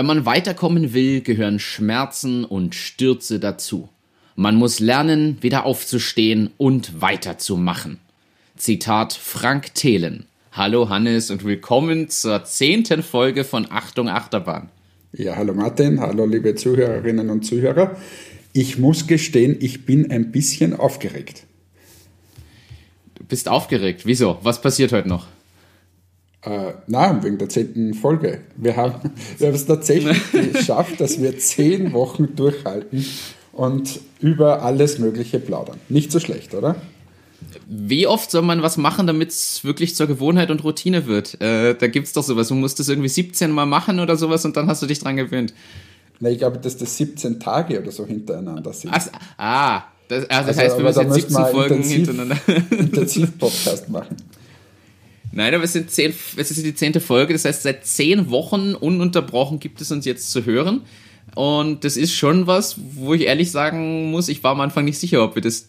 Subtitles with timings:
[0.00, 3.90] Wenn man weiterkommen will, gehören Schmerzen und Stürze dazu.
[4.34, 7.98] Man muss lernen, wieder aufzustehen und weiterzumachen.
[8.56, 10.24] Zitat Frank Thelen.
[10.52, 14.70] Hallo Hannes und willkommen zur zehnten Folge von Achtung Achterbahn.
[15.12, 17.94] Ja, hallo Martin, hallo liebe Zuhörerinnen und Zuhörer.
[18.54, 21.44] Ich muss gestehen, ich bin ein bisschen aufgeregt.
[23.16, 24.06] Du bist aufgeregt.
[24.06, 24.38] Wieso?
[24.40, 25.26] Was passiert heute noch?
[26.42, 28.40] Äh, nein, wegen der zehnten Folge.
[28.56, 30.18] Wir haben, wir haben es tatsächlich
[30.52, 33.04] geschafft, dass wir zehn Wochen durchhalten
[33.52, 35.78] und über alles Mögliche plaudern.
[35.88, 36.76] Nicht so schlecht, oder?
[37.66, 41.40] Wie oft soll man was machen, damit es wirklich zur Gewohnheit und Routine wird?
[41.40, 42.48] Äh, da gibt es doch sowas.
[42.48, 45.16] Du musst das irgendwie 17 Mal machen oder sowas und dann hast du dich dran
[45.16, 45.54] gewöhnt.
[46.20, 48.92] Na, ich glaube, dass das 17 Tage oder so hintereinander sind.
[48.92, 49.06] Ach,
[49.38, 52.36] ah, das, also das also, heißt, wir müssen jetzt 17 Folgen intensiv, hintereinander.
[52.70, 54.16] Intensiv-Podcast machen.
[55.32, 58.74] Nein, aber es, sind zehn, es ist die zehnte Folge, das heißt, seit zehn Wochen
[58.74, 60.82] ununterbrochen gibt es uns jetzt zu hören.
[61.34, 64.98] Und das ist schon was, wo ich ehrlich sagen muss, ich war am Anfang nicht
[64.98, 65.68] sicher, ob wir das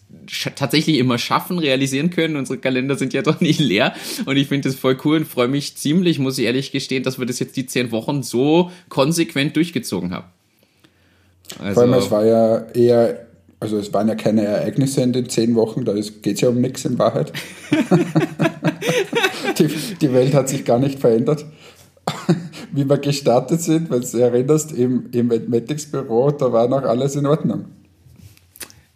[0.56, 2.34] tatsächlich immer schaffen, realisieren können.
[2.36, 3.94] Unsere Kalender sind ja doch nicht leer.
[4.26, 7.18] Und ich finde das voll cool und freue mich ziemlich, muss ich ehrlich gestehen, dass
[7.20, 10.26] wir das jetzt die zehn Wochen so konsequent durchgezogen haben.
[11.60, 13.26] Also, Vor allem, es war ja eher
[13.62, 16.60] also es waren ja keine Ereignisse in den zehn Wochen, da geht es ja um
[16.60, 17.32] nichts in Wahrheit.
[19.58, 19.68] die,
[20.00, 21.44] die, Welt hat sich gar nicht verändert.
[22.72, 27.24] Wie wir gestartet sind, wenn du erinnerst, im, im Admetics-Büro, da war noch alles in
[27.24, 27.66] Ordnung.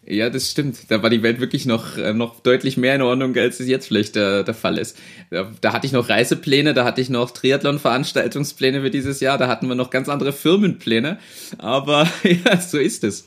[0.05, 0.91] Ja, das stimmt.
[0.91, 3.87] Da war die Welt wirklich noch, äh, noch deutlich mehr in Ordnung, als es jetzt
[3.87, 4.98] vielleicht der, der Fall ist.
[5.31, 9.47] Da, da hatte ich noch Reisepläne, da hatte ich noch Triathlon-Veranstaltungspläne für dieses Jahr, da
[9.47, 11.19] hatten wir noch ganz andere Firmenpläne.
[11.59, 13.27] Aber ja, so ist es.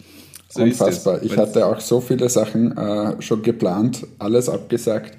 [0.49, 1.21] So Unfassbar.
[1.21, 5.15] Ich hatte auch so viele Sachen äh, schon geplant, alles abgesagt.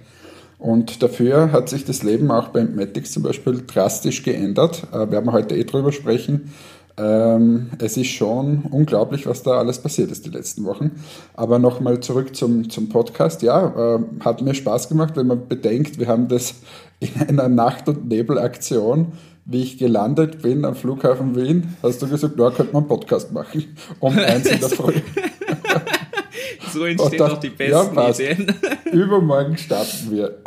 [0.59, 4.83] Und dafür hat sich das Leben auch beim Matics zum Beispiel drastisch geändert.
[4.93, 6.53] Äh, werden heute eh drüber sprechen.
[6.97, 10.91] Ähm, es ist schon unglaublich, was da alles passiert ist die letzten Wochen.
[11.35, 13.43] Aber nochmal zurück zum, zum Podcast.
[13.43, 16.57] Ja, äh, hat mir Spaß gemacht, wenn man bedenkt, wir haben das
[17.01, 19.13] in einer Nacht- und Nebelaktion
[19.51, 23.33] wie ich gelandet bin am Flughafen Wien, hast du gesagt, da könnte man einen Podcast
[23.33, 23.77] machen.
[23.99, 24.95] Um eins in der Früh.
[26.73, 28.55] so entstehen doch die besten ja, Ideen.
[28.93, 30.39] Übermorgen starten wir.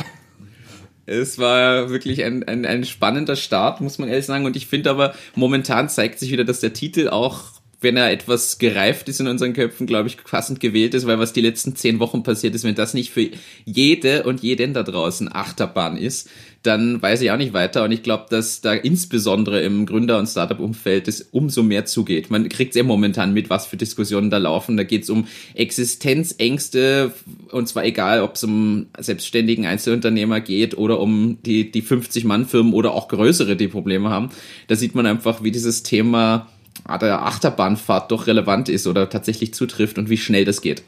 [1.06, 4.46] Es war wirklich ein, ein, ein spannender Start, muss man ehrlich sagen.
[4.46, 7.54] Und ich finde aber, momentan zeigt sich wieder, dass der Titel auch
[7.84, 11.34] wenn er etwas gereift ist in unseren Köpfen, glaube ich, passend gewählt ist, weil was
[11.34, 13.30] die letzten zehn Wochen passiert ist, wenn das nicht für
[13.66, 16.30] jede und jeden da draußen Achterbahn ist,
[16.64, 17.84] dann weiß ich auch nicht weiter.
[17.84, 22.32] Und ich glaube, dass da insbesondere im Gründer- und Startup-Umfeld es umso mehr zugeht.
[22.32, 24.78] Man kriegt sehr momentan mit, was für Diskussionen da laufen.
[24.78, 27.12] Da geht es um Existenzängste,
[27.52, 32.94] und zwar egal, ob es um selbstständigen Einzelunternehmer geht oder um die, die 50-Mann-Firmen oder
[32.94, 34.30] auch größere, die Probleme haben.
[34.68, 36.48] Da sieht man einfach, wie dieses Thema
[37.02, 40.84] der Achterbahnfahrt doch relevant ist oder tatsächlich zutrifft und wie schnell das geht.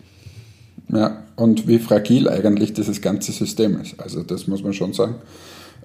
[0.89, 3.99] Ja, und wie fragil eigentlich dieses ganze System ist.
[3.99, 5.15] Also das muss man schon sagen.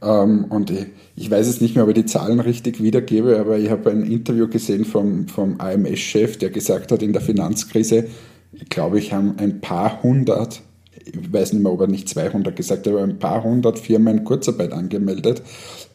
[0.03, 3.59] Ähm, und ich, ich, weiß jetzt nicht mehr, ob ich die Zahlen richtig wiedergebe, aber
[3.59, 8.07] ich habe ein Interview gesehen vom, vom AMS-Chef, der gesagt hat, in der Finanzkrise,
[8.53, 10.63] ich glaube, ich habe ein paar hundert,
[11.05, 14.25] ich weiß nicht mehr, ob er nicht 200 gesagt hat, aber ein paar hundert Firmen
[14.25, 15.43] Kurzarbeit angemeldet.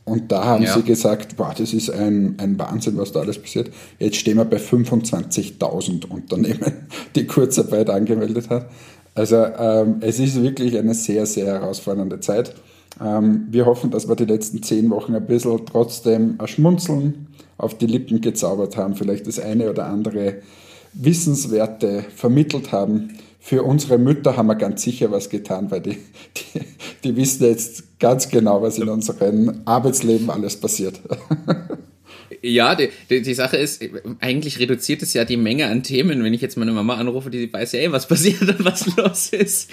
[0.04, 0.74] Und da haben ja.
[0.74, 3.72] sie gesagt, boah, das ist ein, ein Wahnsinn, was da alles passiert.
[3.98, 6.74] Jetzt stehen wir bei 25.000 Unternehmen,
[7.16, 8.66] die Kurzarbeit angemeldet haben.
[9.16, 12.54] Also ähm, es ist wirklich eine sehr, sehr herausfordernde Zeit.
[13.02, 17.78] Ähm, wir hoffen, dass wir die letzten zehn Wochen ein bisschen trotzdem ein Schmunzeln auf
[17.78, 20.42] die Lippen gezaubert haben, vielleicht das eine oder andere
[20.94, 23.18] Wissenswerte vermittelt haben.
[23.40, 25.98] Für unsere Mütter haben wir ganz sicher was getan, weil die,
[26.36, 26.62] die,
[27.04, 31.00] die wissen jetzt ganz genau, was in unserem Arbeitsleben alles passiert.
[32.42, 33.84] Ja, die, die, die, Sache ist,
[34.20, 36.24] eigentlich reduziert es ja die Menge an Themen.
[36.24, 39.30] Wenn ich jetzt meine Mama anrufe, die weiß ja, ey, was passiert und was los
[39.30, 39.70] ist.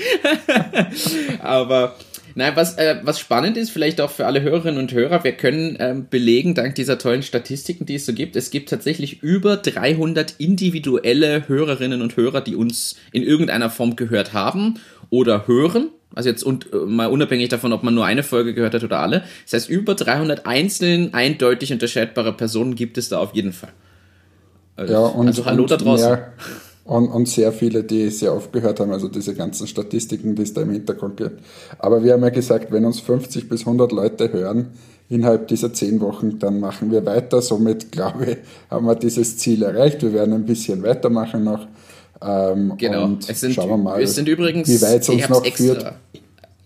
[1.43, 1.96] Aber
[2.34, 5.76] Nein, was, äh, was spannend ist, vielleicht auch für alle Hörerinnen und Hörer, wir können
[5.81, 10.34] ähm, belegen, dank dieser tollen Statistiken, die es so gibt, es gibt tatsächlich über 300
[10.38, 14.79] individuelle Hörerinnen und Hörer, die uns in irgendeiner Form gehört haben
[15.11, 15.88] oder hören.
[16.14, 19.00] Also jetzt und, äh, mal unabhängig davon, ob man nur eine Folge gehört hat oder
[19.00, 19.25] alle.
[19.44, 23.73] Das heißt, über 300 einzeln eindeutig unterscheidbare Personen gibt es da auf jeden Fall.
[24.76, 26.11] Also, ja, und, also hallo und da draußen.
[26.11, 26.32] Mehr
[26.93, 30.53] und, und sehr viele, die sehr oft gehört haben, also diese ganzen Statistiken, die es
[30.53, 31.41] da im Hintergrund gibt.
[31.79, 34.69] Aber wir haben ja gesagt, wenn uns 50 bis 100 Leute hören
[35.09, 37.41] innerhalb dieser zehn Wochen, dann machen wir weiter.
[37.41, 38.37] Somit, glaube ich,
[38.71, 40.03] haben wir dieses Ziel erreicht.
[40.03, 41.67] Wir werden ein bisschen weitermachen noch.
[42.21, 43.05] Ähm, genau.
[43.05, 45.65] Und es sind, schauen wir mal, es sind übrigens, wie weit es uns noch extra,
[45.65, 45.93] führt.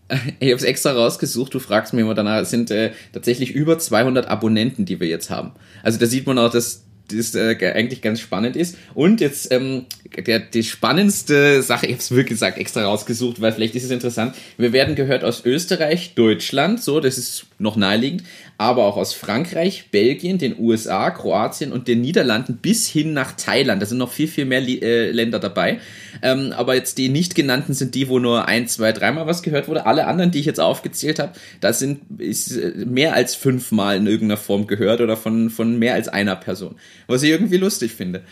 [0.39, 3.77] Ich habe es extra rausgesucht, du fragst mir immer danach, es sind äh, tatsächlich über
[3.77, 5.51] 200 Abonnenten, die wir jetzt haben.
[5.83, 8.77] Also da sieht man auch, dass das äh, eigentlich ganz spannend ist.
[8.95, 9.87] Und jetzt ähm,
[10.17, 13.91] der, die spannendste Sache, ich habe es wirklich gesagt, extra rausgesucht, weil vielleicht ist es
[13.91, 14.35] interessant.
[14.57, 18.23] Wir werden gehört aus Österreich, Deutschland, so, das ist noch naheliegend,
[18.59, 23.81] aber auch aus Frankreich, Belgien, den USA, Kroatien und den Niederlanden bis hin nach Thailand.
[23.81, 25.81] Da sind noch viel, viel mehr äh, Länder dabei.
[26.23, 29.69] Ähm, aber jetzt die nicht genannten sind die, wo nur ein, zwei, dreimal was gehört
[29.69, 29.87] wurde.
[29.87, 34.07] Alle anderen, die ich jetzt aufgezählt habe, da sind ist äh, mehr als fünfmal in
[34.07, 36.77] irgendeiner Form gehört oder von, von mehr als einer Person.
[37.07, 38.23] Was ich irgendwie lustig finde.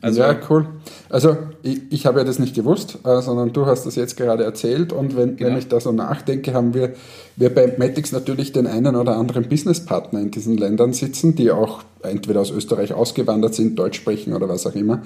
[0.00, 0.66] Also, ja, cool.
[1.08, 4.44] Also ich, ich habe ja das nicht gewusst, äh, sondern du hast das jetzt gerade
[4.44, 5.50] erzählt und wenn, genau.
[5.50, 6.94] wenn ich da so nachdenke, haben wir,
[7.36, 11.82] wir bei Matix natürlich den einen oder anderen Businesspartner in diesen Ländern sitzen, die auch
[12.02, 15.02] entweder aus Österreich ausgewandert sind, Deutsch sprechen oder was auch immer.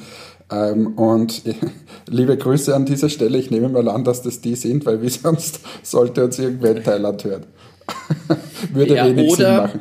[0.50, 1.42] Ähm, und
[2.08, 5.08] liebe Grüße an dieser Stelle, ich nehme mal an, dass das die sind, weil wie
[5.10, 7.46] sonst sollte uns irgendwer in Thailand hören.
[8.72, 9.80] Würde ja, wenig Sinn machen.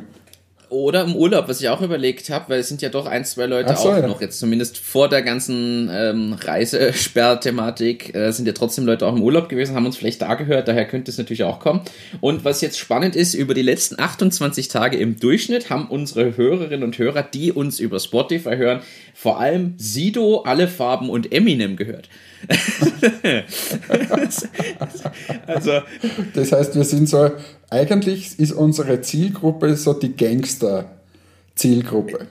[0.72, 3.44] Oder im Urlaub, was ich auch überlegt habe, weil es sind ja doch ein, zwei
[3.44, 4.06] Leute so, auch ja.
[4.06, 9.22] noch jetzt zumindest vor der ganzen ähm, Reisesperrthematik äh, sind ja trotzdem Leute auch im
[9.22, 11.82] Urlaub gewesen, haben uns vielleicht da gehört, daher könnte es natürlich auch kommen.
[12.22, 16.84] Und was jetzt spannend ist, über die letzten 28 Tage im Durchschnitt haben unsere Hörerinnen
[16.84, 18.80] und Hörer, die uns über Spotify hören,
[19.12, 22.08] vor allem Sido, Alle Farben und Eminem gehört.
[25.46, 25.80] also,
[26.34, 27.30] das heißt, wir sind so
[27.70, 32.26] eigentlich ist unsere Zielgruppe so die Gangster-Zielgruppe.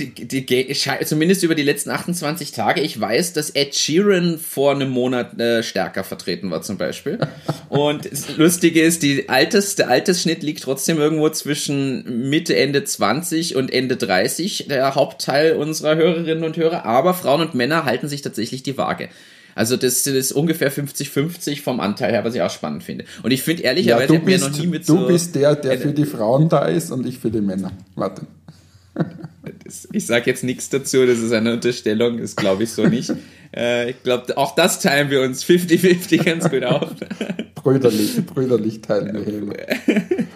[0.00, 0.74] Die, die,
[1.04, 2.80] zumindest über die letzten 28 Tage.
[2.80, 7.18] Ich weiß, dass Ed Sheeran vor einem Monat äh, stärker vertreten war, zum Beispiel.
[7.68, 13.56] Und das Lustige ist, die Alters, der Altersschnitt liegt trotzdem irgendwo zwischen Mitte, Ende 20
[13.56, 16.84] und Ende 30, der Hauptteil unserer Hörerinnen und Hörer.
[16.84, 19.08] Aber Frauen und Männer halten sich tatsächlich die Waage.
[19.54, 23.04] Also das, ist ungefähr 50-50 vom Anteil her, was ich auch spannend finde.
[23.22, 24.96] Und ich finde ehrlicherweise, ja, du bist, noch nie mit so...
[24.96, 27.72] Du bist der, der für die Frauen da ist und ich für die Männer.
[27.94, 28.22] Warte.
[29.92, 33.12] Ich sage jetzt nichts dazu, das ist eine Unterstellung, das glaube ich so nicht.
[33.54, 36.90] Äh, ich glaube, auch das teilen wir uns 50-50 ganz gut auf.
[37.54, 39.66] brüderlich, brüderlich teilen wir.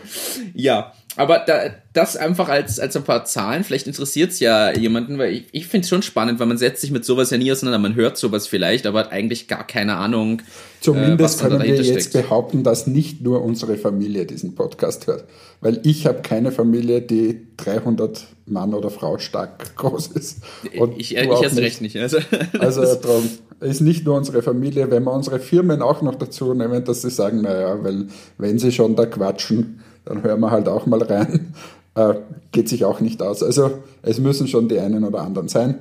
[0.54, 5.16] ja, aber da, das einfach als, als ein paar Zahlen, vielleicht interessiert es ja jemanden,
[5.16, 7.52] weil ich, ich finde es schon spannend, weil man setzt sich mit sowas ja nie
[7.52, 10.42] auseinander, man hört sowas vielleicht, aber hat eigentlich gar keine Ahnung.
[10.80, 12.28] Zumindest äh, können wir jetzt steckt.
[12.28, 15.24] behaupten, dass nicht nur unsere Familie diesen Podcast hört.
[15.60, 20.42] Weil ich habe keine Familie, die 300 Mann oder Frau stark groß ist.
[20.76, 21.96] Und ich ich erst recht nicht.
[21.96, 22.18] Also,
[22.58, 23.28] also darum
[23.60, 27.10] ist nicht nur unsere Familie, wenn wir unsere Firmen auch noch dazu nehmen, dass sie
[27.10, 28.06] sagen, naja, weil
[28.38, 31.52] wenn sie schon da quatschen, dann hören wir halt auch mal rein.
[31.96, 32.14] Äh,
[32.50, 33.40] geht sich auch nicht aus.
[33.40, 35.78] Also es müssen schon die einen oder anderen sein.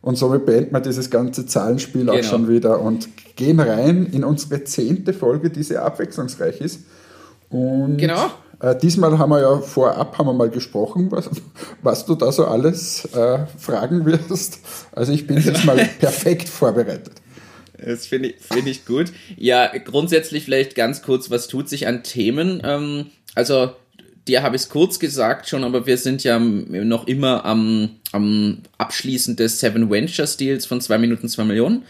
[0.00, 2.12] Und somit beenden wir dieses ganze Zahlenspiel genau.
[2.12, 6.82] auch schon wieder und gehen rein in unsere zehnte Folge, die sehr abwechslungsreich ist.
[7.50, 8.26] Und genau.
[8.60, 11.30] Äh, diesmal haben wir ja vorab haben wir mal gesprochen, was,
[11.82, 14.60] was du da so alles äh, fragen wirst.
[14.92, 17.12] Also ich bin jetzt mal perfekt vorbereitet.
[17.78, 19.12] Das finde ich, find ich gut.
[19.36, 22.62] Ja, grundsätzlich vielleicht ganz kurz, was tut sich an Themen?
[22.64, 23.72] Ähm, also
[24.26, 28.62] dir habe ich es kurz gesagt schon, aber wir sind ja noch immer am, am
[28.78, 31.82] Abschließen des Seven Ventures Deals von zwei Minuten zwei Millionen.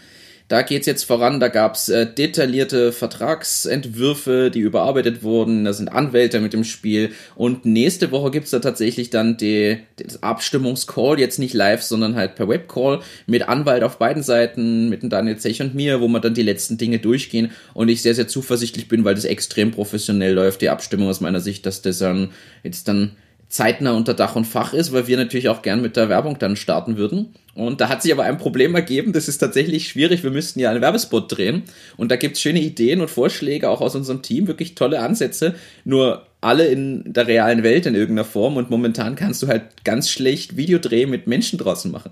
[0.47, 6.39] Da geht's jetzt voran, da gab's äh, detaillierte Vertragsentwürfe, die überarbeitet wurden, da sind Anwälte
[6.39, 7.11] mit dem Spiel.
[7.35, 12.35] Und nächste Woche gibt's da tatsächlich dann die, das Abstimmungscall, jetzt nicht live, sondern halt
[12.35, 16.21] per Webcall mit Anwalt auf beiden Seiten, mit dem Daniel Zech und mir, wo wir
[16.21, 20.33] dann die letzten Dinge durchgehen und ich sehr, sehr zuversichtlich bin, weil das extrem professionell
[20.33, 22.31] läuft, die Abstimmung aus meiner Sicht, dass das dann
[22.63, 23.17] jetzt dann
[23.49, 26.55] zeitnah unter Dach und Fach ist, weil wir natürlich auch gern mit der Werbung dann
[26.55, 27.33] starten würden.
[27.55, 30.23] Und da hat sich aber ein Problem ergeben, das ist tatsächlich schwierig.
[30.23, 31.63] Wir müssten ja einen Werbespot drehen
[31.95, 36.23] und da gibt's schöne Ideen und Vorschläge auch aus unserem Team, wirklich tolle Ansätze, nur
[36.41, 40.55] alle in der realen Welt in irgendeiner Form und momentan kannst du halt ganz schlecht
[40.55, 42.11] Videodreh mit Menschen draußen machen.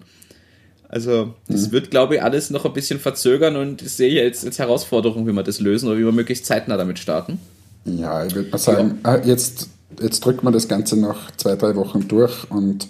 [0.87, 1.71] Also, das mhm.
[1.73, 5.33] wird, glaube ich, alles noch ein bisschen verzögern und ich sehe jetzt als Herausforderung, wie
[5.33, 7.39] wir das lösen oder wie wir möglichst zeitnah damit starten.
[7.85, 8.99] Ja, ich würde mal sagen.
[9.03, 9.69] Äh, jetzt
[10.01, 12.87] jetzt drücken wir das Ganze noch zwei, drei Wochen durch und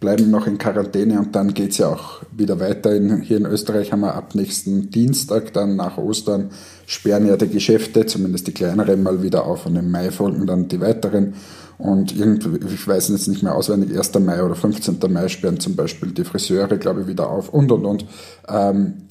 [0.00, 2.94] bleiben noch in Quarantäne und dann geht es ja auch wieder weiter.
[2.94, 6.50] In, hier in Österreich haben wir ab nächsten Dienstag, dann nach Ostern,
[6.86, 10.68] sperren ja die Geschäfte, zumindest die kleineren, mal wieder auf und im Mai folgen dann
[10.68, 11.34] die weiteren.
[11.78, 14.14] Und irgendwie, ich weiß jetzt nicht mehr auswendig, 1.
[14.20, 14.98] Mai oder 15.
[15.08, 18.06] Mai sperren zum Beispiel die Friseure, glaube ich, wieder auf und und und.
[18.46, 19.08] Ähm,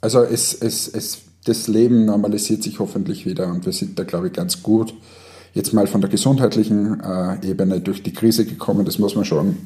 [0.00, 4.26] also es, es, es, das Leben normalisiert sich hoffentlich wieder und wir sind da, glaube
[4.26, 4.94] ich, ganz gut
[5.54, 9.56] jetzt mal von der gesundheitlichen äh, Ebene durch die Krise gekommen, das muss man schon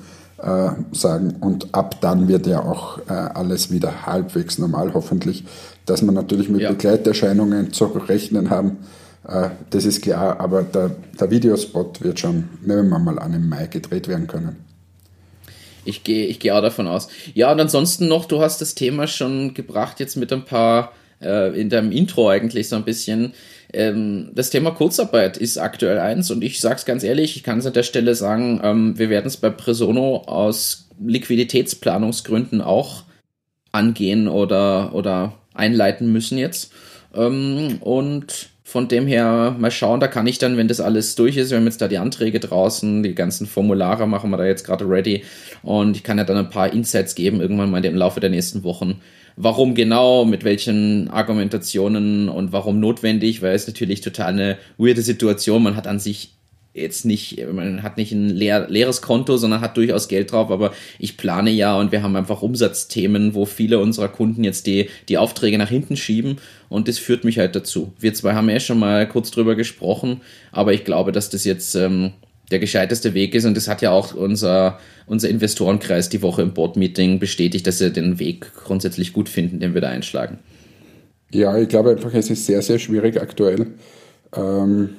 [0.40, 1.36] äh, sagen.
[1.40, 5.44] Und ab dann wird ja auch äh, alles wieder halbwegs normal, hoffentlich.
[5.86, 6.70] Dass man natürlich mit ja.
[6.70, 8.78] Begleiterscheinungen zu rechnen haben,
[9.26, 13.48] äh, das ist klar, aber der, der Videospot wird schon, nehmen wir mal an, im
[13.48, 14.56] Mai gedreht werden können.
[15.84, 17.08] Ich gehe ich gehe auch davon aus.
[17.32, 20.92] Ja, und ansonsten noch, du hast das Thema schon gebracht, jetzt mit ein paar,
[21.22, 23.32] äh, in deinem Intro eigentlich so ein bisschen.
[23.72, 27.66] Ähm, das Thema Kurzarbeit ist aktuell eins und ich sag's ganz ehrlich, ich kann es
[27.66, 33.04] an der Stelle sagen, ähm, wir werden es bei Presono aus Liquiditätsplanungsgründen auch
[33.72, 36.72] angehen oder, oder einleiten müssen jetzt.
[37.14, 41.36] Ähm, und von dem her mal schauen, da kann ich dann, wenn das alles durch
[41.36, 44.64] ist, wir haben jetzt da die Anträge draußen, die ganzen Formulare machen wir da jetzt
[44.64, 45.24] gerade ready
[45.62, 48.64] und ich kann ja dann ein paar Insights geben, irgendwann mal im Laufe der nächsten
[48.64, 49.00] Wochen.
[49.40, 55.62] Warum genau, mit welchen Argumentationen und warum notwendig, weil es natürlich total eine weirde Situation.
[55.62, 56.32] Man hat an sich
[56.74, 60.72] jetzt nicht, man hat nicht ein leer, leeres Konto, sondern hat durchaus Geld drauf, aber
[60.98, 65.18] ich plane ja und wir haben einfach Umsatzthemen, wo viele unserer Kunden jetzt die, die
[65.18, 67.92] Aufträge nach hinten schieben und das führt mich halt dazu.
[68.00, 71.76] Wir zwei haben ja schon mal kurz drüber gesprochen, aber ich glaube, dass das jetzt
[71.76, 72.12] ähm,
[72.50, 76.54] der gescheiteste Weg ist und das hat ja auch unser, unser Investorenkreis die Woche im
[76.54, 80.38] Board-Meeting bestätigt, dass sie den Weg grundsätzlich gut finden, den wir da einschlagen.
[81.30, 83.66] Ja, ich glaube einfach, es ist sehr, sehr schwierig aktuell.
[84.34, 84.90] Ähm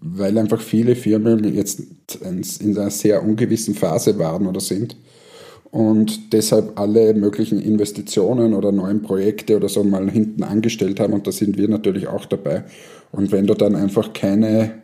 [0.00, 1.82] weil einfach viele Firmen jetzt
[2.20, 4.96] in einer sehr ungewissen Phase waren oder sind
[5.70, 11.26] und deshalb alle möglichen Investitionen oder neuen Projekte oder so mal hinten angestellt haben und
[11.26, 12.64] da sind wir natürlich auch dabei.
[13.12, 14.74] Und wenn du dann einfach keine,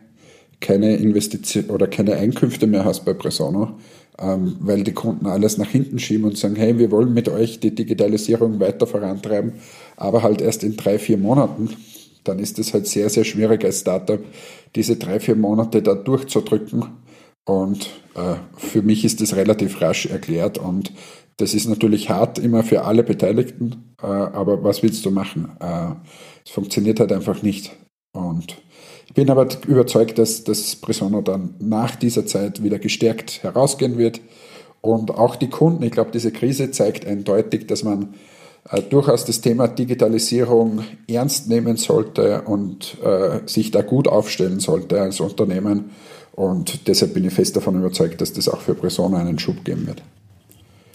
[0.59, 3.77] keine Investition oder keine Einkünfte mehr hast bei Presono,
[4.19, 7.59] ähm, weil die Kunden alles nach hinten schieben und sagen, hey, wir wollen mit euch
[7.59, 9.53] die Digitalisierung weiter vorantreiben,
[9.97, 11.69] aber halt erst in drei, vier Monaten,
[12.23, 14.19] dann ist es halt sehr, sehr schwierig als Startup,
[14.75, 16.85] diese drei, vier Monate da durchzudrücken.
[17.45, 20.91] Und äh, für mich ist das relativ rasch erklärt und
[21.37, 25.51] das ist natürlich hart immer für alle Beteiligten, äh, aber was willst du machen?
[25.59, 25.91] Äh,
[26.45, 27.75] es funktioniert halt einfach nicht.
[28.13, 28.55] Und
[29.15, 34.21] bin aber überzeugt, dass das Presono dann nach dieser Zeit wieder gestärkt herausgehen wird.
[34.81, 38.13] Und auch die Kunden, ich glaube, diese Krise zeigt eindeutig, dass man
[38.69, 45.01] äh, durchaus das Thema Digitalisierung ernst nehmen sollte und äh, sich da gut aufstellen sollte
[45.01, 45.91] als Unternehmen.
[46.33, 49.87] Und deshalb bin ich fest davon überzeugt, dass das auch für Persona einen Schub geben
[49.87, 50.03] wird.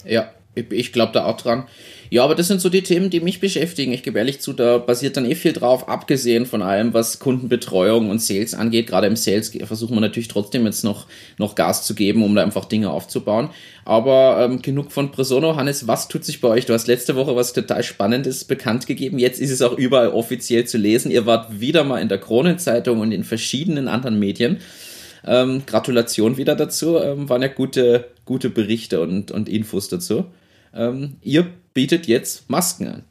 [0.05, 1.65] Ja, ich glaube da auch dran.
[2.13, 3.93] Ja, aber das sind so die Themen, die mich beschäftigen.
[3.93, 8.09] Ich gebe ehrlich zu, da basiert dann eh viel drauf, abgesehen von allem, was Kundenbetreuung
[8.09, 8.87] und Sales angeht.
[8.87, 12.43] Gerade im Sales versuchen wir natürlich trotzdem jetzt noch, noch Gas zu geben, um da
[12.43, 13.49] einfach Dinge aufzubauen.
[13.85, 15.55] Aber ähm, genug von Presono.
[15.55, 16.65] Hannes, was tut sich bei euch?
[16.65, 19.17] Du hast letzte Woche was total Spannendes bekannt gegeben.
[19.17, 21.11] Jetzt ist es auch überall offiziell zu lesen.
[21.11, 24.57] Ihr wart wieder mal in der Kronenzeitung und in verschiedenen anderen Medien.
[25.25, 26.97] Ähm, Gratulation wieder dazu.
[26.97, 30.25] Ähm, waren ja gute, gute Berichte und, und Infos dazu.
[30.73, 33.03] Ähm, ihr bietet jetzt Masken an.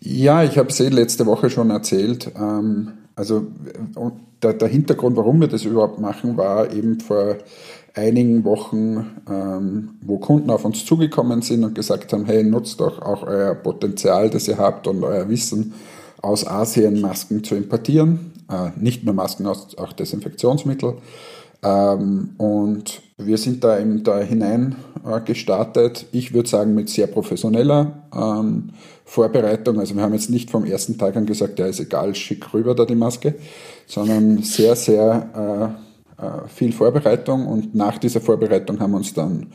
[0.00, 2.30] Ja, ich habe es eh letzte Woche schon erzählt.
[2.36, 3.46] Ähm, also
[4.42, 7.36] der, der, Hintergrund, warum wir das überhaupt machen, war eben vor
[7.94, 13.00] einigen Wochen, ähm, wo Kunden auf uns zugekommen sind und gesagt haben, hey, nutzt doch
[13.00, 15.72] auch euer Potenzial, das ihr habt und euer Wissen
[16.20, 18.32] aus Asien Masken zu importieren.
[18.50, 20.98] Äh, nicht nur Masken, auch Desinfektionsmittel.
[21.62, 24.76] Ähm, und wir sind da eben da hinein
[25.24, 26.06] gestartet.
[26.12, 28.70] Ich würde sagen, mit sehr professioneller ähm,
[29.04, 29.78] Vorbereitung.
[29.78, 32.74] Also wir haben jetzt nicht vom ersten Tag an gesagt, ja, ist egal, schick rüber
[32.74, 33.34] da die Maske,
[33.86, 35.76] sondern sehr, sehr
[36.18, 37.46] äh, äh, viel Vorbereitung.
[37.46, 39.46] Und nach dieser Vorbereitung haben uns dann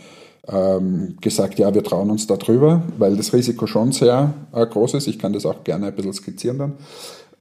[0.48, 4.96] ähm, gesagt, ja, wir trauen uns da drüber, weil das Risiko schon sehr äh, groß
[4.96, 5.08] ist.
[5.08, 6.74] Ich kann das auch gerne ein bisschen skizzieren dann.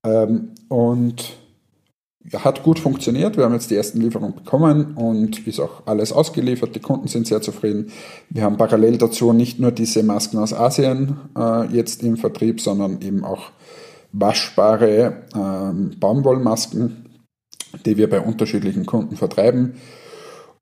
[0.03, 1.40] Ähm, und
[2.39, 3.37] hat gut funktioniert.
[3.37, 6.75] Wir haben jetzt die ersten Lieferungen bekommen und ist auch alles ausgeliefert.
[6.75, 7.91] Die Kunden sind sehr zufrieden.
[8.29, 13.01] Wir haben parallel dazu nicht nur diese Masken aus Asien äh, jetzt im Vertrieb, sondern
[13.01, 13.51] eben auch
[14.13, 17.07] waschbare äh, Baumwollmasken,
[17.87, 19.75] die wir bei unterschiedlichen Kunden vertreiben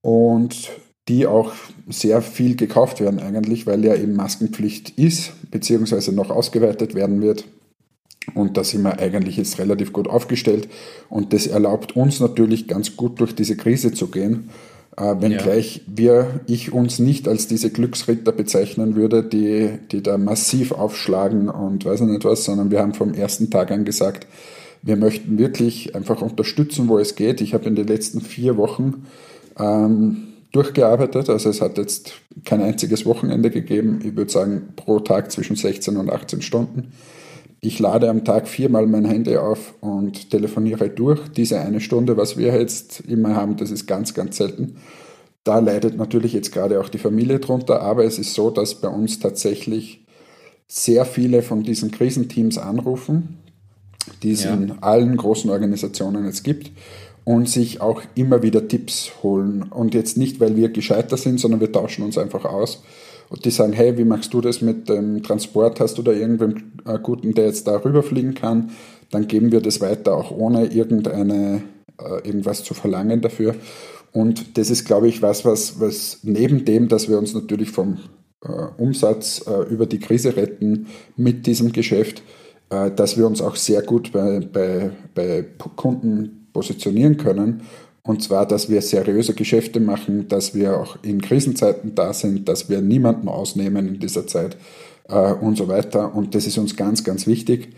[0.01, 0.71] und
[1.09, 1.53] die auch
[1.89, 7.47] sehr viel gekauft werden eigentlich, weil ja eben Maskenpflicht ist, beziehungsweise noch ausgeweitet werden wird.
[8.35, 10.69] Und da sind wir eigentlich jetzt relativ gut aufgestellt.
[11.09, 14.51] Und das erlaubt uns natürlich ganz gut durch diese Krise zu gehen.
[14.97, 15.83] Äh, wenngleich ja.
[15.87, 21.85] wir, ich uns nicht als diese Glücksritter bezeichnen würde, die, die da massiv aufschlagen und
[21.85, 24.27] weiß nicht was, sondern wir haben vom ersten Tag an gesagt,
[24.83, 27.41] wir möchten wirklich einfach unterstützen, wo es geht.
[27.41, 29.07] Ich habe in den letzten vier Wochen
[29.59, 31.31] ähm, durchgearbeitet.
[31.31, 32.13] Also es hat jetzt
[32.45, 34.01] kein einziges Wochenende gegeben.
[34.03, 36.93] Ich würde sagen, pro Tag zwischen 16 und 18 Stunden.
[37.61, 41.21] Ich lade am Tag viermal mein Handy auf und telefoniere durch.
[41.37, 44.77] Diese eine Stunde, was wir jetzt immer haben, das ist ganz, ganz selten.
[45.43, 48.89] Da leidet natürlich jetzt gerade auch die Familie drunter, aber es ist so, dass bei
[48.89, 50.05] uns tatsächlich
[50.69, 53.39] sehr viele von diesen Krisenteams anrufen,
[54.23, 54.55] die es ja.
[54.55, 56.71] in allen großen Organisationen jetzt gibt
[57.25, 59.63] und sich auch immer wieder Tipps holen.
[59.63, 62.83] Und jetzt nicht, weil wir gescheiter sind, sondern wir tauschen uns einfach aus.
[63.31, 65.81] Und die sagen, hey, wie machst du das mit dem Transport?
[65.81, 68.71] Hast du da irgendwen äh, Guten, der jetzt da rüberfliegen kann?
[69.11, 71.63] Dann geben wir das weiter, auch ohne irgendeine,
[71.99, 73.55] äh, irgendwas zu verlangen dafür.
[74.13, 77.99] Und das ist, glaube ich, was, was, was neben dem, dass wir uns natürlich vom
[78.43, 82.23] äh, Umsatz äh, über die Krise retten mit diesem Geschäft,
[82.97, 85.43] dass wir uns auch sehr gut bei, bei, bei
[85.77, 87.63] Kunden positionieren können.
[88.09, 92.71] Und zwar, dass wir seriöse Geschäfte machen, dass wir auch in Krisenzeiten da sind, dass
[92.71, 94.57] wir niemanden ausnehmen in dieser Zeit
[95.11, 96.15] äh, und so weiter.
[96.15, 97.69] Und das ist uns ganz, ganz wichtig,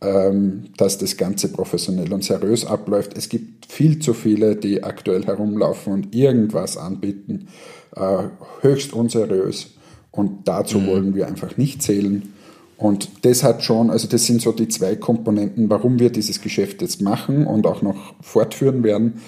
[0.00, 3.14] ähm, dass das Ganze professionell und seriös abläuft.
[3.14, 7.48] Es gibt viel zu viele, die aktuell herumlaufen und irgendwas anbieten,
[7.94, 8.28] äh,
[8.62, 9.66] höchst unseriös.
[10.10, 10.86] Und dazu mhm.
[10.86, 12.32] wollen wir einfach nicht zählen.
[12.78, 16.80] Und das hat schon, also das sind so die zwei Komponenten, warum wir dieses Geschäft
[16.80, 19.20] jetzt machen und auch noch fortführen werden.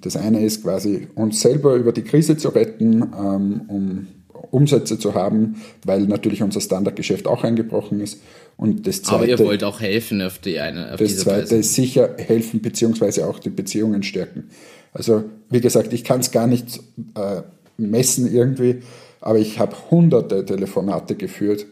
[0.00, 4.06] Das eine ist quasi uns selber über die Krise zu retten, ähm, um
[4.50, 8.20] Umsätze zu haben, weil natürlich unser Standardgeschäft auch eingebrochen ist.
[8.56, 10.92] Und das zweite, Aber ihr wollt auch helfen auf die eine.
[10.92, 11.56] Auf das zweite Weise.
[11.56, 14.50] ist sicher helfen beziehungsweise auch die Beziehungen stärken.
[14.92, 16.80] Also wie gesagt, ich kann es gar nicht
[17.14, 17.42] äh,
[17.76, 18.82] messen irgendwie,
[19.20, 21.66] aber ich habe hunderte Telefonate geführt,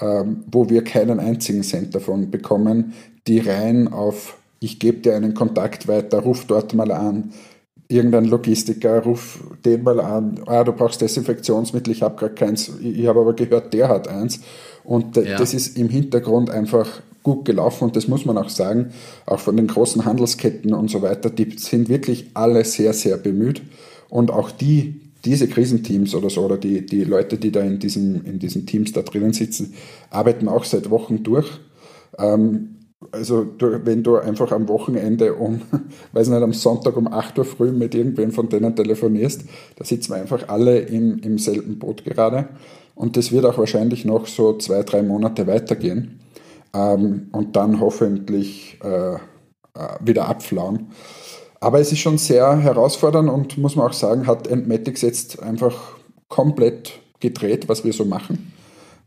[0.00, 2.94] ähm, wo wir keinen einzigen Cent davon bekommen,
[3.26, 7.32] die rein auf ich gebe dir einen Kontakt weiter, ruf dort mal an,
[7.92, 13.06] irgendein Logistiker, ruf den mal an, ah, du brauchst Desinfektionsmittel, ich habe gar keins, ich
[13.06, 14.40] habe aber gehört, der hat eins.
[14.84, 15.38] Und ja.
[15.38, 16.88] das ist im Hintergrund einfach
[17.22, 18.92] gut gelaufen und das muss man auch sagen,
[19.26, 23.62] auch von den großen Handelsketten und so weiter, die sind wirklich alle sehr, sehr bemüht
[24.08, 28.24] und auch die, diese Krisenteams oder so, oder die, die Leute, die da in diesen,
[28.24, 29.74] in diesen Teams da drinnen sitzen,
[30.10, 31.48] arbeiten auch seit Wochen durch.
[32.18, 32.70] Ähm,
[33.10, 35.62] also du, wenn du einfach am Wochenende um,
[36.12, 39.44] weiß nicht, am Sonntag um 8 Uhr früh mit irgendwen von denen telefonierst,
[39.76, 42.48] da sitzen wir einfach alle im, im selben Boot gerade.
[42.94, 46.20] Und das wird auch wahrscheinlich noch so zwei, drei Monate weitergehen.
[46.74, 49.18] Ähm, und dann hoffentlich äh, äh,
[50.00, 50.88] wieder abflauen.
[51.60, 55.96] Aber es ist schon sehr herausfordernd und muss man auch sagen, hat Entmatics jetzt einfach
[56.28, 58.52] komplett gedreht, was wir so machen.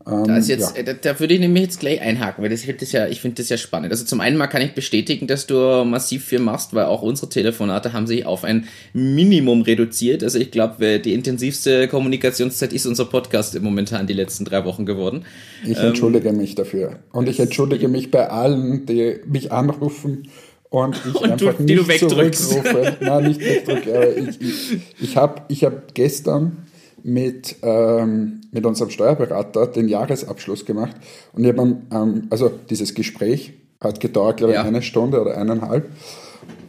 [0.08, 0.82] Ähm, jetzt, ja.
[0.84, 3.38] da, da, würde ich nämlich jetzt gleich einhaken, weil das, ich finde das, ja, find
[3.40, 3.90] das ja spannend.
[3.90, 7.28] Also zum einen mal kann ich bestätigen, dass du massiv viel machst, weil auch unsere
[7.28, 10.22] Telefonate haben sich auf ein Minimum reduziert.
[10.22, 15.24] Also ich glaube, die intensivste Kommunikationszeit ist unser Podcast momentan die letzten drei Wochen geworden.
[15.64, 17.00] Ich entschuldige ähm, mich dafür.
[17.10, 20.28] Und ich entschuldige mich bei allen, die mich anrufen
[20.70, 22.96] und ich und einfach du, nicht zurückrufe.
[23.00, 23.96] Nein, nicht wegdrücke.
[23.96, 26.58] Aber ich, ich, ich habe ich hab gestern
[27.06, 30.96] mit, ähm, mit unserem Steuerberater den Jahresabschluss gemacht.
[31.32, 34.64] Und ich habe ähm, also dieses Gespräch hat gedauert, glaube ich, ja.
[34.64, 35.88] eine Stunde oder eineinhalb.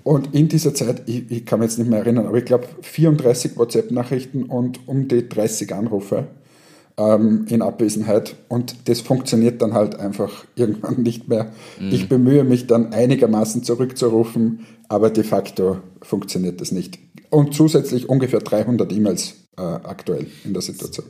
[0.04, 2.67] Und in dieser Zeit, ich, ich kann mich jetzt nicht mehr erinnern, aber ich glaube
[2.82, 6.28] 34 WhatsApp-Nachrichten und um die 30 Anrufe
[6.97, 8.36] ähm, in Abwesenheit.
[8.47, 11.52] Und das funktioniert dann halt einfach irgendwann nicht mehr.
[11.80, 11.91] Mhm.
[11.91, 17.00] Ich bemühe mich dann einigermaßen zurückzurufen, aber de facto funktioniert das nicht.
[17.32, 21.08] Und zusätzlich ungefähr 300 E-Mails äh, aktuell in der Situation.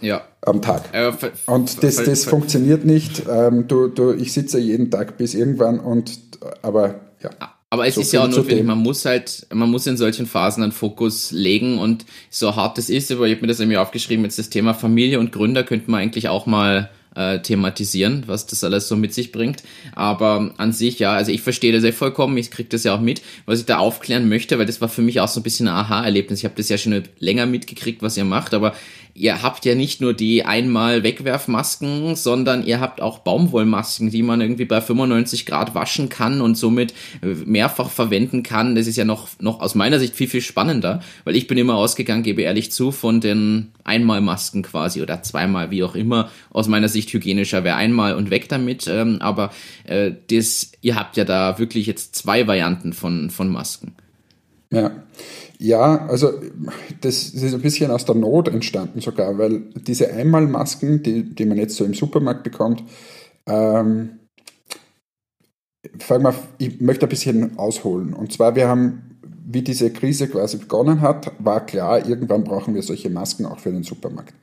[0.00, 0.22] Ja.
[0.40, 0.92] Am Tag.
[0.92, 1.12] Äh,
[1.46, 3.22] und das, das funktioniert nicht.
[3.30, 6.18] Ähm, du, du, ich sitze jeden Tag bis irgendwann und
[6.62, 7.30] aber ja.
[7.70, 10.62] Aber es so ist ja auch notwendig, man muss halt, man muss in solchen Phasen
[10.62, 14.24] einen Fokus legen und so hart es ist, aber ich habe mir das irgendwie aufgeschrieben,
[14.24, 18.64] jetzt das Thema Familie und Gründer könnte man eigentlich auch mal äh, thematisieren, was das
[18.64, 19.62] alles so mit sich bringt.
[19.94, 23.00] Aber an sich, ja, also ich verstehe das ja vollkommen, ich kriege das ja auch
[23.00, 25.68] mit, was ich da aufklären möchte, weil das war für mich auch so ein bisschen
[25.68, 26.40] ein Aha-Erlebnis.
[26.40, 28.74] Ich habe das ja schon länger mitgekriegt, was ihr macht, aber
[29.14, 34.40] ihr habt ja nicht nur die einmal Wegwerfmasken, sondern ihr habt auch Baumwollmasken, die man
[34.40, 38.74] irgendwie bei 95 Grad waschen kann und somit mehrfach verwenden kann.
[38.74, 41.74] Das ist ja noch, noch aus meiner Sicht viel, viel spannender, weil ich bin immer
[41.74, 46.30] ausgegangen, gebe ehrlich zu, von den Einmalmasken quasi oder zweimal, wie auch immer.
[46.50, 48.86] Aus meiner Sicht hygienischer wäre einmal und weg damit.
[48.88, 49.52] Ähm, aber
[49.84, 53.94] äh, das, ihr habt ja da wirklich jetzt zwei Varianten von, von Masken.
[54.72, 54.90] Ja.
[55.58, 56.32] Ja, also
[57.02, 61.56] das ist ein bisschen aus der Not entstanden sogar, weil diese Einmalmasken, die, die man
[61.56, 62.82] jetzt so im Supermarkt bekommt,
[63.46, 64.18] ähm,
[66.20, 68.12] mal, ich möchte ein bisschen ausholen.
[68.12, 72.82] Und zwar, wir haben, wie diese Krise quasi begonnen hat, war klar, irgendwann brauchen wir
[72.82, 74.34] solche Masken auch für den Supermarkt.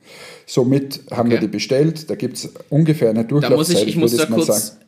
[0.46, 1.32] Somit haben okay.
[1.32, 2.08] wir die bestellt.
[2.08, 3.52] Da gibt es ungefähr eine Durchlaufzeit.
[3.52, 4.84] Da muss ich, ich muss da kurz, sagen.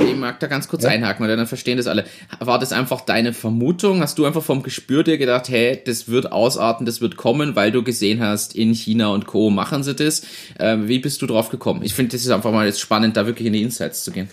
[0.00, 0.90] Ich mag da ganz kurz ja.
[0.90, 2.04] einhaken, weil dann verstehen das alle.
[2.38, 4.00] War das einfach deine Vermutung?
[4.00, 7.72] Hast du einfach vom Gespür dir gedacht, hey, das wird ausarten, das wird kommen, weil
[7.72, 9.50] du gesehen hast, in China und Co.
[9.50, 10.22] machen sie das?
[10.58, 11.82] Äh, wie bist du drauf gekommen?
[11.82, 14.28] Ich finde, das ist einfach mal jetzt spannend, da wirklich in die Insights zu gehen.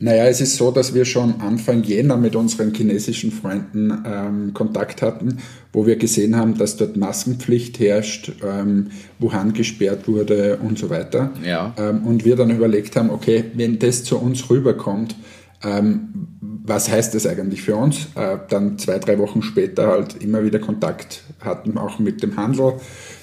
[0.00, 5.02] Naja, es ist so, dass wir schon Anfang Jänner mit unseren chinesischen Freunden ähm, Kontakt
[5.02, 5.38] hatten,
[5.72, 8.88] wo wir gesehen haben, dass dort Maskenpflicht herrscht, ähm,
[9.20, 11.30] Wuhan gesperrt wurde und so weiter.
[11.44, 11.74] Ja.
[11.78, 15.14] Ähm, und wir dann überlegt haben, okay, wenn das zu uns rüberkommt,
[15.62, 16.08] ähm,
[16.40, 18.08] was heißt das eigentlich für uns?
[18.16, 22.74] Äh, dann zwei, drei Wochen später halt immer wieder Kontakt hatten, auch mit dem Handel,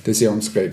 [0.05, 0.71] das ja unsere äh,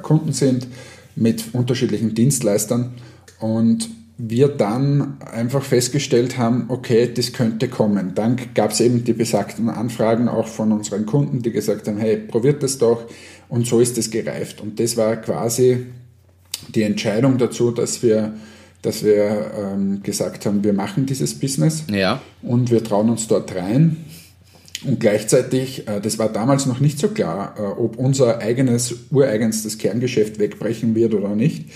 [0.00, 0.68] Kunden sind,
[1.16, 2.92] mit unterschiedlichen Dienstleistern.
[3.40, 3.88] Und
[4.28, 8.12] wir dann einfach festgestellt haben, okay, das könnte kommen.
[8.14, 12.16] Dann gab es eben die besagten Anfragen auch von unseren Kunden, die gesagt haben, hey,
[12.16, 13.04] probiert das doch.
[13.48, 14.60] Und so ist es gereift.
[14.60, 15.86] Und das war quasi
[16.74, 18.34] die Entscheidung dazu, dass wir,
[18.82, 22.20] dass wir ähm, gesagt haben, wir machen dieses Business ja.
[22.42, 23.96] und wir trauen uns dort rein.
[24.84, 29.78] Und gleichzeitig, äh, das war damals noch nicht so klar, äh, ob unser eigenes, ureigenstes
[29.78, 31.66] Kerngeschäft wegbrechen wird oder nicht.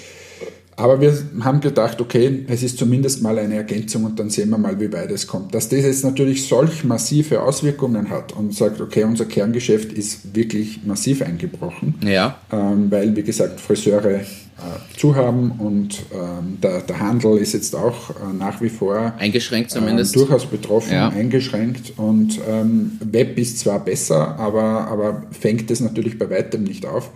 [0.76, 4.58] Aber wir haben gedacht, okay, es ist zumindest mal eine Ergänzung und dann sehen wir
[4.58, 5.54] mal, wie weit es kommt.
[5.54, 10.80] Dass das jetzt natürlich solch massive Auswirkungen hat und sagt, okay, unser Kerngeschäft ist wirklich
[10.84, 12.38] massiv eingebrochen, ja.
[12.52, 14.20] ähm, weil, wie gesagt, Friseure
[14.56, 19.12] äh, zu haben und ähm, der, der, Handel ist jetzt auch äh, nach wie vor
[19.18, 20.14] eingeschränkt zumindest.
[20.14, 21.08] Äh, durchaus betroffen, ja.
[21.08, 26.86] eingeschränkt und ähm, Web ist zwar besser, aber, aber fängt es natürlich bei weitem nicht
[26.86, 27.10] auf.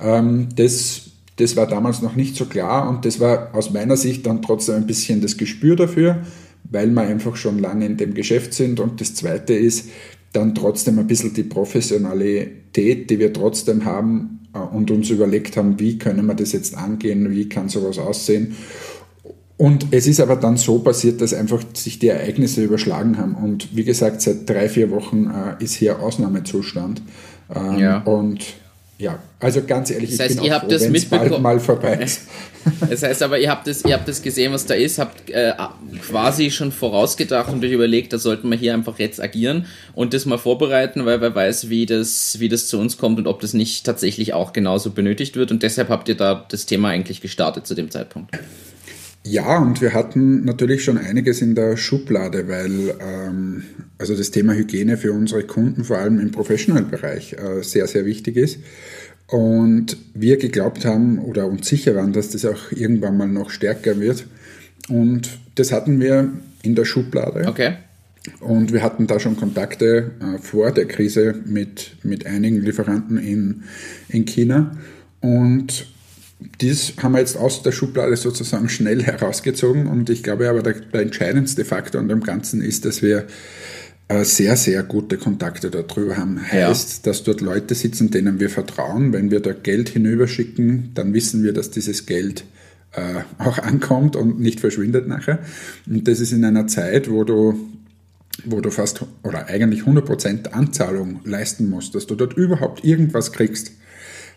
[0.00, 4.24] Ähm, das das war damals noch nicht so klar und das war aus meiner Sicht
[4.26, 6.22] dann trotzdem ein bisschen das Gespür dafür,
[6.70, 8.78] weil wir einfach schon lange in dem Geschäft sind.
[8.78, 9.88] Und das Zweite ist
[10.32, 15.80] dann trotzdem ein bisschen die Professionalität, die wir trotzdem haben äh, und uns überlegt haben,
[15.80, 18.54] wie können wir das jetzt angehen, wie kann sowas aussehen.
[19.56, 23.34] Und es ist aber dann so passiert, dass einfach sich die Ereignisse überschlagen haben.
[23.34, 27.02] Und wie gesagt, seit drei, vier Wochen äh, ist hier Ausnahmezustand.
[27.52, 27.98] Ähm, ja.
[28.02, 28.61] Und
[29.02, 31.42] ja, also ganz ehrlich, das heißt, ich bin ihr habt froh, das mitbekommen.
[31.42, 32.22] mal vorbei ist.
[32.88, 35.52] Das heißt aber, ihr habt das, ihr habt das gesehen, was da ist, habt äh,
[36.08, 40.26] quasi schon vorausgedacht und euch überlegt, da sollten wir hier einfach jetzt agieren und das
[40.26, 43.52] mal vorbereiten, weil wer weiß, wie das, wie das zu uns kommt und ob das
[43.52, 45.50] nicht tatsächlich auch genauso benötigt wird.
[45.50, 48.30] Und deshalb habt ihr da das Thema eigentlich gestartet zu dem Zeitpunkt.
[49.24, 53.62] Ja, und wir hatten natürlich schon einiges in der Schublade, weil ähm,
[53.98, 58.36] also das Thema Hygiene für unsere Kunden, vor allem im Professional-Bereich, äh, sehr, sehr wichtig
[58.36, 58.58] ist.
[59.28, 64.00] Und wir geglaubt haben oder uns sicher waren, dass das auch irgendwann mal noch stärker
[64.00, 64.26] wird.
[64.88, 66.32] Und das hatten wir
[66.62, 67.46] in der Schublade.
[67.46, 67.74] Okay.
[68.40, 73.62] Und wir hatten da schon Kontakte äh, vor der Krise mit, mit einigen Lieferanten in,
[74.08, 74.76] in China.
[75.20, 75.91] Und
[76.60, 80.74] dies haben wir jetzt aus der Schublade sozusagen schnell herausgezogen und ich glaube aber der,
[80.74, 83.26] der entscheidendste Faktor an dem Ganzen ist, dass wir
[84.08, 86.40] äh, sehr, sehr gute Kontakte darüber haben.
[86.40, 87.10] Heißt, ja.
[87.10, 89.12] dass dort Leute sitzen, denen wir vertrauen.
[89.12, 92.44] Wenn wir da Geld hinüberschicken, dann wissen wir, dass dieses Geld
[92.92, 95.38] äh, auch ankommt und nicht verschwindet nachher.
[95.86, 97.58] Und das ist in einer Zeit, wo du
[98.44, 103.72] wo du fast oder eigentlich 100% Anzahlung leisten musst, dass du dort überhaupt irgendwas kriegst.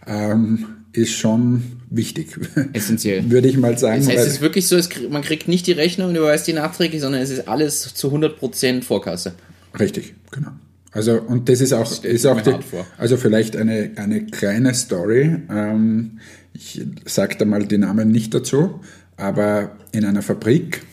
[0.07, 2.37] Ähm, ist schon wichtig.
[2.73, 3.29] Essentiell.
[3.29, 3.99] Würde ich mal sagen.
[3.99, 4.77] Das heißt, es ist wirklich so,
[5.09, 8.83] man kriegt nicht die Rechnung und überweist die nachträglich, sondern es ist alles zu 100%
[8.83, 9.33] Vorkasse.
[9.77, 10.51] Richtig, genau.
[10.91, 12.55] Also, und das ist auch, das ist auch die,
[12.97, 15.39] also vielleicht eine, eine kleine Story.
[15.49, 16.19] Ähm,
[16.53, 18.79] ich sage da mal die Namen nicht dazu,
[19.17, 20.83] aber in einer Fabrik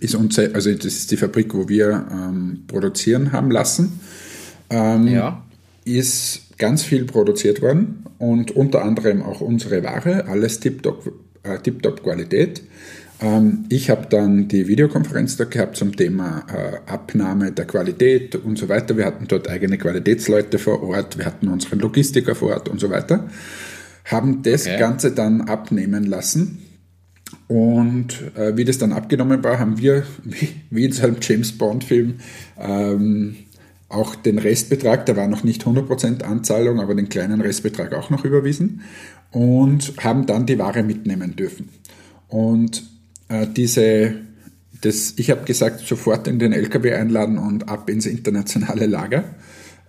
[0.00, 4.00] ist unser, also das ist die Fabrik, wo wir ähm, produzieren haben lassen,
[4.70, 5.44] ähm, ja.
[5.84, 11.82] ist ganz viel produziert worden und unter anderem auch unsere Ware, alles tiptop äh, tip
[12.02, 12.62] Qualität.
[13.20, 18.56] Ähm, ich habe dann die Videokonferenz da gehabt zum Thema äh, Abnahme der Qualität und
[18.56, 18.96] so weiter.
[18.96, 22.90] Wir hatten dort eigene Qualitätsleute vor Ort, wir hatten unsere Logistiker vor Ort und so
[22.90, 23.28] weiter.
[24.04, 24.78] Haben das okay.
[24.78, 26.66] Ganze dann abnehmen lassen.
[27.48, 31.56] Und äh, wie das dann abgenommen war, haben wir, wie, wie in so einem James
[31.56, 32.14] Bond-Film,
[32.58, 33.36] ähm,
[33.90, 38.24] auch den Restbetrag, der war noch nicht 100% Anzahlung, aber den kleinen Restbetrag auch noch
[38.24, 38.82] überwiesen
[39.32, 41.68] und haben dann die Ware mitnehmen dürfen.
[42.28, 42.84] Und
[43.28, 44.14] äh, diese,
[44.80, 49.24] das, ich habe gesagt, sofort in den LKW einladen und ab ins internationale Lager.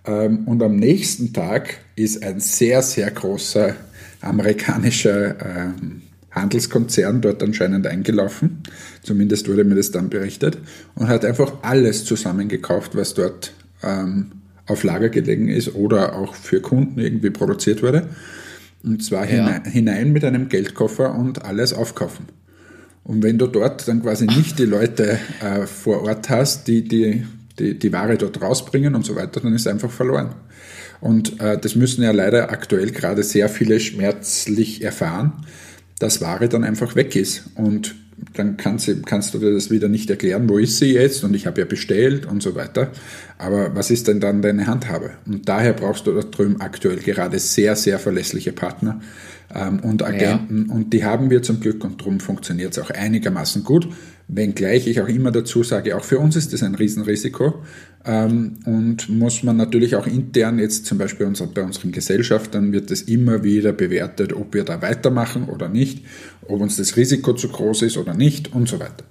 [0.04, 3.76] Ähm, und am nächsten Tag ist ein sehr, sehr großer
[4.20, 8.62] amerikanischer ähm, Handelskonzern dort anscheinend eingelaufen.
[9.02, 10.58] Zumindest wurde mir das dann berichtet.
[10.96, 14.32] Und hat einfach alles zusammengekauft, was dort ähm,
[14.66, 18.08] auf Lager gelegen ist oder auch für Kunden irgendwie produziert wurde.
[18.82, 19.30] Und zwar ja.
[19.30, 22.26] hinein, hinein mit einem Geldkoffer und alles aufkaufen.
[23.04, 27.24] Und wenn du dort dann quasi nicht die Leute äh, vor Ort hast, die, die
[27.58, 30.34] die, die Ware dort rausbringen und so weiter, dann ist es einfach verloren.
[31.00, 35.32] Und äh, das müssen ja leider aktuell gerade sehr viele schmerzlich erfahren,
[35.98, 37.50] dass Ware dann einfach weg ist.
[37.54, 37.94] Und
[38.34, 41.46] dann kannst, kannst du dir das wieder nicht erklären, wo ist sie jetzt und ich
[41.46, 42.90] habe ja bestellt und so weiter.
[43.38, 45.10] Aber was ist denn dann deine Handhabe?
[45.26, 49.00] Und daher brauchst du da drüben aktuell gerade sehr, sehr verlässliche Partner
[49.54, 50.74] ähm, und Agenten ja.
[50.74, 53.88] und die haben wir zum Glück und darum funktioniert es auch einigermaßen gut.
[54.34, 57.62] Wenngleich ich auch immer dazu sage, auch für uns ist das ein Riesenrisiko
[58.06, 62.90] ähm, und muss man natürlich auch intern jetzt zum Beispiel unser, bei unseren Gesellschaftern wird
[62.90, 66.04] es immer wieder bewertet, ob wir da weitermachen oder nicht,
[66.48, 69.04] ob uns das Risiko zu groß ist oder nicht und so weiter.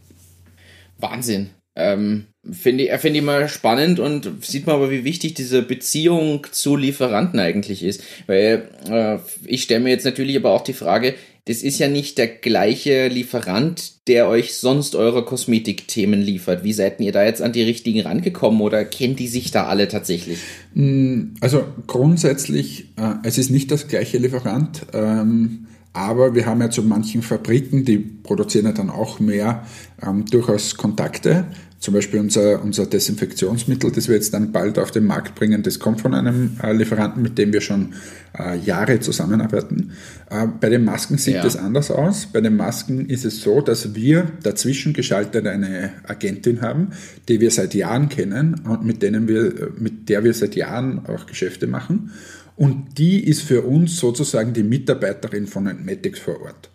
[0.98, 1.52] Wahnsinn.
[1.76, 6.48] Ähm, Finde ich, find ich mal spannend und sieht man aber, wie wichtig diese Beziehung
[6.52, 8.04] zu Lieferanten eigentlich ist.
[8.26, 11.14] Weil äh, ich stelle mir jetzt natürlich aber auch die Frage,
[11.52, 16.64] das ist ja nicht der gleiche Lieferant, der euch sonst eure Kosmetikthemen liefert.
[16.64, 19.90] Wie seid ihr da jetzt an die richtigen rangekommen oder kennt die sich da alle
[19.90, 20.40] tatsächlich?
[20.74, 24.86] Mm, also grundsätzlich, äh, es ist nicht das gleiche Lieferant.
[24.94, 29.66] Ähm, aber wir haben ja zu manchen Fabriken, die produzieren ja dann auch mehr,
[30.02, 31.46] ähm, durchaus Kontakte.
[31.80, 35.80] Zum Beispiel unser, unser Desinfektionsmittel, das wir jetzt dann bald auf den Markt bringen, das
[35.80, 37.96] kommt von einem äh, Lieferanten, mit dem wir schon
[38.38, 39.94] äh, Jahre zusammenarbeiten.
[40.30, 41.44] Äh, bei den Masken sieht ja.
[41.44, 42.28] das anders aus.
[42.32, 46.90] Bei den Masken ist es so, dass wir dazwischen geschaltet eine Agentin haben,
[47.28, 51.26] die wir seit Jahren kennen und mit, denen wir, mit der wir seit Jahren auch
[51.26, 52.12] Geschäfte machen.
[52.56, 56.70] Und die ist für uns sozusagen die Mitarbeiterin von Entmetics vor Ort.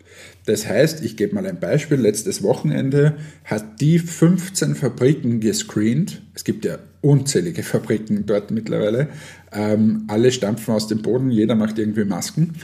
[0.45, 6.21] Das heißt, ich gebe mal ein Beispiel, letztes Wochenende hat die 15 Fabriken gescreent.
[6.33, 9.09] Es gibt ja unzählige Fabriken dort mittlerweile.
[9.51, 12.55] Ähm, alle stampfen aus dem Boden, jeder macht irgendwie Masken.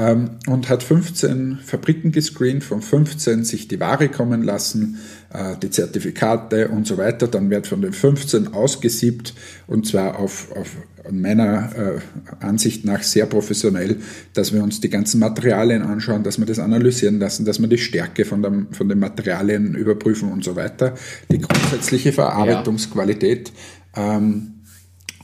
[0.00, 4.98] Ähm, und hat 15 Fabriken gescreent, von 15 sich die Ware kommen lassen,
[5.30, 7.28] äh, die Zertifikate und so weiter.
[7.28, 9.34] Dann wird von den 15 ausgesiebt
[9.66, 10.70] und zwar auf, auf
[11.10, 11.98] meiner äh,
[12.40, 13.98] Ansicht nach sehr professionell,
[14.32, 17.76] dass wir uns die ganzen Materialien anschauen, dass wir das analysieren lassen, dass wir die
[17.76, 20.94] Stärke von, dem, von den Materialien überprüfen und so weiter,
[21.30, 23.52] die grundsätzliche Verarbeitungsqualität.
[23.94, 24.54] Ähm,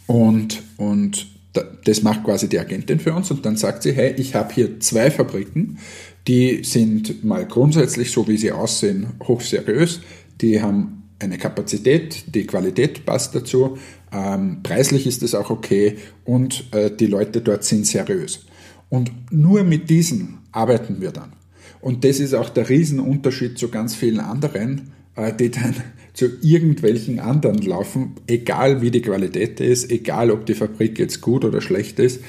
[0.06, 1.35] und, und
[1.84, 4.80] das macht quasi die Agentin für uns und dann sagt sie, hey, ich habe hier
[4.80, 5.78] zwei Fabriken,
[6.26, 10.00] die sind mal grundsätzlich, so wie sie aussehen, hochseriös,
[10.40, 13.78] die haben eine Kapazität, die Qualität passt dazu,
[14.12, 18.46] ähm, preislich ist es auch okay und äh, die Leute dort sind seriös.
[18.88, 21.32] Und nur mit diesen arbeiten wir dann.
[21.80, 25.74] Und das ist auch der Riesenunterschied zu ganz vielen anderen, äh, die dann
[26.16, 31.44] zu irgendwelchen anderen laufen, egal wie die Qualität ist, egal ob die Fabrik jetzt gut
[31.44, 32.22] oder schlecht ist,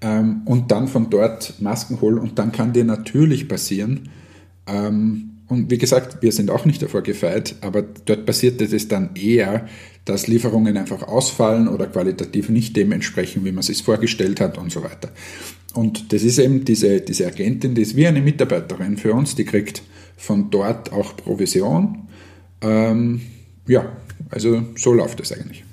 [0.00, 2.18] ähm, und dann von dort Masken holen.
[2.18, 4.08] Und dann kann dir natürlich passieren,
[4.66, 9.10] ähm, und wie gesagt, wir sind auch nicht davor gefeit, aber dort passiert es dann
[9.14, 9.68] eher,
[10.06, 14.56] dass Lieferungen einfach ausfallen oder qualitativ nicht dem entsprechen, wie man es sich vorgestellt hat
[14.56, 15.10] und so weiter.
[15.74, 19.44] Und das ist eben diese, diese Agentin, die ist wie eine Mitarbeiterin für uns, die
[19.44, 19.82] kriegt
[20.16, 22.08] von dort auch Provision.
[22.64, 23.20] Ähm,
[23.66, 23.92] ja,
[24.30, 25.64] also so läuft es eigentlich.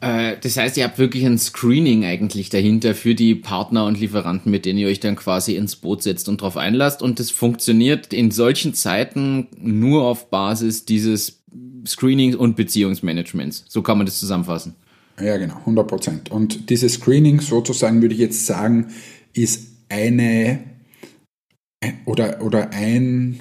[0.00, 4.50] Äh, das heißt, ihr habt wirklich ein Screening eigentlich dahinter für die Partner und Lieferanten,
[4.50, 7.02] mit denen ihr euch dann quasi ins Boot setzt und darauf einlasst.
[7.02, 11.44] Und das funktioniert in solchen Zeiten nur auf Basis dieses
[11.86, 13.64] Screenings und Beziehungsmanagements.
[13.68, 14.74] So kann man das zusammenfassen.
[15.20, 16.30] Ja, genau, 100 Prozent.
[16.30, 18.88] Und dieses Screening sozusagen, würde ich jetzt sagen,
[19.34, 20.60] ist eine
[22.06, 23.38] oder, oder ein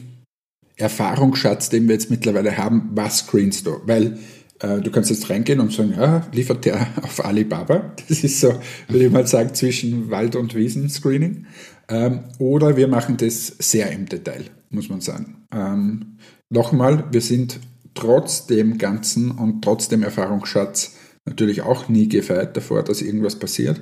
[0.81, 3.77] Erfahrungsschatz, den wir jetzt mittlerweile haben, was screenst du?
[3.85, 4.17] Weil
[4.59, 7.93] äh, du kannst jetzt reingehen und sagen, ja, liefert der auf Alibaba.
[8.07, 8.53] Das ist so,
[8.87, 11.45] würde ich mal sagen, zwischen Wald- und Wiesen-Screening.
[11.87, 15.45] Ähm, oder wir machen das sehr im Detail, muss man sagen.
[15.51, 16.17] Ähm,
[16.49, 17.59] nochmal, wir sind
[17.93, 23.79] trotz dem Ganzen und trotz dem Erfahrungsschatz natürlich auch nie gefeit davor, dass irgendwas passiert.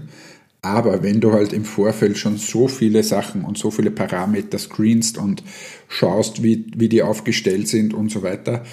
[0.62, 5.17] Aber wenn du halt im Vorfeld schon so viele Sachen und so viele Parameter screenst
[5.17, 5.41] und
[5.88, 8.63] schaust, wie, wie die aufgestellt sind und so weiter,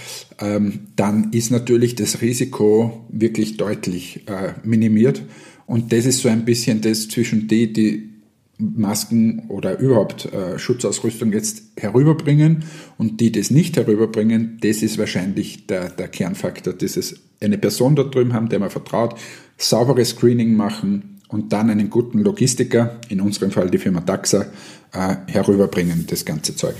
[0.40, 5.22] ähm, dann ist natürlich das Risiko wirklich deutlich äh, minimiert.
[5.66, 8.11] Und das ist so ein bisschen das zwischen die, die
[8.59, 12.64] Masken oder überhaupt äh, Schutzausrüstung jetzt herüberbringen
[12.96, 18.14] und die das nicht herüberbringen, das ist wahrscheinlich der, der Kernfaktor, dieses eine Person dort
[18.14, 19.18] drüben haben, der man vertraut,
[19.59, 24.46] sauberes Screening machen, und dann einen guten Logistiker, in unserem Fall die Firma Daxa,
[24.92, 26.76] äh, herüberbringen, das ganze Zeug.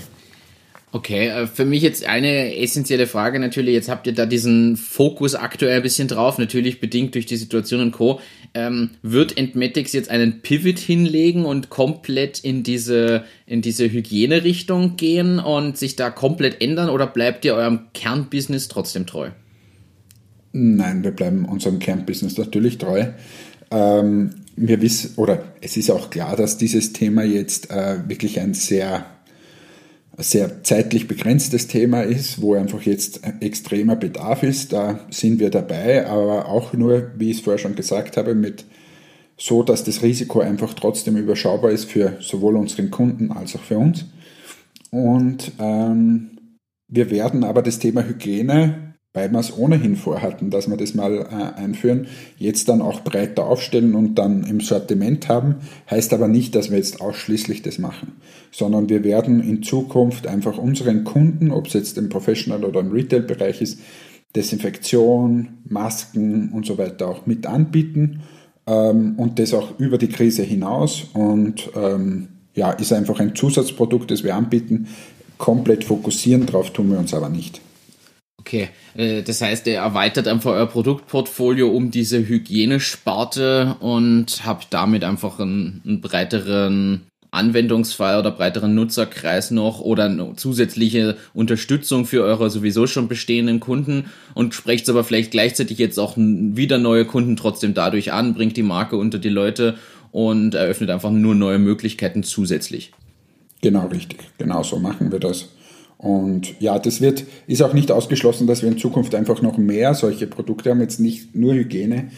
[0.93, 3.73] Okay, äh, für mich jetzt eine essentielle Frage natürlich.
[3.73, 7.81] Jetzt habt ihr da diesen Fokus aktuell ein bisschen drauf, natürlich bedingt durch die Situation
[7.81, 8.21] und Co.
[8.53, 15.39] Ähm, wird Entmetics jetzt einen Pivot hinlegen und komplett in diese, in diese Hygienerichtung gehen
[15.39, 19.31] und sich da komplett ändern oder bleibt ihr eurem Kernbusiness trotzdem treu?
[20.53, 23.07] Nein, wir bleiben unserem Kernbusiness natürlich treu.
[23.71, 28.53] Ähm, wir wissen, oder es ist auch klar, dass dieses Thema jetzt äh, wirklich ein
[28.53, 29.05] sehr
[30.17, 36.07] sehr zeitlich begrenztes Thema ist, wo einfach jetzt extremer Bedarf ist, da sind wir dabei,
[36.07, 38.65] aber auch nur, wie ich es vorher schon gesagt habe, mit
[39.37, 43.77] so, dass das Risiko einfach trotzdem überschaubar ist für sowohl unseren Kunden als auch für
[43.77, 44.05] uns.
[44.89, 46.31] Und ähm,
[46.87, 48.86] wir werden aber das Thema Hygiene
[49.17, 52.05] weil wir es ohnehin vorhatten, dass wir das mal äh, einführen,
[52.37, 55.55] jetzt dann auch breiter aufstellen und dann im Sortiment haben,
[55.89, 58.11] heißt aber nicht, dass wir jetzt ausschließlich das machen,
[58.51, 62.91] sondern wir werden in Zukunft einfach unseren Kunden, ob es jetzt im Professional- oder im
[62.91, 63.79] Retail-Bereich ist,
[64.35, 68.21] Desinfektion, Masken und so weiter auch mit anbieten
[68.67, 74.11] ähm, und das auch über die Krise hinaus und ähm, ja, ist einfach ein Zusatzprodukt,
[74.11, 74.89] das wir anbieten.
[75.39, 77.61] Komplett fokussieren drauf tun wir uns aber nicht.
[78.39, 85.03] Okay, äh, das heißt, ihr erweitert einfach euer Produktportfolio um diese Hygienesparte und habt damit
[85.03, 92.49] einfach einen, einen breiteren Anwendungsfall oder breiteren Nutzerkreis noch oder eine zusätzliche Unterstützung für eure
[92.49, 97.73] sowieso schon bestehenden Kunden und sprecht aber vielleicht gleichzeitig jetzt auch wieder neue Kunden trotzdem
[97.73, 99.75] dadurch an, bringt die Marke unter die Leute
[100.11, 102.91] und eröffnet einfach nur neue Möglichkeiten zusätzlich.
[103.61, 105.49] Genau richtig, genau so machen wir das.
[105.97, 109.95] Und ja, das wird, ist auch nicht ausgeschlossen, dass wir in Zukunft einfach noch mehr
[109.95, 112.09] solche Produkte haben, jetzt nicht nur Hygiene,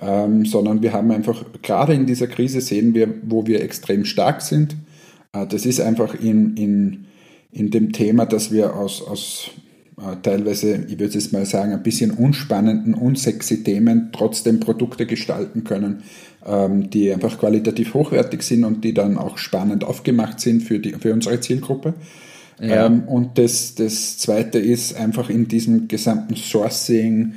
[0.00, 4.42] ähm, sondern wir haben einfach, gerade in dieser Krise sehen wir, wo wir extrem stark
[4.42, 4.76] sind.
[5.32, 7.04] Äh, das ist einfach in, in,
[7.52, 9.50] in dem Thema, dass wir aus, aus
[9.98, 15.64] äh, teilweise, ich würde es mal sagen, ein bisschen unspannenden, unsexy Themen trotzdem Produkte gestalten
[15.64, 16.02] können,
[16.46, 20.92] ähm, die einfach qualitativ hochwertig sind und die dann auch spannend aufgemacht sind für, die,
[20.92, 21.94] für unsere Zielgruppe.
[22.60, 22.86] Ja.
[22.86, 27.34] Ähm, und das, das Zweite ist einfach in diesem gesamten Sourcing,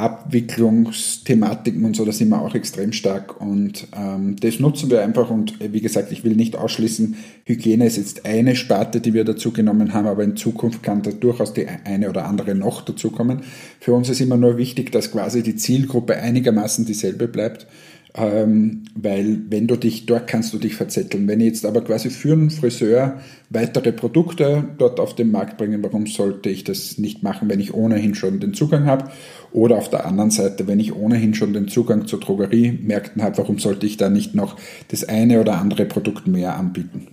[0.00, 5.30] Abwicklungsthematiken und so, da sind wir auch extrem stark und ähm, das nutzen wir einfach
[5.30, 9.24] und äh, wie gesagt, ich will nicht ausschließen, Hygiene ist jetzt eine Sparte, die wir
[9.24, 13.42] dazu genommen haben, aber in Zukunft kann da durchaus die eine oder andere noch dazukommen.
[13.80, 17.66] Für uns ist immer nur wichtig, dass quasi die Zielgruppe einigermaßen dieselbe bleibt
[18.14, 21.28] weil wenn du dich, dort kannst du dich verzetteln.
[21.28, 23.20] Wenn ich jetzt aber quasi für einen Friseur
[23.50, 27.72] weitere Produkte dort auf den Markt bringe, warum sollte ich das nicht machen, wenn ich
[27.72, 29.10] ohnehin schon den Zugang habe?
[29.52, 33.58] Oder auf der anderen Seite, wenn ich ohnehin schon den Zugang zu Drogeriemärkten habe, warum
[33.58, 34.56] sollte ich da nicht noch
[34.88, 37.08] das eine oder andere Produkt mehr anbieten?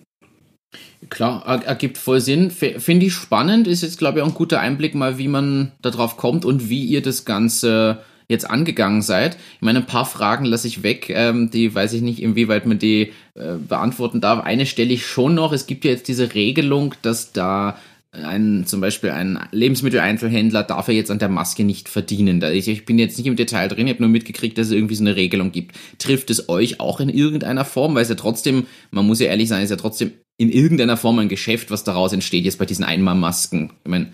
[1.10, 2.50] Klar, ergibt voll Sinn.
[2.50, 6.18] Finde ich spannend, ist jetzt, glaube ich, auch ein guter Einblick mal, wie man darauf
[6.18, 9.38] kommt und wie ihr das Ganze jetzt angegangen seid.
[9.56, 12.80] Ich meine, ein paar Fragen lasse ich weg, ähm, die weiß ich nicht, inwieweit man
[12.80, 14.44] die äh, beantworten darf.
[14.44, 15.54] Eine stelle ich schon noch.
[15.54, 17.78] Es gibt ja jetzt diese Regelung, dass da
[18.12, 22.42] ein, zum Beispiel ein Lebensmitteleinzelhändler darf er jetzt an der Maske nicht verdienen.
[22.42, 24.96] Ich, ich bin jetzt nicht im Detail drin, ich habe nur mitgekriegt, dass es irgendwie
[24.96, 25.76] so eine Regelung gibt.
[26.00, 27.96] Trifft es euch auch in irgendeiner Form?
[27.96, 30.98] Weil es ja trotzdem, man muss ja ehrlich sein, es ist ja trotzdem in irgendeiner
[30.98, 33.72] Form ein Geschäft, was daraus entsteht, jetzt bei diesen Einmalmasken.
[33.84, 34.12] Ich meine,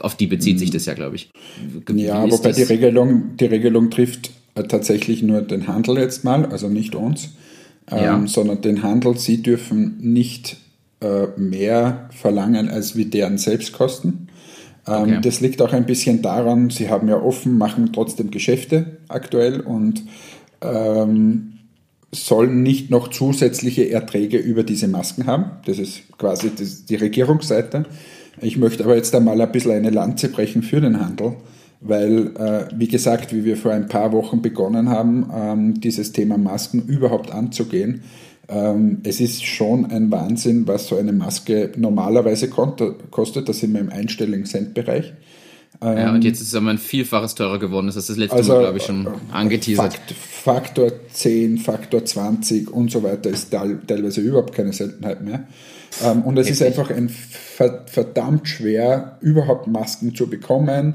[0.00, 0.74] auf die bezieht sich mhm.
[0.74, 1.30] das ja, glaube ich.
[1.86, 6.46] Wie ja, wobei die Regelung, die Regelung trifft äh, tatsächlich nur den Handel jetzt mal,
[6.46, 7.30] also nicht uns,
[7.90, 8.26] ähm, ja.
[8.26, 9.16] sondern den Handel.
[9.18, 10.56] Sie dürfen nicht
[11.00, 14.28] äh, mehr verlangen als wie deren Selbstkosten.
[14.86, 15.18] Ähm, okay.
[15.22, 20.02] Das liegt auch ein bisschen daran, sie haben ja offen, machen trotzdem Geschäfte aktuell und
[20.60, 21.54] ähm,
[22.10, 25.50] sollen nicht noch zusätzliche Erträge über diese Masken haben.
[25.66, 26.50] Das ist quasi
[26.88, 27.84] die Regierungsseite.
[28.40, 31.36] Ich möchte aber jetzt einmal ein bisschen eine Lanze brechen für den Handel,
[31.80, 36.38] weil, äh, wie gesagt, wie wir vor ein paar Wochen begonnen haben, ähm, dieses Thema
[36.38, 38.02] Masken überhaupt anzugehen,
[38.48, 43.48] ähm, es ist schon ein Wahnsinn, was so eine Maske normalerweise kostet.
[43.48, 45.12] Da sind wir im einstelligen Centbereich.
[45.80, 47.86] Ja, und jetzt ist es aber ein Vielfaches teurer geworden.
[47.86, 49.94] Das ist das letzte also, Mal, glaube ich, schon äh, angeteasert.
[49.94, 55.46] Fakt, Faktor 10, Faktor 20 und so weiter ist teilweise überhaupt keine Seltenheit mehr.
[56.04, 57.10] Ähm, und es ist einfach ein
[57.86, 60.94] verdammt schwer, überhaupt Masken zu bekommen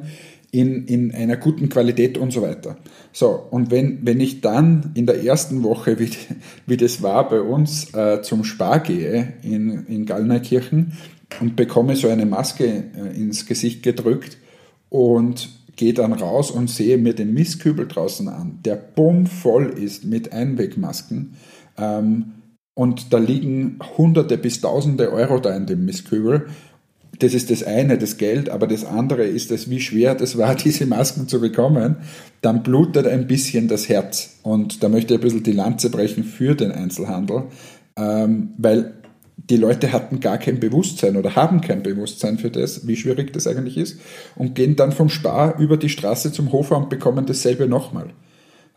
[0.51, 2.77] in, in einer guten Qualität und so weiter.
[3.11, 6.11] So, und wenn, wenn ich dann in der ersten Woche, wie,
[6.67, 10.93] wie das war bei uns, äh, zum Spar gehe in, in Gallnerkirchen
[11.41, 14.37] und bekomme so eine Maske äh, ins Gesicht gedrückt
[14.89, 20.33] und gehe dann raus und sehe mir den Mistkübel draußen an, der bummvoll ist mit
[20.33, 21.35] Einwegmasken.
[21.79, 22.25] Ähm,
[22.75, 26.47] und da liegen Hunderte bis Tausende Euro da in dem Mistkübel.
[27.19, 30.55] Das ist das eine, das Geld, aber das andere ist es, wie schwer das war,
[30.63, 31.97] diese Masken zu bekommen.
[32.41, 34.39] Dann blutet ein bisschen das Herz.
[34.41, 37.43] Und da möchte ich ein bisschen die Lanze brechen für den Einzelhandel,
[37.95, 38.95] ähm, weil
[39.49, 43.45] die Leute hatten gar kein Bewusstsein oder haben kein Bewusstsein für das, wie schwierig das
[43.45, 43.99] eigentlich ist,
[44.35, 48.07] und gehen dann vom Spar über die Straße zum Hofer und bekommen dasselbe nochmal.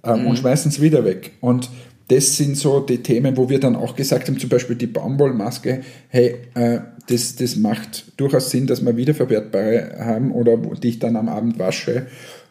[0.05, 0.27] Ähm, mhm.
[0.29, 1.33] Und schmeißen es wieder weg.
[1.41, 1.71] Und
[2.09, 5.81] das sind so die Themen, wo wir dann auch gesagt haben, zum Beispiel die Baumwollmaske,
[6.09, 11.17] hey, äh, das, das macht durchaus Sinn, dass wir wiederverwertbare haben oder die ich dann
[11.17, 12.07] am Abend wasche.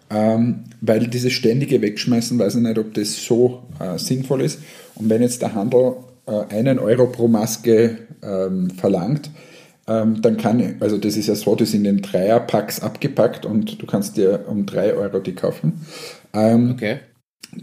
[0.09, 4.59] Ähm, weil dieses ständige Wegschmeißen, weiß ich nicht, ob das so äh, sinnvoll ist.
[4.95, 5.95] Und wenn jetzt der Handel
[6.27, 9.31] äh, einen Euro pro Maske ähm, verlangt,
[9.87, 13.85] ähm, dann kann, also das ist ja so, die sind in Dreierpacks abgepackt und du
[13.85, 15.85] kannst dir um drei Euro die kaufen.
[16.33, 16.99] Ähm, okay.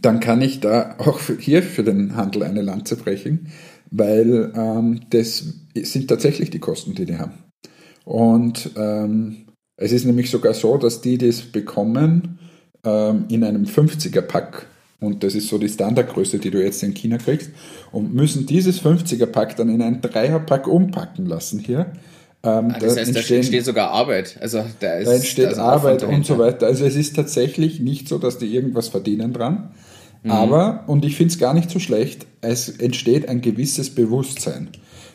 [0.00, 3.48] Dann kann ich da auch hier für den Handel eine Lanze brechen,
[3.90, 7.34] weil ähm, das sind tatsächlich die Kosten, die die haben.
[8.04, 12.38] Und ähm, es ist nämlich sogar so, dass die das bekommen
[12.84, 14.66] ähm, in einem 50er-Pack.
[15.00, 17.50] Und das ist so die Standardgröße, die du jetzt in China kriegst.
[17.90, 21.92] Und müssen dieses 50er-Pack dann in ein Dreier-Pack umpacken lassen hier.
[22.44, 24.36] Ähm, ah, das heißt, da entsteht sogar Arbeit.
[24.40, 26.66] Also da, ist, da entsteht also Arbeit und so weiter.
[26.66, 29.70] Also es ist tatsächlich nicht so, dass die irgendwas verdienen dran.
[30.22, 30.30] Mhm.
[30.30, 34.70] Aber, und ich finde es gar nicht so schlecht, es entsteht ein gewisses Bewusstsein.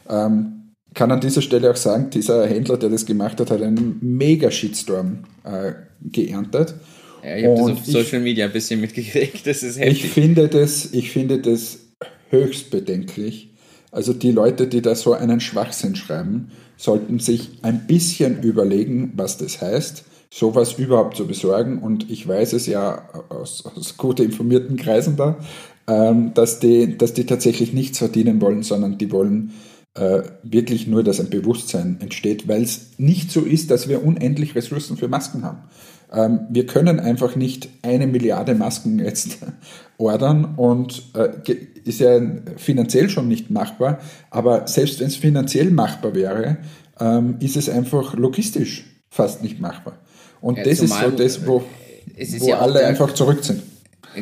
[0.09, 3.99] Ähm, kann an dieser Stelle auch sagen, dieser Händler, der das gemacht hat, hat einen
[4.01, 6.75] mega Shitstorm äh, geerntet.
[7.23, 9.45] Ja, ich habe das auf Social Media ein bisschen mitgekriegt.
[9.45, 10.05] Das ist heftig.
[10.05, 11.79] Ich finde das, ich finde das
[12.29, 13.53] höchst bedenklich.
[13.91, 19.37] Also die Leute, die da so einen Schwachsinn schreiben, sollten sich ein bisschen überlegen, was
[19.37, 21.79] das heißt, sowas überhaupt zu besorgen.
[21.79, 25.37] Und ich weiß es ja aus, aus gut informierten Kreisen da,
[25.87, 29.53] ähm, dass, die, dass die tatsächlich nichts verdienen wollen, sondern die wollen
[29.95, 34.55] äh, wirklich nur, dass ein Bewusstsein entsteht, weil es nicht so ist, dass wir unendlich
[34.55, 35.63] Ressourcen für Masken haben.
[36.11, 39.39] Ähm, wir können einfach nicht eine Milliarde Masken jetzt
[39.97, 41.29] ordern und äh,
[41.83, 42.19] ist ja
[42.55, 43.99] finanziell schon nicht machbar,
[44.29, 46.57] aber selbst wenn es finanziell machbar wäre,
[46.99, 49.97] ähm, ist es einfach logistisch fast nicht machbar.
[50.41, 51.63] Und ja, das ist so das, wo,
[52.39, 53.61] wo ja alle einfach zurück sind.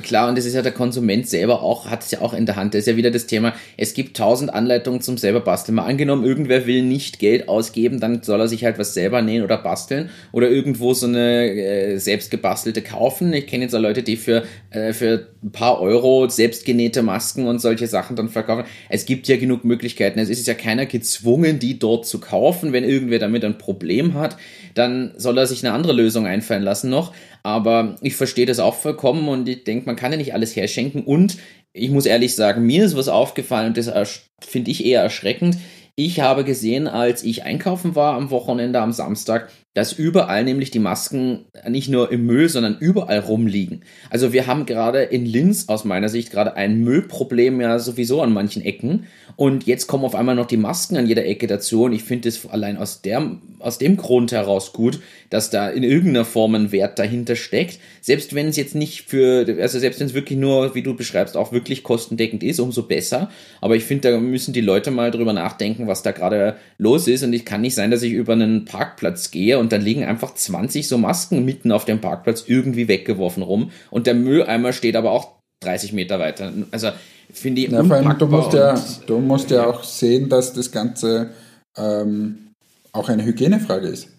[0.02, 2.56] Klar, und das ist ja der Konsument selber auch, hat es ja auch in der
[2.56, 2.74] Hand.
[2.74, 5.76] Das ist ja wieder das Thema, es gibt tausend Anleitungen zum selber basteln.
[5.76, 9.44] Mal angenommen, irgendwer will nicht Geld ausgeben, dann soll er sich halt was selber nähen
[9.44, 13.34] oder basteln oder irgendwo so eine äh, selbst gebastelte kaufen.
[13.34, 17.60] Ich kenne jetzt auch Leute, die für, äh, für ein paar Euro selbstgenähte Masken und
[17.60, 18.66] solche Sachen dann verkaufen.
[18.90, 20.20] Es gibt ja genug Möglichkeiten.
[20.20, 22.74] Es ist ja keiner gezwungen, die dort zu kaufen.
[22.74, 24.38] Wenn irgendwer damit ein Problem hat,
[24.76, 27.14] dann soll er sich eine andere Lösung einfallen lassen noch.
[27.44, 31.04] Aber ich verstehe das auch vollkommen und ich denke, man kann ja nicht alles herschenken.
[31.04, 31.38] Und
[31.74, 35.58] ich muss ehrlich sagen, mir ist was aufgefallen und das finde ich eher erschreckend.
[35.96, 40.80] Ich habe gesehen, als ich einkaufen war am Wochenende, am Samstag, dass überall nämlich die
[40.80, 43.82] Masken nicht nur im Müll, sondern überall rumliegen.
[44.10, 48.32] Also wir haben gerade in Linz aus meiner Sicht gerade ein Müllproblem ja sowieso an
[48.32, 49.06] manchen Ecken.
[49.36, 51.84] Und jetzt kommen auf einmal noch die Masken an jeder Ecke dazu.
[51.84, 55.00] Und ich finde es allein aus, der, aus dem Grund heraus gut,
[55.30, 57.80] dass da in irgendeiner Form ein Wert dahinter steckt.
[58.00, 61.36] Selbst wenn es jetzt nicht für, also selbst wenn es wirklich nur, wie du beschreibst,
[61.36, 63.30] auch wirklich kostendeckend ist, umso besser.
[63.60, 67.24] Aber ich finde, da müssen die Leute mal drüber nachdenken, was da gerade los ist.
[67.24, 70.34] Und ich kann nicht sein, dass ich über einen Parkplatz gehe und dann liegen einfach
[70.34, 73.72] 20 so Masken mitten auf dem Parkplatz irgendwie weggeworfen rum.
[73.92, 76.52] Und der Mülleimer steht aber auch 30 Meter weiter.
[76.72, 76.90] Also
[77.32, 77.72] finde ich.
[77.72, 78.76] Ja, vor allem, du musst ja,
[79.08, 81.32] du musst ja auch sehen, dass das Ganze
[81.78, 82.52] ähm,
[82.92, 84.10] auch eine Hygienefrage ist.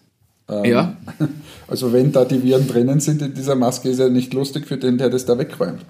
[0.49, 0.97] Ähm, ja.
[1.69, 4.77] Also wenn da die Viren drinnen sind in dieser Maske, ist ja nicht lustig für
[4.77, 5.81] den, der das da wegräumt.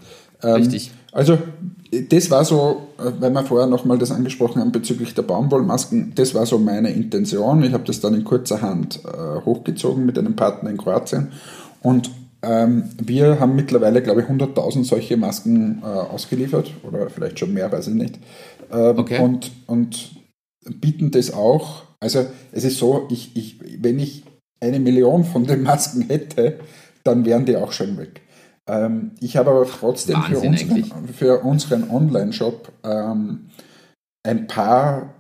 [0.42, 0.92] Ähm, Richtig.
[1.18, 1.40] Also
[2.12, 6.36] das war so, äh, weil wir vorher nochmal das angesprochen haben bezüglich der Baumwollmasken, das
[6.36, 7.64] war so meine Intention.
[7.64, 11.30] Ich habe das dann in kurzer Hand äh, hochgezogen mit einem Partner in Kroatien
[11.82, 12.12] und
[12.44, 17.72] ähm, wir haben mittlerweile, glaube ich, 100.000 solche Masken äh, ausgeliefert oder vielleicht schon mehr,
[17.72, 18.20] weiß ich nicht.
[18.72, 19.20] Ähm, okay.
[19.20, 20.12] und, und
[20.70, 21.86] bieten das auch.
[22.00, 24.24] Also es ist so, ich, ich, wenn ich
[24.60, 26.60] eine Million von den Masken hätte,
[27.04, 28.22] dann wären die auch schon weg.
[28.68, 33.50] Ähm, ich habe aber trotzdem für unseren, für unseren Online-Shop ähm,
[34.24, 35.14] ein paar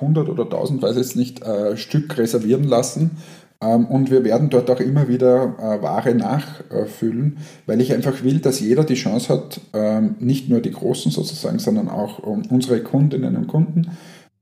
[0.00, 3.18] hundert oder tausend, weiß ich jetzt nicht, äh, Stück reservieren lassen.
[3.62, 8.40] Ähm, und wir werden dort auch immer wieder äh, Ware nachfüllen, weil ich einfach will,
[8.40, 13.36] dass jeder die Chance hat, ähm, nicht nur die Großen sozusagen, sondern auch unsere Kundinnen
[13.36, 13.90] und Kunden,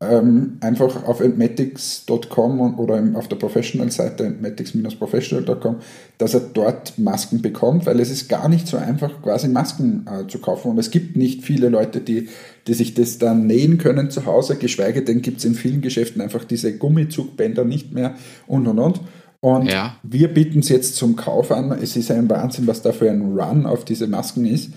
[0.02, 5.76] ähm, einfach auf entmatics.com oder auf der Professional-Seite entmatics-professional.com,
[6.16, 10.26] dass er dort Masken bekommt, weil es ist gar nicht so einfach, quasi Masken äh,
[10.26, 10.70] zu kaufen.
[10.70, 12.28] Und es gibt nicht viele Leute, die,
[12.66, 16.22] die sich das dann nähen können zu Hause, geschweige denn gibt es in vielen Geschäften
[16.22, 18.14] einfach diese Gummizugbänder nicht mehr
[18.46, 19.00] und und und.
[19.42, 19.96] Und ja.
[20.02, 21.72] wir bieten es jetzt zum Kauf an.
[21.72, 24.70] Es ist ein Wahnsinn, was da für ein Run auf diese Masken ist.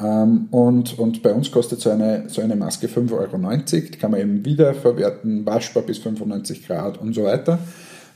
[0.00, 3.62] Ähm, und, und bei uns kostet so eine, so eine Maske 5,90 Euro.
[3.66, 7.58] Die kann man eben wiederverwerten, waschbar bis 95 Grad und so weiter.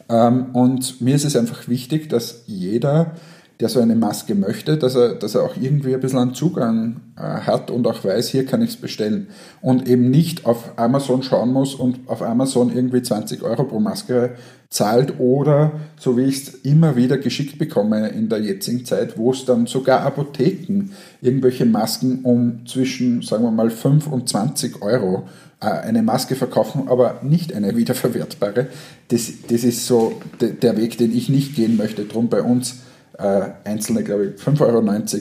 [0.08, 3.12] Ähm, und mir ist es einfach wichtig, dass jeder,
[3.60, 7.00] der so eine Maske möchte, dass er, dass er auch irgendwie ein bisschen einen Zugang
[7.16, 9.28] äh, hat und auch weiß, hier kann ich es bestellen.
[9.62, 14.34] Und eben nicht auf Amazon schauen muss und auf Amazon irgendwie 20 Euro pro Maske
[14.68, 19.30] zahlt oder, so wie ich es immer wieder geschickt bekomme in der jetzigen Zeit, wo
[19.30, 20.90] es dann sogar Apotheken
[21.20, 25.28] irgendwelche Masken um zwischen, sagen wir mal, 5 und 20 Euro
[25.60, 28.68] äh, eine Maske verkaufen, aber nicht eine wiederverwertbare.
[29.08, 32.04] Das, das ist so der Weg, den ich nicht gehen möchte.
[32.04, 32.80] Drum bei uns
[33.18, 34.60] äh, einzelne, glaube ich, 5,90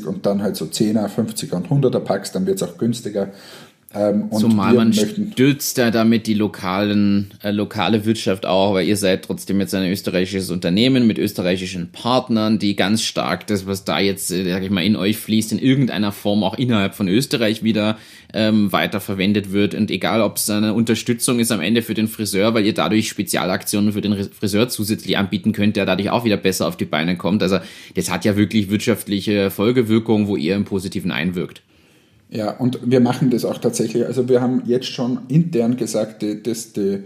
[0.04, 3.30] Euro und dann halt so 10er, 50er und 100er Packs, dann wird es auch günstiger.
[3.96, 9.24] Ähm, Zumal man stützt ja damit die lokalen, äh, lokale Wirtschaft auch, weil ihr seid
[9.24, 14.32] trotzdem jetzt ein österreichisches Unternehmen mit österreichischen Partnern, die ganz stark das, was da jetzt,
[14.32, 17.98] äh, sag ich mal, in euch fließt, in irgendeiner Form auch innerhalb von Österreich wieder
[18.34, 19.74] ähm, weiterverwendet wird.
[19.74, 23.08] Und egal, ob es eine Unterstützung ist am Ende für den Friseur, weil ihr dadurch
[23.08, 27.16] Spezialaktionen für den Friseur zusätzlich anbieten könnt, der dadurch auch wieder besser auf die Beine
[27.16, 27.42] kommt.
[27.42, 27.60] Also
[27.96, 31.62] das hat ja wirklich wirtschaftliche Folgewirkung, wo ihr im Positiven einwirkt.
[32.36, 34.06] Ja, und wir machen das auch tatsächlich.
[34.06, 37.04] Also wir haben jetzt schon intern gesagt, dass die,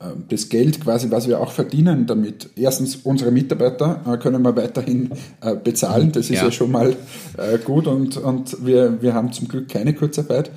[0.00, 4.54] ähm, das Geld quasi, was wir auch verdienen damit, erstens unsere Mitarbeiter äh, können wir
[4.54, 6.94] weiterhin äh, bezahlen, das ist ja, ja schon mal
[7.38, 10.50] äh, gut und, und wir, wir haben zum Glück keine Kurzarbeit.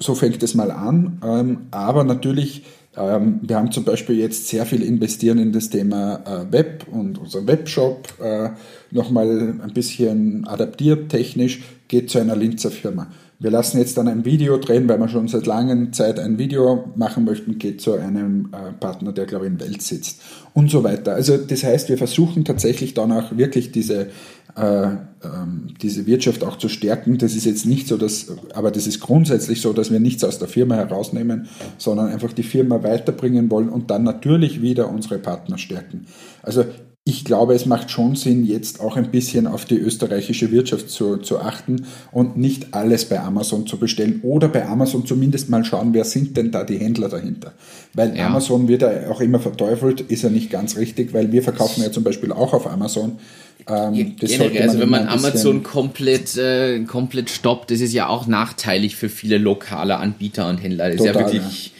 [0.00, 2.64] So fängt es mal an, ähm, aber natürlich
[2.96, 7.46] ähm, wir haben zum Beispiel jetzt sehr viel investieren in das Thema Web und unser
[7.46, 8.08] Webshop
[8.90, 13.06] nochmal ein bisschen adaptiert technisch, geht zu einer Linzer Firma.
[13.42, 16.90] Wir lassen jetzt dann ein Video drehen, weil wir schon seit langer Zeit ein Video
[16.94, 20.20] machen möchten, geht zu einem äh, Partner, der, glaube ich, in Welt sitzt
[20.52, 21.14] und so weiter.
[21.14, 24.08] Also das heißt, wir versuchen tatsächlich dann auch wirklich diese,
[24.56, 24.88] äh,
[25.24, 27.16] ähm, diese Wirtschaft auch zu stärken.
[27.16, 30.38] Das ist jetzt nicht so, dass, aber das ist grundsätzlich so, dass wir nichts aus
[30.38, 35.56] der Firma herausnehmen, sondern einfach die Firma weiterbringen wollen und dann natürlich wieder unsere Partner
[35.56, 36.04] stärken.
[36.42, 36.66] Also
[37.10, 41.16] ich glaube, es macht schon Sinn, jetzt auch ein bisschen auf die österreichische Wirtschaft zu,
[41.16, 45.92] zu achten und nicht alles bei Amazon zu bestellen oder bei Amazon zumindest mal schauen,
[45.92, 47.52] wer sind denn da die Händler dahinter.
[47.94, 48.28] Weil ja.
[48.28, 51.90] Amazon wird ja auch immer verteufelt, ist ja nicht ganz richtig, weil wir verkaufen ja
[51.90, 53.18] zum Beispiel auch auf Amazon.
[53.68, 58.94] Ähm, Generell, also wenn man Amazon komplett, äh, komplett stoppt, das ist ja auch nachteilig
[58.94, 60.90] für viele lokale Anbieter und Händler.
[60.90, 61.72] Das total, ist ja wirklich...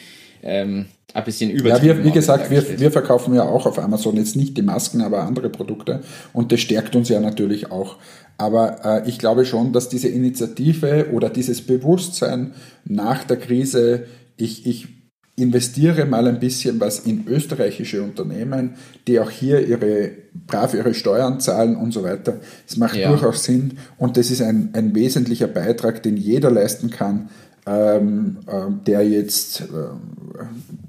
[0.42, 0.48] Ja.
[0.50, 1.86] Ähm, ein bisschen übertrieben.
[1.86, 5.02] Ja, wir, wie gesagt, wir, wir verkaufen ja auch auf Amazon jetzt nicht die Masken,
[5.02, 6.00] aber andere Produkte
[6.32, 7.96] und das stärkt uns ja natürlich auch.
[8.38, 12.54] Aber äh, ich glaube schon, dass diese Initiative oder dieses Bewusstsein
[12.84, 14.06] nach der Krise,
[14.36, 14.88] ich, ich
[15.36, 20.12] investiere mal ein bisschen was in österreichische Unternehmen, die auch hier ihre
[20.46, 22.40] brav ihre Steuern zahlen und so weiter.
[22.66, 23.08] Das macht ja.
[23.08, 27.30] durchaus Sinn und das ist ein, ein wesentlicher Beitrag, den jeder leisten kann,
[27.66, 29.64] ähm, äh, der, jetzt, äh,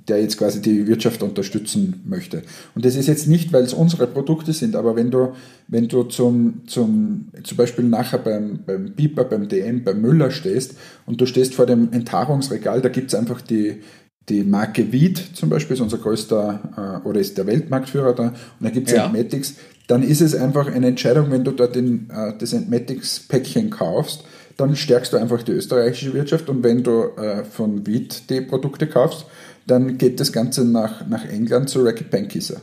[0.07, 2.43] der jetzt quasi die Wirtschaft unterstützen möchte.
[2.76, 5.34] Und das ist jetzt nicht, weil es unsere Produkte sind, aber wenn du,
[5.67, 10.76] wenn du zum, zum, zum Beispiel nachher beim, beim Piper, beim DM, beim Müller stehst
[11.05, 13.82] und du stehst vor dem Enthaarungsregal, da gibt es einfach die,
[14.30, 18.36] die Marke Wied zum Beispiel, ist unser größter äh, oder ist der Weltmarktführer da, und
[18.61, 19.05] da gibt es ja.
[19.05, 19.55] Entmatics,
[19.88, 24.24] dann ist es einfach eine Entscheidung, wenn du da den, äh, das Entmatics-Päckchen kaufst,
[24.62, 28.88] dann stärkst du einfach die österreichische Wirtschaft und wenn du äh, von Wied die Produkte
[28.88, 29.26] kaufst,
[29.68, 32.62] dann geht das Ganze nach, nach England zu Racket Pankisser.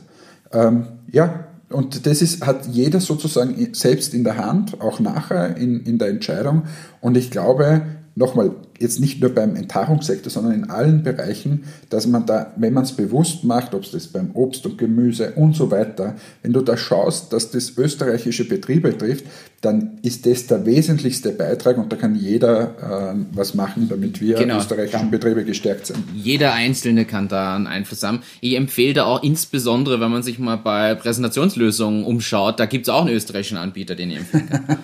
[0.51, 5.81] Ähm, ja, und das ist, hat jeder sozusagen selbst in der Hand, auch nachher in,
[5.81, 6.63] in der Entscheidung.
[6.99, 7.83] Und ich glaube,
[8.15, 12.83] nochmal, jetzt nicht nur beim Enthaarungssektor, sondern in allen Bereichen, dass man da, wenn man
[12.83, 16.61] es bewusst macht, ob es das beim Obst und Gemüse und so weiter, wenn du
[16.61, 19.25] da schaust, dass das österreichische Betriebe trifft,
[19.61, 24.35] dann ist das der wesentlichste Beitrag und da kann jeder äh, was machen, damit wir
[24.35, 25.99] genau, österreichischen Betriebe gestärkt sind.
[26.15, 28.21] Jeder Einzelne kann da einen Einfluss haben.
[28.39, 32.89] Ich empfehle da auch insbesondere, wenn man sich mal bei Präsentationslösungen umschaut, da gibt es
[32.89, 34.65] auch einen österreichischen Anbieter, den ich empfehlen kann.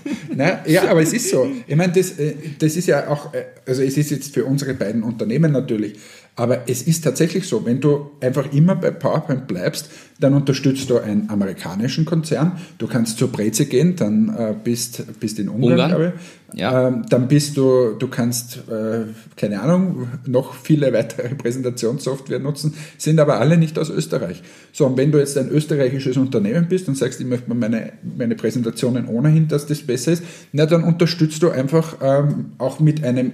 [0.34, 1.50] Na, ja, aber es ist so.
[1.66, 4.74] Ich meine, das, äh, das ist ja auch, äh, also es ist jetzt für unsere
[4.74, 5.98] beiden Unternehmen natürlich,
[6.36, 9.90] aber es ist tatsächlich so, wenn du einfach immer bei PowerPoint bleibst,
[10.20, 12.52] dann unterstützt du einen amerikanischen Konzern.
[12.78, 15.88] Du kannst zur Preze gehen, dann äh, bist, bist in Ungarn, Ungarn?
[15.90, 16.60] glaube ich.
[16.60, 16.88] Ja.
[16.88, 19.04] Ähm, dann bist du, du kannst, äh,
[19.36, 24.42] keine Ahnung, noch viele weitere Präsentationssoftware nutzen, sind aber alle nicht aus Österreich.
[24.72, 28.34] So, und wenn du jetzt ein österreichisches Unternehmen bist und sagst, ich möchte meine, meine
[28.34, 33.32] Präsentationen ohnehin, dass das besser ist, na, dann unterstützt du einfach ähm, auch mit einem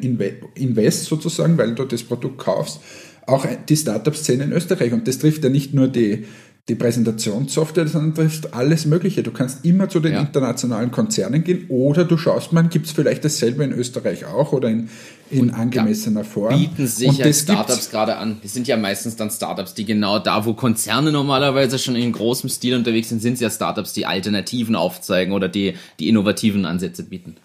[0.54, 2.80] Invest sozusagen, weil du das Produkt kaufst,
[3.26, 4.92] auch die Startup-Szene in Österreich.
[4.92, 6.26] Und das trifft ja nicht nur die,
[6.68, 9.22] die Präsentationssoftware, sondern das ist alles Mögliche.
[9.22, 10.20] Du kannst immer zu den ja.
[10.20, 14.68] internationalen Konzernen gehen oder du schaust mal, gibt es vielleicht dasselbe in Österreich auch oder
[14.68, 14.88] in,
[15.30, 16.58] in angemessener Form.
[16.58, 18.40] Bieten sich ja Startups gerade an.
[18.42, 22.50] Die sind ja meistens dann Startups, die genau da, wo Konzerne normalerweise schon in großem
[22.50, 27.04] Stil unterwegs sind, sind es ja Startups, die Alternativen aufzeigen oder die, die innovativen Ansätze
[27.04, 27.36] bieten.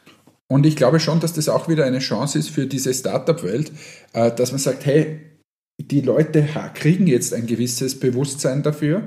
[0.48, 3.72] Und ich glaube schon, dass das auch wieder eine Chance ist für diese Startup-Welt,
[4.14, 5.22] äh, dass man sagt, hey,
[5.84, 9.04] die Leute kriegen jetzt ein gewisses Bewusstsein dafür.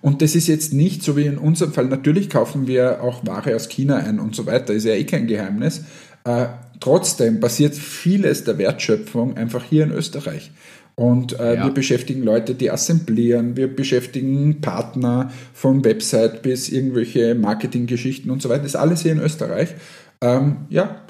[0.00, 1.86] Und das ist jetzt nicht so wie in unserem Fall.
[1.86, 5.26] Natürlich kaufen wir auch Ware aus China ein und so weiter, ist ja eh kein
[5.26, 5.84] Geheimnis.
[6.24, 6.46] Äh,
[6.80, 10.52] trotzdem passiert vieles der Wertschöpfung einfach hier in Österreich.
[10.94, 11.64] Und äh, ja.
[11.64, 18.48] wir beschäftigen Leute, die assemblieren, wir beschäftigen Partner von Website bis irgendwelche Marketinggeschichten und so
[18.48, 18.62] weiter.
[18.62, 19.74] Das ist alles hier in Österreich.
[20.20, 21.02] Ähm, ja,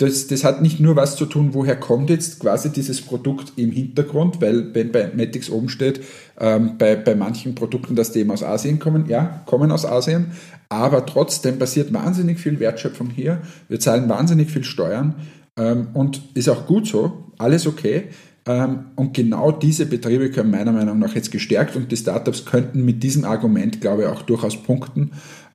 [0.00, 3.70] das, das hat nicht nur was zu tun, woher kommt jetzt quasi dieses Produkt im
[3.70, 6.00] Hintergrund, weil wenn bei Matix oben steht,
[6.38, 10.32] ähm, bei, bei manchen Produkten, dass die eben aus Asien kommen, ja, kommen aus Asien,
[10.70, 15.16] aber trotzdem passiert wahnsinnig viel Wertschöpfung hier, wir zahlen wahnsinnig viel Steuern.
[15.58, 18.04] Ähm, und ist auch gut so, alles okay.
[18.46, 22.84] Ähm, und genau diese Betriebe können meiner Meinung nach jetzt gestärkt und die Startups könnten
[22.84, 25.10] mit diesem Argument, glaube ich, auch durchaus punkten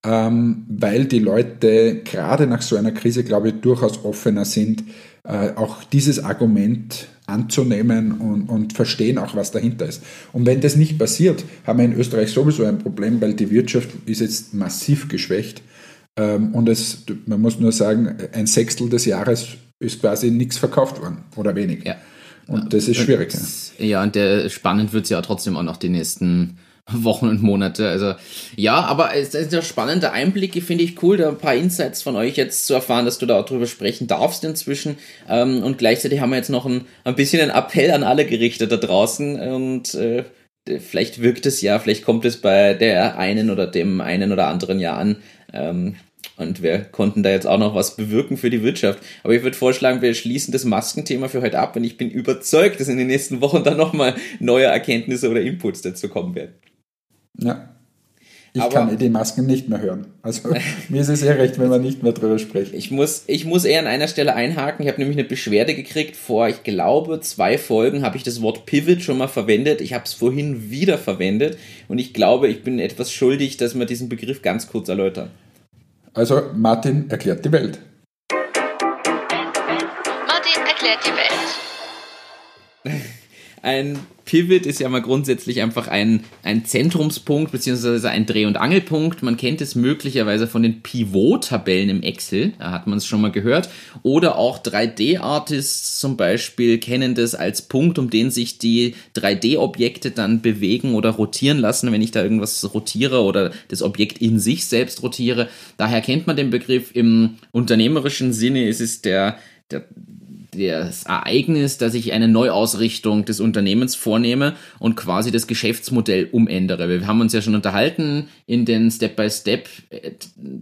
[0.05, 4.83] ähm, weil die Leute gerade nach so einer Krise, glaube ich, durchaus offener sind,
[5.23, 10.03] äh, auch dieses Argument anzunehmen und, und verstehen auch, was dahinter ist.
[10.31, 13.89] Und wenn das nicht passiert, haben wir in Österreich sowieso ein Problem, weil die Wirtschaft
[14.05, 15.63] ist jetzt massiv geschwächt.
[16.17, 19.47] Ähm, und es, man muss nur sagen, ein Sechstel des Jahres
[19.79, 21.83] ist quasi nichts verkauft worden oder wenig.
[21.83, 21.95] Ja.
[22.47, 23.33] Und das ist schwierig.
[23.79, 26.57] Ja, und der, spannend wird es ja trotzdem auch noch die nächsten
[26.91, 27.89] Wochen und Monate.
[27.89, 28.13] Also
[28.55, 32.15] ja, aber es ist ja spannende Einblicke, finde ich cool, da ein paar Insights von
[32.15, 34.97] euch jetzt zu erfahren, dass du da auch drüber sprechen darfst inzwischen.
[35.27, 38.67] Ähm, und gleichzeitig haben wir jetzt noch ein, ein bisschen einen Appell an alle Gerichte
[38.67, 40.25] da draußen und äh,
[40.79, 44.79] vielleicht wirkt es ja, vielleicht kommt es bei der einen oder dem einen oder anderen
[44.79, 45.17] ja an.
[45.53, 45.95] Ähm,
[46.37, 48.99] und wir konnten da jetzt auch noch was bewirken für die Wirtschaft.
[49.23, 52.79] Aber ich würde vorschlagen, wir schließen das Maskenthema für heute ab und ich bin überzeugt,
[52.79, 56.55] dass in den nächsten Wochen dann nochmal neue Erkenntnisse oder Inputs dazu kommen werden.
[57.37, 57.69] Ja.
[58.55, 60.07] Ich aber, kann die Masken nicht mehr hören.
[60.21, 60.47] Also
[60.89, 62.73] mir ist es eher recht, wenn man nicht mehr drüber spricht.
[62.73, 64.83] Ich muss, ich muss eher an einer Stelle einhaken.
[64.83, 66.15] Ich habe nämlich eine Beschwerde gekriegt.
[66.15, 69.81] Vor, ich glaube, zwei Folgen habe ich das Wort Pivot schon mal verwendet.
[69.81, 71.57] Ich habe es vorhin wieder verwendet.
[71.89, 75.31] Und ich glaube, ich bin etwas schuldig, dass wir diesen Begriff ganz kurz erläutern.
[76.13, 77.79] Also Martin erklärt die Welt.
[80.27, 81.11] Martin erklärt die
[82.93, 83.01] Welt.
[83.61, 89.21] Ein Pivot ist ja mal grundsätzlich einfach ein, ein Zentrumspunkt beziehungsweise ein Dreh- und Angelpunkt.
[89.23, 93.31] Man kennt es möglicherweise von den Pivot-Tabellen im Excel, da hat man es schon mal
[93.31, 93.69] gehört.
[94.01, 100.41] Oder auch 3D-Artists zum Beispiel kennen das als Punkt, um den sich die 3D-Objekte dann
[100.41, 105.03] bewegen oder rotieren lassen, wenn ich da irgendwas rotiere oder das Objekt in sich selbst
[105.03, 105.49] rotiere.
[105.77, 109.37] Daher kennt man den Begriff im unternehmerischen Sinne, ist es der,
[109.69, 109.85] der
[110.57, 116.89] das Ereignis, dass ich eine Neuausrichtung des Unternehmens vornehme und quasi das Geschäftsmodell umändere.
[116.89, 119.67] Wir haben uns ja schon unterhalten in den Step-by-Step,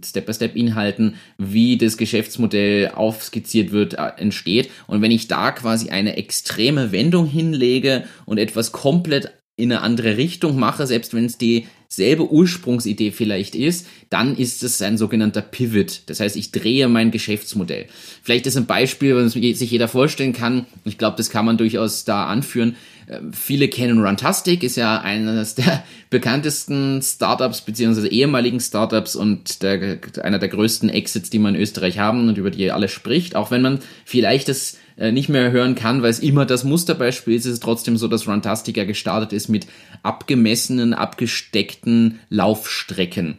[0.04, 4.70] Step-by-Step-Inhalten, wie das Geschäftsmodell aufskizziert wird, äh, entsteht.
[4.86, 10.16] Und wenn ich da quasi eine extreme Wendung hinlege und etwas komplett in eine andere
[10.16, 16.02] Richtung mache, selbst wenn es dieselbe Ursprungsidee vielleicht ist, dann ist es ein sogenannter Pivot.
[16.06, 17.86] Das heißt, ich drehe mein Geschäftsmodell.
[18.22, 20.66] Vielleicht ist ein Beispiel, was sich jeder vorstellen kann.
[20.84, 22.74] Ich glaube, das kann man durchaus da anführen.
[23.08, 29.98] Ähm, viele kennen Runtastic, ist ja eines der bekanntesten Startups beziehungsweise ehemaligen Startups und der,
[30.22, 33.36] einer der größten Exits, die wir in Österreich haben und über die alle spricht.
[33.36, 37.34] Auch wenn man vielleicht das äh, nicht mehr hören kann, weil es immer das Musterbeispiel
[37.34, 39.66] ist, ist es trotzdem so, dass Runtastic gestartet ist mit
[40.02, 43.38] abgemessenen, abgesteckten Laufstrecken.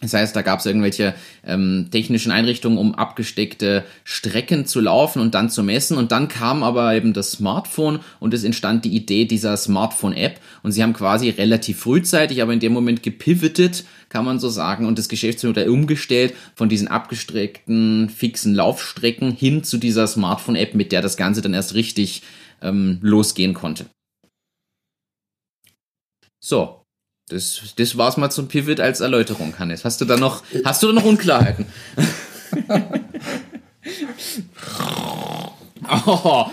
[0.00, 5.34] Das heißt, da gab es irgendwelche ähm, technischen Einrichtungen, um abgesteckte Strecken zu laufen und
[5.34, 5.98] dann zu messen.
[5.98, 10.40] Und dann kam aber eben das Smartphone und es entstand die Idee dieser Smartphone-App.
[10.62, 14.86] Und sie haben quasi relativ frühzeitig, aber in dem Moment gepivotet, kann man so sagen,
[14.86, 21.02] und das Geschäftsmodell umgestellt von diesen abgestreckten, fixen Laufstrecken hin zu dieser Smartphone-App, mit der
[21.02, 22.22] das Ganze dann erst richtig
[22.62, 23.86] ähm, losgehen konnte.
[26.42, 26.79] So,
[27.30, 29.84] das, das war's mal zum Pivot als Erläuterung, Hannes.
[29.84, 31.66] Hast du da noch, hast du da noch Unklarheiten?
[36.06, 36.46] oh, oh,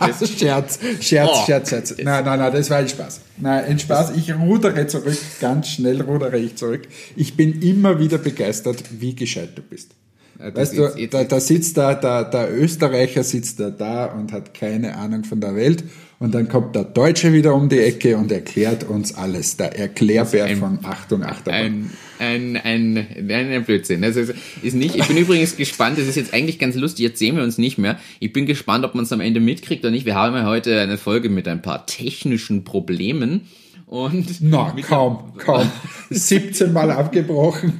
[0.00, 1.46] das ist Scherz, Scherz, oh.
[1.46, 1.94] Scherz, Scherz.
[1.98, 3.20] Nein, nein, nein, das war ein Spaß.
[3.38, 4.16] Nein, ein Spaß.
[4.16, 6.86] Ich rudere zurück, ganz schnell rudere ich zurück.
[7.16, 9.92] Ich bin immer wieder begeistert, wie gescheit du bist.
[10.38, 14.52] Ja, weißt du, da, da sitzt da, der, der Österreicher sitzt da da und hat
[14.52, 15.82] keine Ahnung von der Welt
[16.18, 19.58] Und dann kommt der Deutsche wieder um die Ecke und erklärt uns alles.
[19.58, 21.90] Der Erklärbär ein, von Achtung, Achterbahn.
[22.18, 24.00] Ein, ein, ein, ein, Blödsinn.
[24.00, 27.18] Das ist, ist nicht, ich bin übrigens gespannt, das ist jetzt eigentlich ganz lustig, jetzt
[27.18, 28.00] sehen wir uns nicht mehr.
[28.18, 30.06] Ich bin gespannt, ob man es am Ende mitkriegt oder nicht.
[30.06, 33.42] Wir haben ja heute eine Folge mit ein paar technischen Problemen.
[33.86, 35.70] Und Na, kaum, kaum.
[36.10, 37.78] 17 Mal abgebrochen.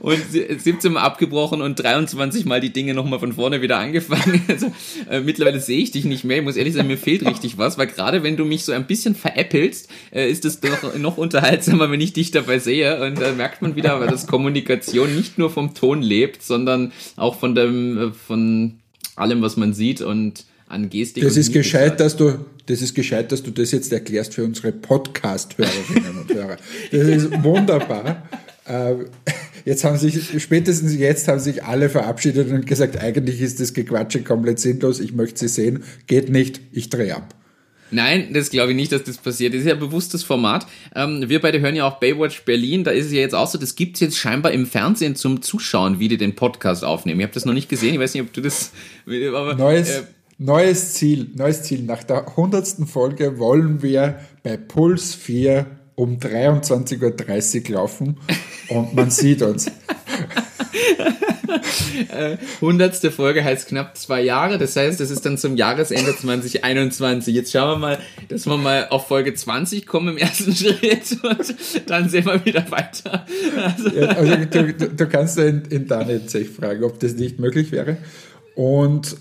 [0.00, 4.42] und 17 Mal abgebrochen und 23 Mal die Dinge nochmal von vorne wieder angefangen.
[4.48, 4.72] Also,
[5.08, 6.38] äh, mittlerweile sehe ich dich nicht mehr.
[6.38, 8.86] Ich muss ehrlich sagen, mir fehlt richtig was, weil gerade wenn du mich so ein
[8.86, 13.02] bisschen veräppelst, äh, ist es doch noch unterhaltsamer, wenn ich dich dabei sehe.
[13.02, 17.54] Und da merkt man wieder, dass Kommunikation nicht nur vom Ton lebt, sondern auch von
[17.54, 18.80] dem, äh, von
[19.16, 21.24] allem, was man sieht und an Gestik.
[21.24, 24.72] Das ist gescheit, dass du, das ist gescheit, dass du das jetzt erklärst für unsere
[24.72, 26.56] Podcast-Hörerinnen und Hörer.
[26.90, 28.28] Das ist wunderbar.
[28.66, 28.94] Äh,
[29.64, 34.22] jetzt haben sich, spätestens jetzt haben sich alle verabschiedet und gesagt, eigentlich ist das Gequatsche
[34.22, 37.34] komplett sinnlos, ich möchte sie sehen, geht nicht, ich drehe ab.
[37.90, 39.54] Nein, das glaube ich nicht, dass das passiert.
[39.54, 40.66] Das ist ja ein bewusstes Format.
[40.94, 42.84] Ähm, wir beide hören ja auch Baywatch Berlin.
[42.84, 45.98] Da ist es ja jetzt auch so, das gibt's jetzt scheinbar im Fernsehen zum Zuschauen,
[45.98, 47.20] wie die den Podcast aufnehmen.
[47.20, 47.94] Ich habe das noch nicht gesehen.
[47.94, 48.72] Ich weiß nicht, ob du das...
[49.06, 50.02] Aber, Neues, äh,
[50.40, 51.82] Neues Ziel, neues Ziel.
[51.82, 55.66] Nach der hundertsten Folge wollen wir bei Puls 4
[55.96, 58.18] um 23.30 Uhr laufen
[58.68, 59.66] und man sieht uns.
[62.12, 67.34] äh, hundertste Folge heißt knapp zwei Jahre, das heißt, das ist dann zum Jahresende 2021.
[67.34, 71.90] Jetzt schauen wir mal, dass wir mal auf Folge 20 kommen im ersten Schritt und
[71.90, 73.26] dann sehen wir wieder weiter.
[73.56, 77.72] Also, ja, also du, du, kannst in, in Daniel Zech fragen, ob das nicht möglich
[77.72, 77.96] wäre
[78.58, 79.16] und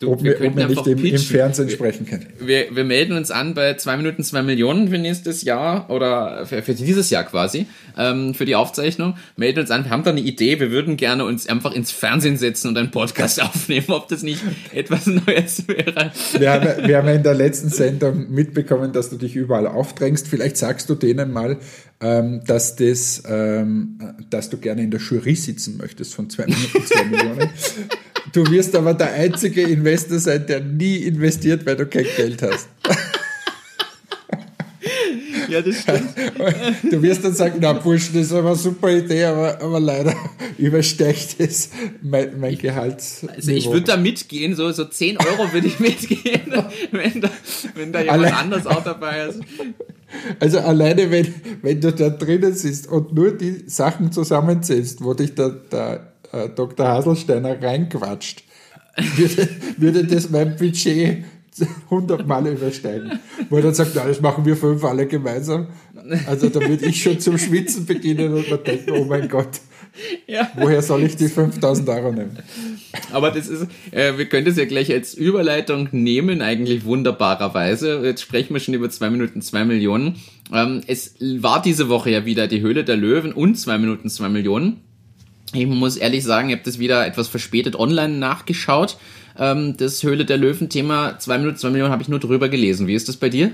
[0.00, 2.26] du, ob wir, ob wir nicht im, im, Fernsehen sprechen können.
[2.38, 6.60] Wir, wir melden uns an bei 2 Minuten 2 Millionen für nächstes Jahr oder für,
[6.60, 9.16] für dieses Jahr quasi, ähm, für die Aufzeichnung.
[9.36, 12.36] Melden uns an, wir haben da eine Idee, wir würden gerne uns einfach ins Fernsehen
[12.36, 14.42] setzen und einen Podcast aufnehmen, ob das nicht
[14.74, 16.12] etwas Neues wäre.
[16.38, 20.28] Wir haben, wir haben in der letzten Sendung mitbekommen, dass du dich überall aufdrängst.
[20.28, 21.56] Vielleicht sagst du denen mal,
[22.00, 23.98] dass, das, ähm,
[24.30, 27.50] dass du gerne in der Jury sitzen möchtest von 2 Minuten 2 Millionen.
[28.32, 32.68] Du wirst aber der einzige Investor sein, der nie investiert, weil du kein Geld hast.
[35.50, 36.14] Ja, das stimmt.
[36.90, 40.14] Du wirst dann sagen, na Burschen, das ist aber eine super Idee, aber, aber leider
[40.58, 41.70] übersteigt es
[42.02, 43.02] mein, mein Gehalt.
[43.34, 46.52] Also ich würde da mitgehen, so, so 10 Euro würde ich mitgehen,
[46.92, 47.30] wenn da,
[47.74, 49.40] wenn da jemand Allein, anders auch dabei ist.
[50.38, 55.34] Also alleine, wenn, wenn du da drinnen sitzt und nur die Sachen zusammenzählst, wo dich
[55.34, 56.86] der, der äh, Dr.
[56.86, 58.44] Haselsteiner reinquatscht,
[59.16, 61.24] würde, würde das mein Budget
[61.90, 63.18] hundertmal übersteigen.
[63.48, 65.68] Wo er dann sagt, na, das machen wir fünf alle gemeinsam.
[66.26, 69.60] Also da würde ich schon zum Schwitzen beginnen und mir denken, oh mein Gott,
[70.26, 70.50] ja.
[70.56, 72.36] woher soll ich die 5000 Euro nehmen?
[73.12, 78.00] Aber das ist, äh, wir können das ja gleich als Überleitung nehmen, eigentlich wunderbarerweise.
[78.04, 80.16] Jetzt sprechen wir schon über zwei Minuten zwei Millionen.
[80.52, 84.28] Ähm, es war diese Woche ja wieder die Höhle der Löwen und zwei Minuten zwei
[84.28, 84.80] Millionen.
[85.52, 88.98] Ich muss ehrlich sagen, ich habe das wieder etwas verspätet online nachgeschaut.
[89.40, 92.86] Ähm, das Höhle der Löwen-Thema, zwei Minuten, zwei Millionen, habe ich nur drüber gelesen.
[92.86, 93.52] Wie ist das bei dir?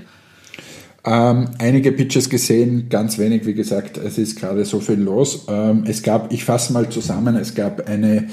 [1.05, 5.45] Ähm, einige Pitches gesehen, ganz wenig, wie gesagt, es ist gerade so viel los.
[5.47, 8.27] Ähm, es gab, ich fasse mal zusammen, es gab eine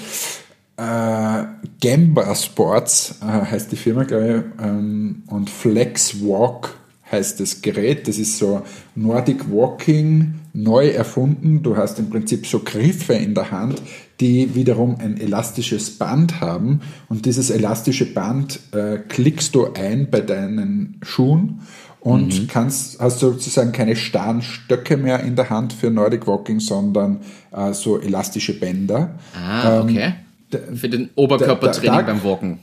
[0.77, 1.45] äh,
[1.81, 6.75] Gamba Sports, äh, heißt die Firma, glaube ich, ähm, und Flex Walk
[7.13, 8.09] heißt das Gerät.
[8.09, 8.63] Das ist so
[8.97, 11.63] Nordic Walking neu erfunden.
[11.63, 13.81] Du hast im Prinzip so Griffe in der Hand,
[14.21, 16.81] die wiederum ein elastisches Band haben.
[17.09, 21.61] Und dieses elastische Band äh, klickst du ein bei deinen Schuhen
[22.01, 22.47] und mhm.
[22.49, 27.73] kannst, hast sozusagen keine starren Stöcke mehr in der Hand für Nordic Walking, sondern äh,
[27.73, 29.19] so elastische Bänder.
[29.35, 30.15] Ah, okay.
[30.53, 32.59] Ähm, für den Oberkörpertraining beim Walken.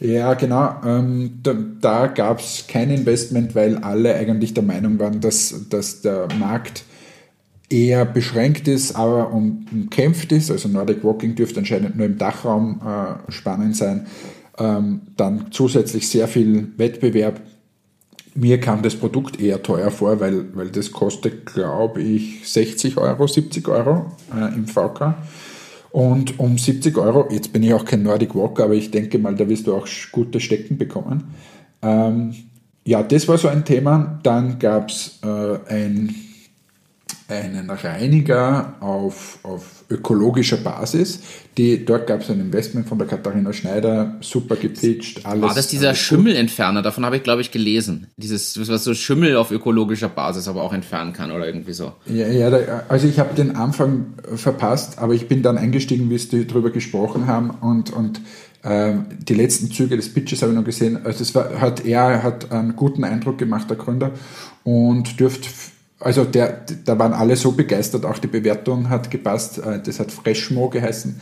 [0.00, 0.76] Ja, genau.
[0.84, 6.02] Ähm, da da gab es kein Investment, weil alle eigentlich der Meinung waren, dass, dass
[6.02, 6.84] der Markt
[7.70, 10.50] eher beschränkt ist, aber umkämpft ist.
[10.50, 14.06] Also Nordic Walking dürfte anscheinend nur im Dachraum äh, spannend sein.
[14.58, 17.40] Ähm, dann zusätzlich sehr viel Wettbewerb.
[18.34, 23.26] Mir kam das Produkt eher teuer vor, weil, weil das kostet, glaube ich, 60 Euro,
[23.26, 25.14] 70 Euro äh, im VK.
[25.90, 29.34] Und um 70 Euro, jetzt bin ich auch kein Nordic Walker, aber ich denke mal,
[29.34, 31.34] da wirst du auch gute Stecken bekommen.
[31.82, 32.34] Ähm,
[32.84, 34.20] ja, das war so ein Thema.
[34.22, 36.14] Dann gab es äh, ein
[37.28, 41.20] einen Reiniger auf, auf ökologischer Basis.
[41.58, 45.26] Die, dort gab es ein Investment von der Katharina Schneider, super gepitcht.
[45.26, 46.80] Alles, War das dieser Schimmelentferner?
[46.80, 48.06] Davon habe ich, glaube ich, gelesen.
[48.16, 51.92] Dieses, was so Schimmel auf ökologischer Basis aber auch entfernen kann oder irgendwie so.
[52.06, 56.18] Ja, ja da, also ich habe den Anfang verpasst, aber ich bin dann eingestiegen, wie
[56.18, 58.20] Sie darüber gesprochen haben und, und
[58.64, 60.98] Ähm, die letzten Züge des Pitches habe ich noch gesehen.
[61.04, 64.10] Also es war, hat, er hat einen guten Eindruck gemacht, der Gründer,
[64.64, 65.48] und dürfte
[66.00, 70.12] also der, da waren alle so begeistert, auch die Bewertung hat gepasst, äh, das hat
[70.12, 71.20] Freshmo geheißen.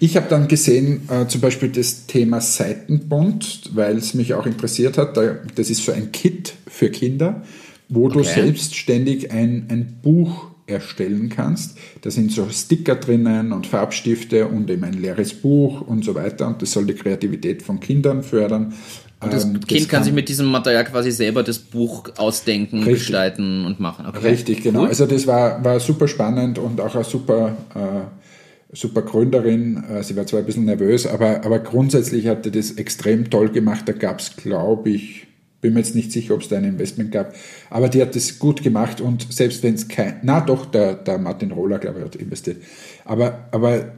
[0.00, 4.98] Ich habe dann gesehen, äh, zum Beispiel das Thema Seitenbund, weil es mich auch interessiert
[4.98, 5.16] hat.
[5.16, 7.42] Das ist so ein Kit für Kinder,
[7.88, 8.18] wo okay.
[8.18, 11.78] du selbstständig ein, ein Buch erstellen kannst.
[12.02, 16.48] Da sind so Sticker drinnen und Farbstifte und eben ein leeres Buch und so weiter.
[16.48, 18.74] Und das soll die Kreativität von Kindern fördern.
[19.20, 22.78] Und das ähm, Kind das kann, sich mit diesem Material quasi selber das Buch ausdenken,
[22.78, 24.06] richtig, gestalten und machen.
[24.06, 24.28] Okay.
[24.28, 24.82] Richtig, genau.
[24.82, 24.88] Cool.
[24.88, 29.82] Also das war, war super spannend und auch eine super, äh, super Gründerin.
[29.84, 33.48] Äh, sie war zwar ein bisschen nervös, aber, aber grundsätzlich hat sie das extrem toll
[33.48, 33.84] gemacht.
[33.86, 35.26] Da gab es, glaube ich,
[35.62, 37.34] bin mir jetzt nicht sicher, ob es da ein Investment gab,
[37.70, 41.18] aber die hat das gut gemacht und selbst wenn es kein, na doch, der, der
[41.18, 42.62] Martin Roller, glaube ich, hat investiert.
[43.04, 43.92] Aber, aber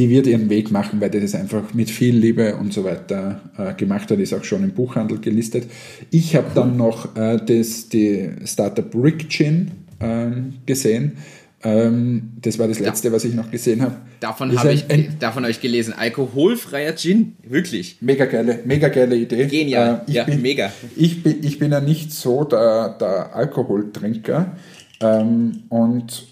[0.00, 3.42] die wird ihren Weg machen, weil die das einfach mit viel Liebe und so weiter
[3.58, 5.64] äh, gemacht hat, ist auch schon im Buchhandel gelistet.
[6.10, 10.30] Ich habe dann noch äh, das, die Startup Rick Gin äh,
[10.64, 11.18] gesehen.
[11.62, 13.12] Ähm, das war das letzte, ja.
[13.12, 13.96] was ich noch gesehen habe.
[14.20, 15.92] Davon habe ich ein, davon euch gelesen.
[15.92, 17.98] Alkoholfreier Gin, wirklich.
[18.00, 19.48] Mega geile, mega geile Idee.
[19.48, 20.72] Genial, äh, ja, bin, mega.
[20.96, 24.56] Ich bin, ich bin ja nicht so der, der Alkoholtrinker
[25.02, 26.29] ähm, und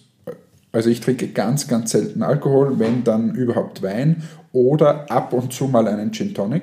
[0.78, 4.22] also ich trinke ganz, ganz selten Alkohol, wenn dann überhaupt Wein
[4.52, 6.62] oder ab und zu mal einen Gin Tonic.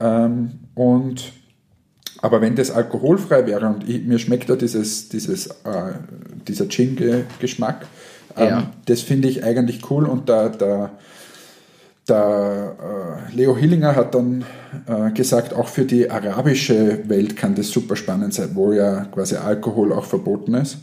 [0.00, 1.34] Ähm, und,
[2.22, 5.92] aber wenn das alkoholfrei wäre und ich, mir schmeckt da dieses, dieses, äh,
[6.48, 7.84] dieser Gin-Geschmack,
[8.38, 8.70] ähm, ja.
[8.86, 10.92] das finde ich eigentlich cool und da, da
[12.08, 14.46] der äh, Leo Hillinger hat dann
[14.86, 19.36] äh, gesagt, auch für die arabische Welt kann das super spannend sein, wo ja quasi
[19.36, 20.78] Alkohol auch verboten ist.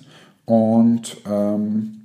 [0.45, 1.98] Und ähm,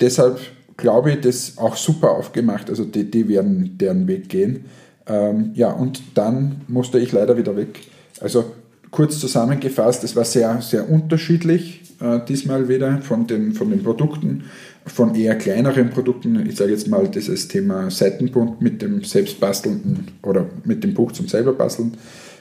[0.00, 0.40] deshalb
[0.78, 2.70] glaube ich, das auch super aufgemacht.
[2.70, 4.64] Also die, die werden deren Weg gehen.
[5.06, 7.80] Ähm, ja, und dann musste ich leider wieder weg.
[8.20, 8.52] Also
[8.90, 14.44] kurz zusammengefasst, es war sehr, sehr unterschiedlich äh, diesmal wieder von den, von den Produkten,
[14.86, 16.46] von eher kleineren Produkten.
[16.48, 21.26] Ich sage jetzt mal dieses Thema Seitenbund mit dem selbstbastelnden oder mit dem Buch zum
[21.28, 21.94] selberbasteln,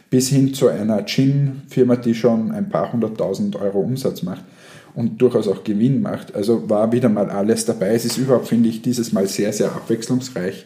[0.10, 4.44] bis hin zu einer Gin-Firma, die schon ein paar hunderttausend Euro Umsatz macht
[4.98, 6.34] und durchaus auch Gewinn macht.
[6.34, 7.94] Also war wieder mal alles dabei.
[7.94, 10.66] Es ist überhaupt, finde ich, dieses Mal sehr, sehr abwechslungsreich.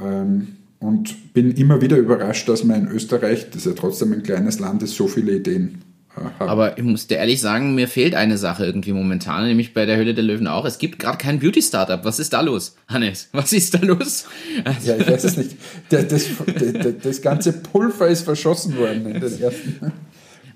[0.00, 4.24] Ähm, und bin immer wieder überrascht, dass man in Österreich, das ist ja trotzdem ein
[4.24, 5.82] kleines Land ist, so viele Ideen
[6.16, 6.48] äh, hat.
[6.48, 9.96] Aber ich muss dir ehrlich sagen, mir fehlt eine Sache irgendwie momentan, nämlich bei der
[9.96, 10.64] Höhle der Löwen auch.
[10.64, 12.04] Es gibt gerade kein Beauty-Startup.
[12.04, 13.28] Was ist da los, Hannes?
[13.30, 14.26] Was ist da los?
[14.84, 15.56] Ja, ich weiß es nicht.
[15.90, 16.24] Das, das,
[17.00, 19.92] das ganze Pulver ist verschossen worden in den ersten.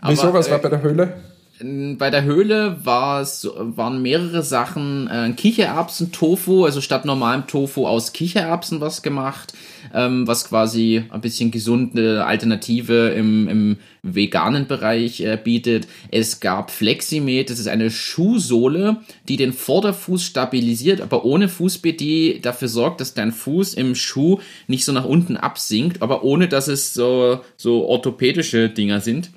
[0.04, 1.14] Wieso, was war äh, bei der Höhle?
[1.60, 5.08] Bei der Höhle war's, waren mehrere Sachen.
[5.08, 9.52] Äh, Kichererbsen-Tofu, also statt normalem Tofu aus Kichererbsen was gemacht,
[9.94, 15.86] ähm, was quasi ein bisschen gesunde Alternative im, im veganen Bereich äh, bietet.
[16.10, 18.96] Es gab Fleximed, das ist eine Schuhsohle,
[19.28, 24.40] die den Vorderfuß stabilisiert, aber ohne Fußbett, die dafür sorgt, dass dein Fuß im Schuh
[24.66, 29.30] nicht so nach unten absinkt, aber ohne dass es so, so orthopädische Dinger sind.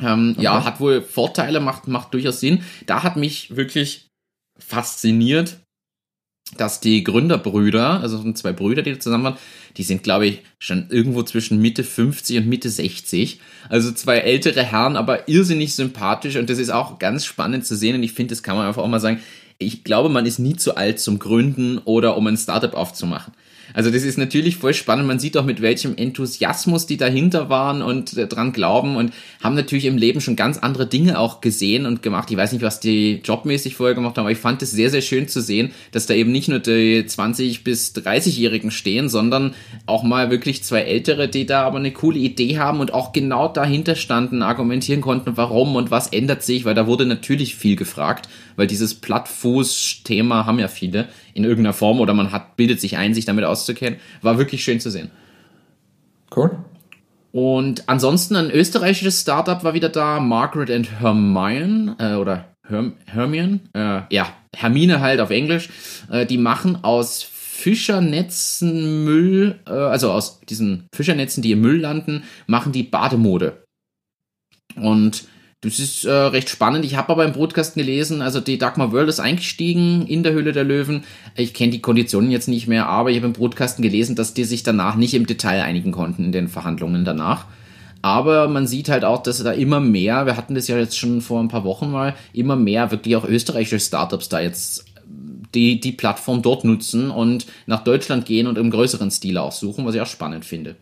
[0.00, 0.44] Ähm, okay.
[0.44, 2.62] Ja, hat wohl Vorteile, macht, macht durchaus Sinn.
[2.86, 4.08] Da hat mich wirklich
[4.58, 5.58] fasziniert,
[6.56, 9.38] dass die Gründerbrüder, also zwei Brüder, die zusammen waren,
[9.76, 13.40] die sind, glaube ich, schon irgendwo zwischen Mitte 50 und Mitte 60.
[13.68, 17.96] Also zwei ältere Herren, aber irrsinnig sympathisch und das ist auch ganz spannend zu sehen
[17.96, 19.20] und ich finde, das kann man einfach auch mal sagen.
[19.58, 23.32] Ich glaube, man ist nie zu alt zum Gründen oder um ein Startup aufzumachen.
[23.74, 25.08] Also das ist natürlich voll spannend.
[25.08, 29.12] Man sieht auch mit welchem Enthusiasmus die dahinter waren und äh, dran glauben und
[29.42, 32.30] haben natürlich im Leben schon ganz andere Dinge auch gesehen und gemacht.
[32.30, 35.02] Ich weiß nicht, was die jobmäßig vorher gemacht haben, aber ich fand es sehr, sehr
[35.02, 39.54] schön zu sehen, dass da eben nicht nur die 20 bis 30-Jährigen stehen, sondern
[39.86, 43.48] auch mal wirklich zwei Ältere, die da aber eine coole Idee haben und auch genau
[43.48, 48.28] dahinter standen, argumentieren konnten, warum und was ändert sich, weil da wurde natürlich viel gefragt,
[48.54, 53.14] weil dieses Plattfuß-Thema haben ja viele in irgendeiner Form oder man hat, bildet sich ein,
[53.14, 53.98] sich damit auszukennen.
[54.22, 55.10] War wirklich schön zu sehen.
[56.34, 56.58] Cool.
[57.32, 63.60] Und ansonsten ein österreichisches Startup war wieder da, Margaret and Hermione, äh, oder Herm Hermione,
[63.74, 65.68] äh, ja, Hermine halt auf Englisch.
[66.10, 72.22] Äh, die machen aus Fischernetzen Müll, äh, also aus diesen Fischernetzen, die im Müll landen,
[72.46, 73.64] machen die Bademode.
[74.76, 75.24] Und
[75.64, 76.84] das ist äh, recht spannend.
[76.84, 80.52] Ich habe aber im Broadcast gelesen, also die Dagmar World ist eingestiegen in der Höhle
[80.52, 81.04] der Löwen.
[81.36, 84.44] Ich kenne die Konditionen jetzt nicht mehr, aber ich habe im Broadcast gelesen, dass die
[84.44, 87.46] sich danach nicht im Detail einigen konnten in den Verhandlungen danach.
[88.02, 91.22] Aber man sieht halt auch, dass da immer mehr, wir hatten das ja jetzt schon
[91.22, 94.84] vor ein paar Wochen mal, immer mehr wirklich auch österreichische Startups da jetzt
[95.54, 99.86] die die Plattform dort nutzen und nach Deutschland gehen und im größeren Stil auch suchen,
[99.86, 100.76] was ich auch spannend finde.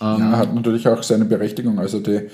[0.00, 1.78] Ähm, ja, hat natürlich auch seine Berechtigung.
[1.78, 2.28] Also die,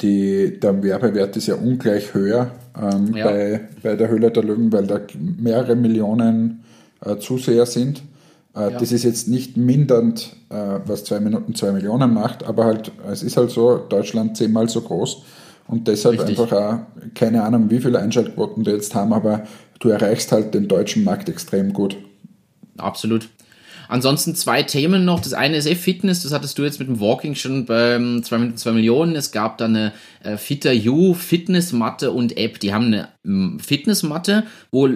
[0.00, 3.26] die, der Werbewert ist ja ungleich höher ähm, ja.
[3.26, 6.64] Bei, bei der Höhle der Löwen, weil da mehrere Millionen
[7.04, 8.02] äh, Zuseher sind.
[8.54, 8.70] Äh, ja.
[8.70, 13.22] Das ist jetzt nicht mindernd, äh, was zwei Minuten zwei Millionen macht, aber halt, es
[13.22, 15.22] ist halt so, Deutschland zehnmal so groß
[15.66, 16.38] und deshalb Richtig.
[16.38, 16.78] einfach auch,
[17.14, 19.44] keine Ahnung, wie viele Einschaltquoten die jetzt haben, aber
[19.80, 21.96] du erreichst halt den deutschen Markt extrem gut.
[22.76, 23.28] Absolut.
[23.88, 25.20] Ansonsten zwei Themen noch.
[25.20, 28.38] Das eine ist eh Fitness, das hattest du jetzt mit dem Walking schon beim 2
[28.38, 29.16] Minuten 2 Millionen.
[29.16, 32.60] Es gab da eine äh, Fitter You Fitnessmatte und App.
[32.60, 34.88] Die haben eine ähm, Fitnessmatte, wo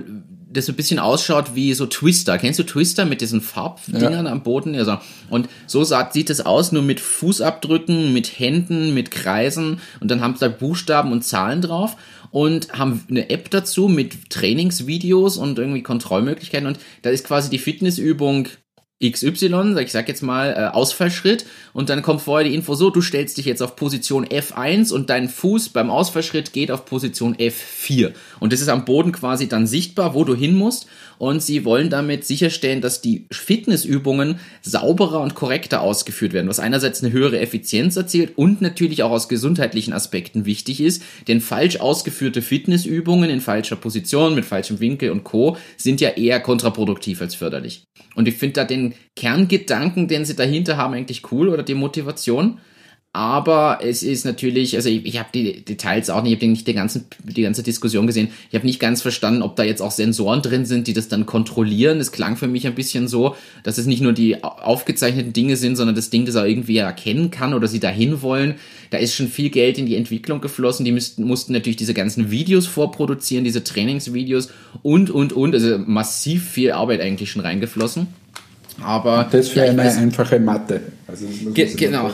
[0.53, 2.39] das so ein bisschen ausschaut wie so Twister.
[2.39, 4.33] Kennst du Twister mit diesen Farbdingern ja.
[4.33, 4.75] am Boden?
[4.75, 4.99] Also,
[5.31, 10.35] und so sieht es aus, nur mit Fußabdrücken, mit Händen, mit Kreisen und dann haben
[10.35, 11.97] sie da Buchstaben und Zahlen drauf
[12.31, 17.59] und haben eine App dazu mit Trainingsvideos und irgendwie Kontrollmöglichkeiten und da ist quasi die
[17.59, 18.49] Fitnessübung
[19.03, 23.01] XY, ich sag jetzt mal äh, Ausfallschritt und dann kommt vorher die Info so, du
[23.01, 28.13] stellst dich jetzt auf Position F1 und dein Fuß beim Ausfallschritt geht auf Position F4
[28.41, 30.87] und das ist am Boden quasi dann sichtbar, wo du hin musst
[31.19, 37.03] und sie wollen damit sicherstellen, dass die Fitnessübungen sauberer und korrekter ausgeführt werden, was einerseits
[37.03, 42.43] eine höhere Effizienz erzielt und natürlich auch aus gesundheitlichen Aspekten wichtig ist, denn falsch ausgeführte
[42.43, 45.57] Fitnessübungen in falscher Position, mit falschem Winkel und Co.
[45.77, 47.85] sind ja eher kontraproduktiv als förderlich.
[48.15, 52.59] Und ich finde da den Kerngedanken, den sie dahinter haben, eigentlich cool oder die Motivation.
[53.15, 56.67] Aber es ist natürlich, also ich, ich habe die Details auch nicht, ich habe nicht
[56.67, 58.29] die, ganzen, die ganze Diskussion gesehen.
[58.49, 61.27] Ich habe nicht ganz verstanden, ob da jetzt auch Sensoren drin sind, die das dann
[61.27, 62.01] kontrollieren.
[62.01, 65.77] Es klang für mich ein bisschen so, dass es nicht nur die aufgezeichneten Dinge sind,
[65.77, 68.55] sondern das Ding, das er irgendwie erkennen kann oder sie dahin wollen.
[68.89, 70.87] Da ist schon viel Geld in die Entwicklung geflossen.
[70.87, 74.49] Die müssten, mussten natürlich diese ganzen Videos vorproduzieren, diese Trainingsvideos
[74.83, 75.53] und, und, und.
[75.53, 78.07] Also massiv viel Arbeit eigentlich schon reingeflossen.
[78.81, 79.29] Aber.
[79.31, 80.81] das für ja, eine weiß, einfache Mathe.
[81.07, 82.11] Also ge genau.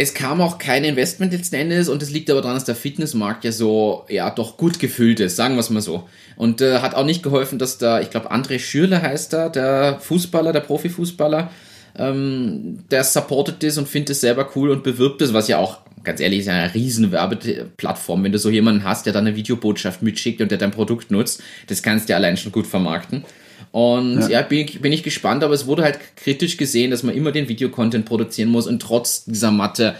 [0.00, 3.44] Es kam auch kein Investment letzten Endes und es liegt aber daran, dass der Fitnessmarkt
[3.44, 6.08] ja so, ja, doch gut gefüllt ist, sagen wir es mal so.
[6.36, 9.98] Und äh, hat auch nicht geholfen, dass da, ich glaube, André Schürle heißt da, der
[9.98, 11.50] Fußballer, der Profifußballer,
[11.96, 15.78] ähm, der supportet das und findet es selber cool und bewirbt es, was ja auch,
[16.04, 18.22] ganz ehrlich, ist eine riesen Werbeplattform.
[18.22, 21.42] Wenn du so jemanden hast, der da eine Videobotschaft mitschickt und der dein Produkt nutzt,
[21.66, 23.24] das kannst du ja allein schon gut vermarkten.
[23.70, 27.02] Und ja, ja bin, ich, bin ich gespannt, aber es wurde halt kritisch gesehen, dass
[27.02, 29.94] man immer den Videocontent produzieren muss und trotz dieser Matte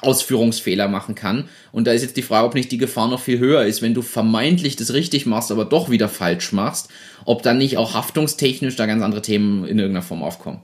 [0.00, 1.48] Ausführungsfehler machen kann.
[1.72, 3.94] Und da ist jetzt die Frage, ob nicht die Gefahr noch viel höher ist, wenn
[3.94, 6.88] du vermeintlich das richtig machst, aber doch wieder falsch machst,
[7.24, 10.62] ob dann nicht auch haftungstechnisch da ganz andere Themen in irgendeiner Form aufkommen.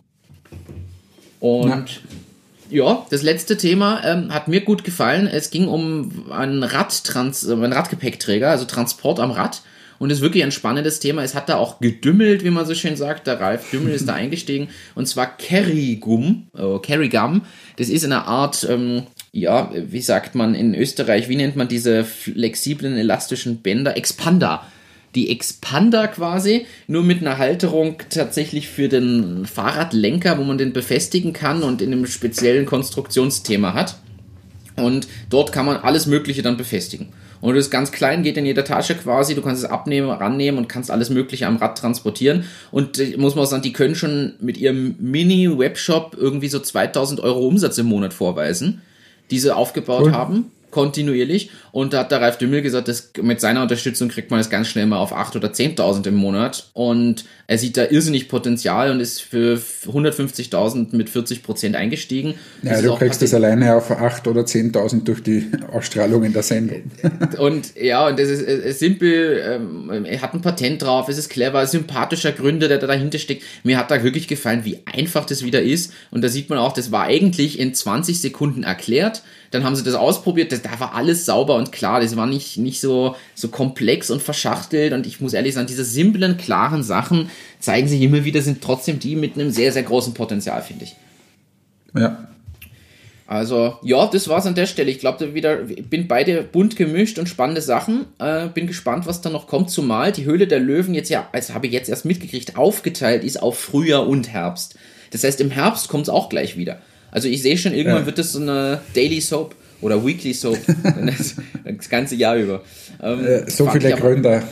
[1.40, 2.00] Und
[2.70, 5.26] ja, ja das letzte Thema ähm, hat mir gut gefallen.
[5.26, 9.62] Es ging um einen Radtrans, einen Radgepäckträger, also Transport am Rad
[9.98, 11.22] und ist wirklich ein spannendes Thema.
[11.22, 13.26] Es hat da auch gedümmelt, wie man so schön sagt.
[13.26, 17.42] Der Ralf Dümmel ist da eingestiegen und zwar Kerrigum, äh, Kerrigum.
[17.76, 22.04] Das ist eine Art, ähm, ja, wie sagt man in Österreich, wie nennt man diese
[22.04, 23.96] flexiblen, elastischen Bänder?
[23.96, 24.66] Expander
[25.16, 31.32] die Expander quasi, nur mit einer Halterung tatsächlich für den Fahrradlenker, wo man den befestigen
[31.32, 33.96] kann und in einem speziellen Konstruktionsthema hat.
[34.76, 37.08] Und dort kann man alles Mögliche dann befestigen.
[37.40, 39.34] Und das ist ganz klein, geht in jeder Tasche quasi.
[39.34, 42.44] Du kannst es abnehmen, rannehmen und kannst alles Mögliche am Rad transportieren.
[42.70, 47.20] Und äh, muss man auch sagen, die können schon mit ihrem Mini-Webshop irgendwie so 2000
[47.20, 48.82] Euro Umsatz im Monat vorweisen,
[49.30, 50.12] die sie aufgebaut cool.
[50.12, 51.48] haben kontinuierlich.
[51.72, 54.68] Und da hat der Ralf Dümmel gesagt, dass mit seiner Unterstützung kriegt man das ganz
[54.68, 56.68] schnell mal auf 8.000 oder 10.000 im Monat.
[56.74, 62.34] Und er sieht da irrsinnig Potenzial und ist für 150.000 mit 40 Prozent eingestiegen.
[62.62, 66.90] Ja, du kriegst das alleine auf 8.000 oder 10.000 durch die Ausstrahlung in der Sendung.
[67.38, 71.30] und ja, und das ist, ist simpel, ähm, er hat ein Patent drauf, es ist
[71.30, 73.44] clever, sympathischer Gründer, der da dahinter steckt.
[73.64, 75.94] Mir hat da wirklich gefallen, wie einfach das wieder ist.
[76.10, 79.22] Und da sieht man auch, das war eigentlich in 20 Sekunden erklärt.
[79.50, 82.58] Dann haben sie das ausprobiert, das, da war alles sauber und klar, das war nicht,
[82.58, 87.30] nicht so, so komplex und verschachtelt und ich muss ehrlich sagen, diese simplen, klaren Sachen
[87.60, 90.96] zeigen sich immer wieder, sind trotzdem die mit einem sehr, sehr großen Potenzial, finde ich.
[91.94, 92.28] Ja.
[93.28, 94.90] Also, ja, das war's an der Stelle.
[94.90, 98.06] Ich glaube, wieder bin beide bunt gemischt und spannende Sachen.
[98.20, 99.70] Äh, bin gespannt, was da noch kommt.
[99.70, 103.42] Zumal die Höhle der Löwen jetzt ja, als habe ich jetzt erst mitgekriegt, aufgeteilt ist
[103.42, 104.76] auf Frühjahr und Herbst.
[105.10, 106.80] Das heißt, im Herbst kommt es auch gleich wieder.
[107.10, 108.06] Also ich sehe schon, irgendwann ja.
[108.06, 110.58] wird das so eine Daily Soap oder Weekly Soap
[111.66, 112.62] das, ganze Jahr über.
[113.02, 114.42] Ähm, äh, so viele Gründe.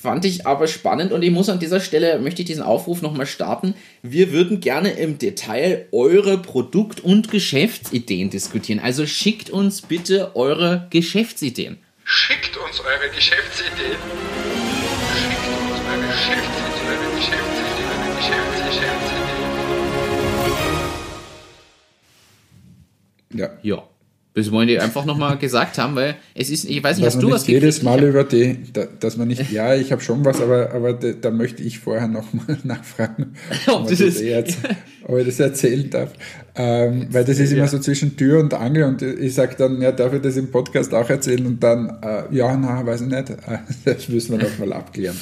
[0.00, 3.24] Fand ich aber spannend und ich muss an dieser Stelle, möchte ich diesen Aufruf nochmal
[3.24, 3.74] starten.
[4.02, 8.80] Wir würden gerne im Detail eure Produkt- und Geschäftsideen diskutieren.
[8.80, 11.78] Also schickt uns bitte eure Geschäftsideen.
[12.04, 13.96] Schickt uns eure Geschäftsideen.
[23.34, 23.48] Ja.
[23.62, 23.82] Ja.
[24.36, 27.22] Das wollen die einfach nochmal gesagt haben, weil es ist, ich weiß nicht, dass hast
[27.22, 30.40] du was jedes Mal über die, da, dass man nicht, ja, ich habe schon was,
[30.40, 33.34] aber, aber da, da möchte ich vorher nochmal nachfragen,
[33.68, 34.44] ob, das das eh
[35.04, 36.12] ob ich das erzählen darf.
[36.56, 39.92] Ähm, weil das ist immer so zwischen Tür und Angel und ich sage dann, ja,
[39.92, 43.32] darf ich das im Podcast auch erzählen und dann, äh, ja, na, weiß ich nicht,
[43.84, 45.16] das müssen wir nochmal abklären.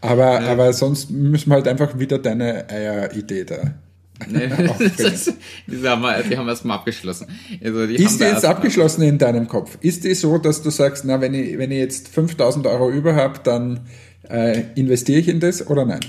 [0.00, 0.52] Aber, ja.
[0.52, 3.74] aber sonst müssen wir halt einfach wieder deine Eier-Idee da
[4.28, 4.48] Nee,
[4.98, 5.32] das,
[5.66, 7.26] die haben wir, die haben erstmal abgeschlossen.
[7.62, 9.78] Also die ist die jetzt abgeschlossen in deinem Kopf?
[9.80, 13.14] Ist die so, dass du sagst, na, wenn ich, wenn ich jetzt 5000 Euro über
[13.14, 13.80] habe, dann
[14.28, 16.00] äh, investiere ich in das oder nein?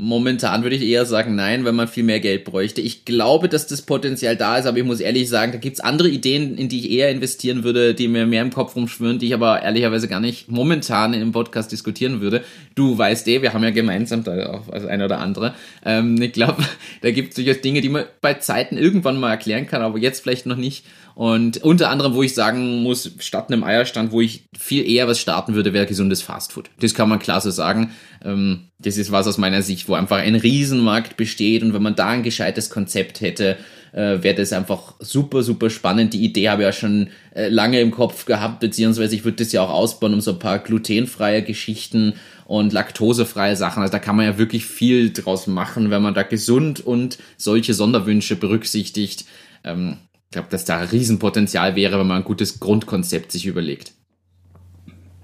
[0.00, 2.80] Momentan würde ich eher sagen nein, weil man viel mehr Geld bräuchte.
[2.80, 6.08] Ich glaube, dass das Potenzial da ist, aber ich muss ehrlich sagen, da gibt's andere
[6.08, 9.34] Ideen, in die ich eher investieren würde, die mir mehr im Kopf rumschwören, die ich
[9.34, 12.44] aber ehrlicherweise gar nicht momentan im Podcast diskutieren würde.
[12.76, 15.56] Du weißt eh, wir haben ja gemeinsam da auch als ein oder andere.
[15.84, 16.62] Ähm, ich glaube,
[17.00, 20.46] da gibt's durchaus Dinge, die man bei Zeiten irgendwann mal erklären kann, aber jetzt vielleicht
[20.46, 20.84] noch nicht.
[21.18, 25.18] Und unter anderem, wo ich sagen muss, statt einem Eierstand, wo ich viel eher was
[25.18, 26.70] starten würde, wäre gesundes Fastfood.
[26.78, 27.90] Das kann man klar so sagen.
[28.24, 31.96] Ähm, das ist was aus meiner Sicht, wo einfach ein Riesenmarkt besteht und wenn man
[31.96, 33.56] da ein gescheites Konzept hätte,
[33.90, 36.14] äh, wäre das einfach super, super spannend.
[36.14, 39.50] Die Idee habe ich ja schon äh, lange im Kopf gehabt, beziehungsweise ich würde das
[39.50, 42.14] ja auch ausbauen um so ein paar glutenfreie Geschichten
[42.46, 43.82] und laktosefreie Sachen.
[43.82, 47.74] Also da kann man ja wirklich viel draus machen, wenn man da gesund und solche
[47.74, 49.24] Sonderwünsche berücksichtigt.
[49.64, 49.96] Ähm,
[50.28, 53.94] ich glaube, dass da ein Riesenpotenzial wäre, wenn man ein gutes Grundkonzept sich überlegt.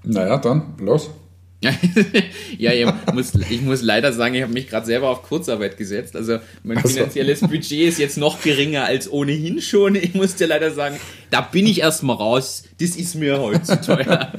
[0.03, 1.11] Naja, dann los.
[2.57, 6.15] ja, ich muss, ich muss leider sagen, ich habe mich gerade selber auf Kurzarbeit gesetzt.
[6.15, 9.93] Also mein finanzielles Budget ist jetzt noch geringer als ohnehin schon.
[9.93, 10.97] Ich muss dir leider sagen,
[11.29, 12.63] da bin ich erstmal raus.
[12.79, 14.31] Das ist mir heute zu teuer.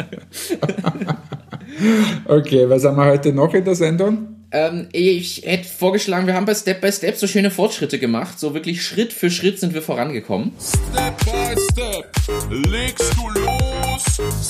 [2.27, 4.36] okay, was haben wir heute noch in der Sendung?
[4.57, 8.41] Ähm, ich hätte vorgeschlagen, wir haben bei Step by Step so schöne Fortschritte gemacht.
[8.41, 10.53] So wirklich Schritt für Schritt sind wir vorangekommen.
[10.59, 14.05] Step by Step legst du los.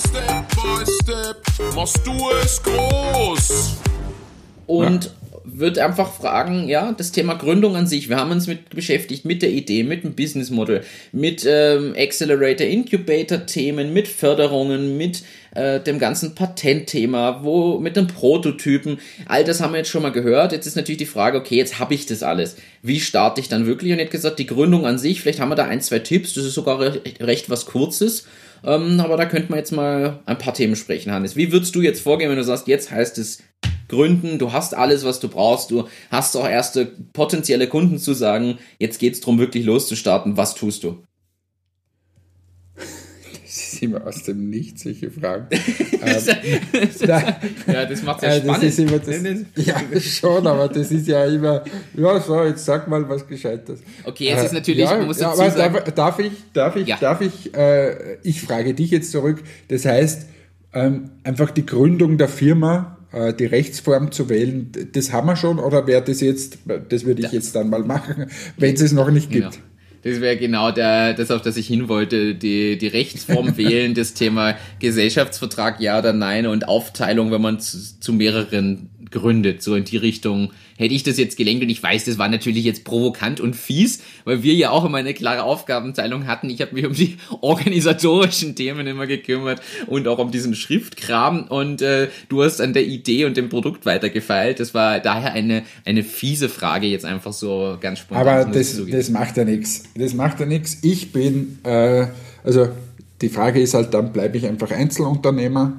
[0.05, 3.77] Step by Step machst du es groß.
[4.69, 5.11] Und ja
[5.49, 9.43] würde einfach fragen, ja, das Thema Gründung an sich, wir haben uns mit beschäftigt, mit
[9.43, 10.83] der Idee, mit dem Business Model,
[11.13, 15.23] mit ähm, Accelerator, Incubator Themen, mit Förderungen, mit
[15.57, 20.13] äh, dem ganzen Patentthema, wo mit den Prototypen, all das haben wir jetzt schon mal
[20.13, 20.53] gehört.
[20.53, 22.57] Jetzt ist natürlich die Frage, okay, jetzt habe ich das alles.
[22.83, 23.93] Wie starte ich dann wirklich?
[23.93, 26.45] Und jetzt gesagt, die Gründung an sich, vielleicht haben wir da ein, zwei Tipps, das
[26.45, 28.27] ist sogar recht, recht was Kurzes.
[28.65, 31.37] Ähm, aber da könnte man jetzt mal ein paar Themen sprechen, Hannes.
[31.37, 33.43] Wie würdest du jetzt vorgehen, wenn du sagst, jetzt heißt es
[33.89, 38.59] gründen, du hast alles, was du brauchst, du hast auch erste potenzielle Kunden zu sagen,
[38.79, 41.03] jetzt geht's drum wirklich loszustarten, was tust du?
[43.87, 45.47] Ist immer aus dem Nichts solche Fragen.
[45.51, 46.89] ähm,
[47.66, 48.64] ja, das macht ja äh, spannend.
[48.64, 51.64] Das immer das, ja, schon, aber das ist ja immer,
[51.95, 53.80] ja, so, jetzt sag mal was Gescheites.
[54.05, 56.87] Okay, jetzt ist äh, natürlich, ja, muss ja, aber sagen, darf, darf, ich, darf ich,
[56.87, 56.97] ja.
[56.99, 60.26] darf ich, äh, ich frage dich jetzt zurück, das heißt,
[60.72, 65.59] ähm, einfach die Gründung der Firma äh, die Rechtsform zu wählen, das haben wir schon
[65.59, 66.59] oder wäre das jetzt,
[66.89, 68.26] das würde ich jetzt dann mal machen,
[68.59, 69.53] wenn es es noch nicht gibt.
[69.53, 69.64] Genau.
[70.07, 74.15] Das wäre genau der, das, auf das ich hin wollte, die, die Rechtsform wählen, das
[74.15, 79.85] Thema Gesellschaftsvertrag, ja oder nein und Aufteilung, wenn man zu, zu mehreren gründet, so in
[79.85, 83.41] die Richtung hätte ich das jetzt gelenkt und ich weiß, das war natürlich jetzt provokant
[83.41, 86.51] und fies, weil wir ja auch immer eine klare Aufgabenteilung hatten.
[86.51, 91.83] Ich habe mich um die organisatorischen Themen immer gekümmert und auch um diesen Schriftkram und
[91.83, 94.61] äh, du hast an der Idee und dem Produkt weitergefeilt.
[94.61, 98.27] Das war daher eine, eine fiese Frage jetzt einfach so ganz spontan.
[98.27, 99.85] Aber das, das macht ja nichts.
[99.95, 100.79] Das macht ja nichts.
[100.83, 102.09] Ich bin, äh,
[102.45, 102.69] also
[103.23, 105.73] die Frage ist halt, dann bleibe ich einfach Einzelunternehmer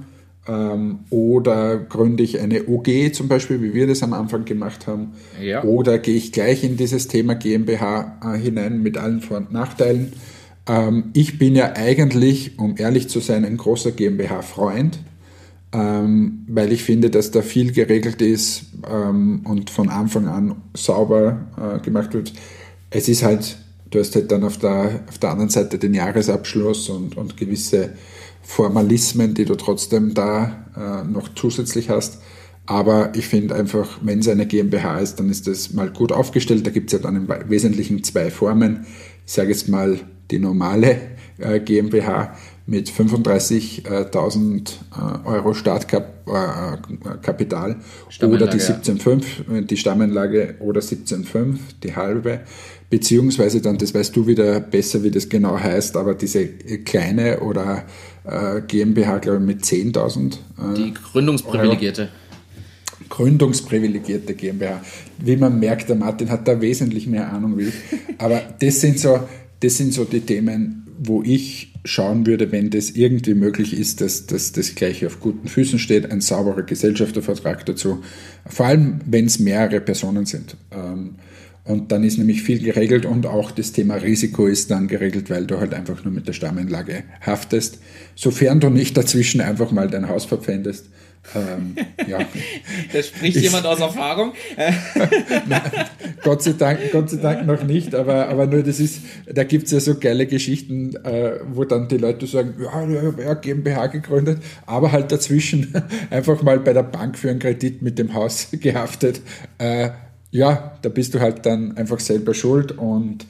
[1.09, 5.13] oder gründe ich eine OG zum Beispiel, wie wir das am Anfang gemacht haben.
[5.41, 5.63] Ja.
[5.63, 10.13] Oder gehe ich gleich in dieses Thema GmbH äh, hinein mit allen Vor- und Nachteilen.
[10.67, 14.99] Ähm, ich bin ja eigentlich, um ehrlich zu sein, ein großer GmbH-Freund,
[15.73, 21.47] ähm, weil ich finde, dass da viel geregelt ist ähm, und von Anfang an sauber
[21.57, 22.33] äh, gemacht wird.
[22.89, 23.57] Es ist halt,
[23.89, 27.91] du hast halt dann auf der, auf der anderen Seite den Jahresabschluss und, und gewisse
[28.47, 32.21] Formalismen, die du trotzdem da äh, noch zusätzlich hast.
[32.65, 36.65] Aber ich finde einfach, wenn es eine GmbH ist, dann ist das mal gut aufgestellt.
[36.65, 38.85] Da gibt es ja dann im Wesentlichen zwei Formen.
[39.25, 39.99] Ich sage jetzt mal
[40.31, 40.97] die normale
[41.37, 42.35] äh, GmbH
[42.67, 47.77] mit 35.000 äh, Euro Startkapital
[48.19, 49.61] äh, oder die 17,5, ja.
[49.61, 52.41] die Stammanlage oder 17,5, die halbe,
[52.89, 57.85] beziehungsweise dann, das weißt du wieder besser, wie das genau heißt, aber diese kleine oder
[58.25, 60.33] äh, GmbH, glaube ich, mit 10.000.
[60.33, 60.37] Äh,
[60.75, 62.09] die Gründungsprivilegierte.
[63.07, 64.81] gründungsprivilegierte GmbH.
[65.19, 67.75] Wie man merkt, der Martin hat da wesentlich mehr Ahnung wie ich.
[68.17, 69.21] Aber das sind so,
[69.61, 74.25] das sind so die Themen, wo ich schauen würde, wenn das irgendwie möglich ist, dass,
[74.25, 78.03] dass das gleich auf guten Füßen steht, ein sauberer Gesellschaftervertrag dazu.
[78.45, 80.57] Vor allem, wenn es mehrere Personen sind.
[80.71, 81.15] Ähm,
[81.63, 85.45] und dann ist nämlich viel geregelt und auch das Thema Risiko ist dann geregelt, weil
[85.45, 87.79] du halt einfach nur mit der Stammanlage haftest.
[88.15, 90.89] Sofern du nicht dazwischen einfach mal dein Haus verpfändest.
[91.35, 91.75] Ähm,
[92.07, 92.19] ja.
[92.93, 94.33] Da spricht ich, jemand aus Erfahrung.
[95.47, 95.61] Nein,
[96.23, 99.65] Gott, sei Dank, Gott sei Dank noch nicht, aber, aber nur das ist, da gibt
[99.65, 104.41] es ja so geile Geschichten, äh, wo dann die Leute sagen, ja, ja, GmbH gegründet,
[104.65, 105.73] aber halt dazwischen
[106.09, 109.21] einfach mal bei der Bank für einen Kredit mit dem Haus gehaftet.
[109.57, 109.89] Äh,
[110.31, 113.25] ja, da bist du halt dann einfach selber schuld und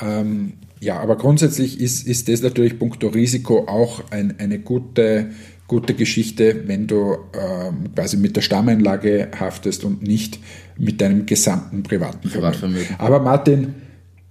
[0.00, 5.30] ähm, ja, aber grundsätzlich ist, ist das natürlich punkto Risiko auch ein, eine gute,
[5.70, 10.40] gute Geschichte, wenn du ähm, quasi mit der Stammeinlage haftest und nicht
[10.76, 12.96] mit deinem gesamten privaten Privatvermögen.
[12.98, 13.76] Aber Martin,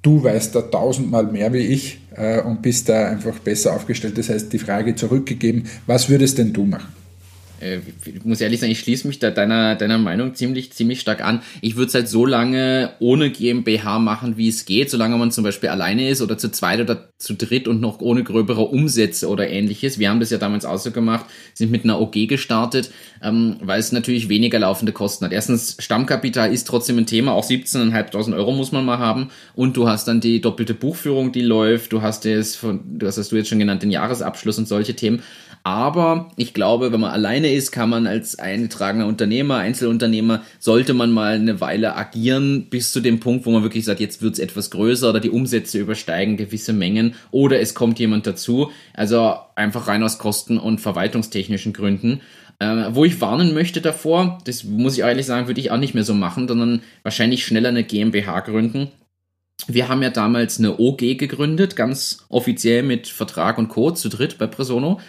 [0.02, 4.18] du weißt da tausendmal mehr wie ich äh, und bist da einfach besser aufgestellt.
[4.18, 6.99] Das heißt, die Frage zurückgegeben, was würdest denn du machen?
[7.62, 11.24] Äh, ich muss ehrlich sagen, ich schließe mich da deiner, deiner Meinung ziemlich, ziemlich stark
[11.24, 11.42] an.
[11.62, 15.44] Ich würde es halt so lange ohne GmbH machen, wie es geht, solange man zum
[15.44, 19.50] Beispiel alleine ist oder zu zweit oder zu dritt und noch ohne gröbere Umsätze oder
[19.50, 20.00] ähnliches.
[20.00, 22.92] Wir haben das ja damals auch so gemacht, sind mit einer OG gestartet,
[23.22, 25.34] ähm, weil es natürlich weniger laufende Kosten hat.
[25.34, 29.88] Erstens, Stammkapital ist trotzdem ein Thema, auch 17.500 Euro muss man mal haben und du
[29.90, 33.36] hast dann die doppelte Buchführung, die läuft, du hast das, von, du hast das du
[33.36, 35.22] jetzt schon genannt, den Jahresabschluss und solche Themen.
[35.64, 41.12] Aber ich glaube, wenn man alleine ist, kann man als eingetragener Unternehmer, Einzelunternehmer, sollte man
[41.12, 44.40] mal eine Weile agieren, bis zu dem Punkt, wo man wirklich sagt, jetzt wird es
[44.40, 48.72] etwas größer oder die Umsätze übersteigen gewisse Mengen oder es kommt jemand dazu.
[48.94, 52.22] Also einfach rein aus Kosten- und verwaltungstechnischen Gründen.
[52.60, 55.94] Äh, wo ich warnen möchte davor, das muss ich ehrlich sagen, würde ich auch nicht
[55.94, 58.92] mehr so machen, sondern wahrscheinlich schneller eine GmbH gründen.
[59.68, 64.38] Wir haben ja damals eine OG gegründet, ganz offiziell mit Vertrag und Code zu dritt
[64.38, 65.00] bei Presono.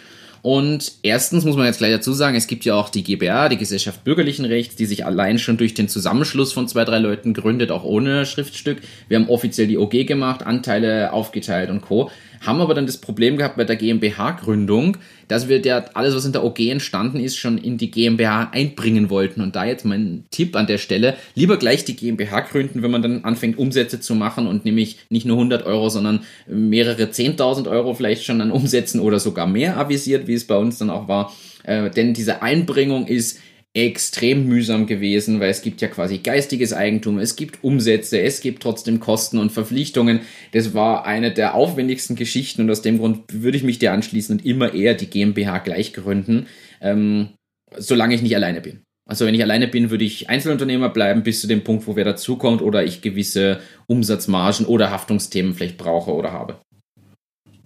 [0.41, 3.57] Und erstens muss man jetzt gleich dazu sagen, es gibt ja auch die GBA, die
[3.57, 7.69] Gesellschaft bürgerlichen Rechts, die sich allein schon durch den Zusammenschluss von zwei, drei Leuten gründet,
[7.69, 8.81] auch ohne Schriftstück.
[9.07, 12.09] Wir haben offiziell die OG gemacht, Anteile aufgeteilt und Co
[12.41, 14.97] haben aber dann das Problem gehabt bei der GmbH-Gründung,
[15.27, 19.09] dass wir ja alles, was in der OG entstanden ist, schon in die GmbH einbringen
[19.09, 19.41] wollten.
[19.41, 23.03] Und da jetzt mein Tipp an der Stelle, lieber gleich die GmbH gründen, wenn man
[23.03, 27.93] dann anfängt, Umsätze zu machen und nämlich nicht nur 100 Euro, sondern mehrere 10.000 Euro
[27.93, 31.31] vielleicht schon an Umsätzen oder sogar mehr avisiert, wie es bei uns dann auch war.
[31.63, 33.39] Äh, denn diese Einbringung ist
[33.73, 38.61] extrem mühsam gewesen, weil es gibt ja quasi geistiges Eigentum, es gibt Umsätze, es gibt
[38.61, 40.21] trotzdem Kosten und Verpflichtungen.
[40.51, 44.37] Das war eine der aufwendigsten Geschichten und aus dem Grund würde ich mich dir anschließen
[44.37, 46.47] und immer eher die GmbH gleich gründen,
[46.81, 47.29] ähm,
[47.77, 48.81] solange ich nicht alleine bin.
[49.07, 52.05] Also wenn ich alleine bin, würde ich Einzelunternehmer bleiben bis zu dem Punkt, wo wer
[52.05, 56.61] dazukommt oder ich gewisse Umsatzmargen oder Haftungsthemen vielleicht brauche oder habe.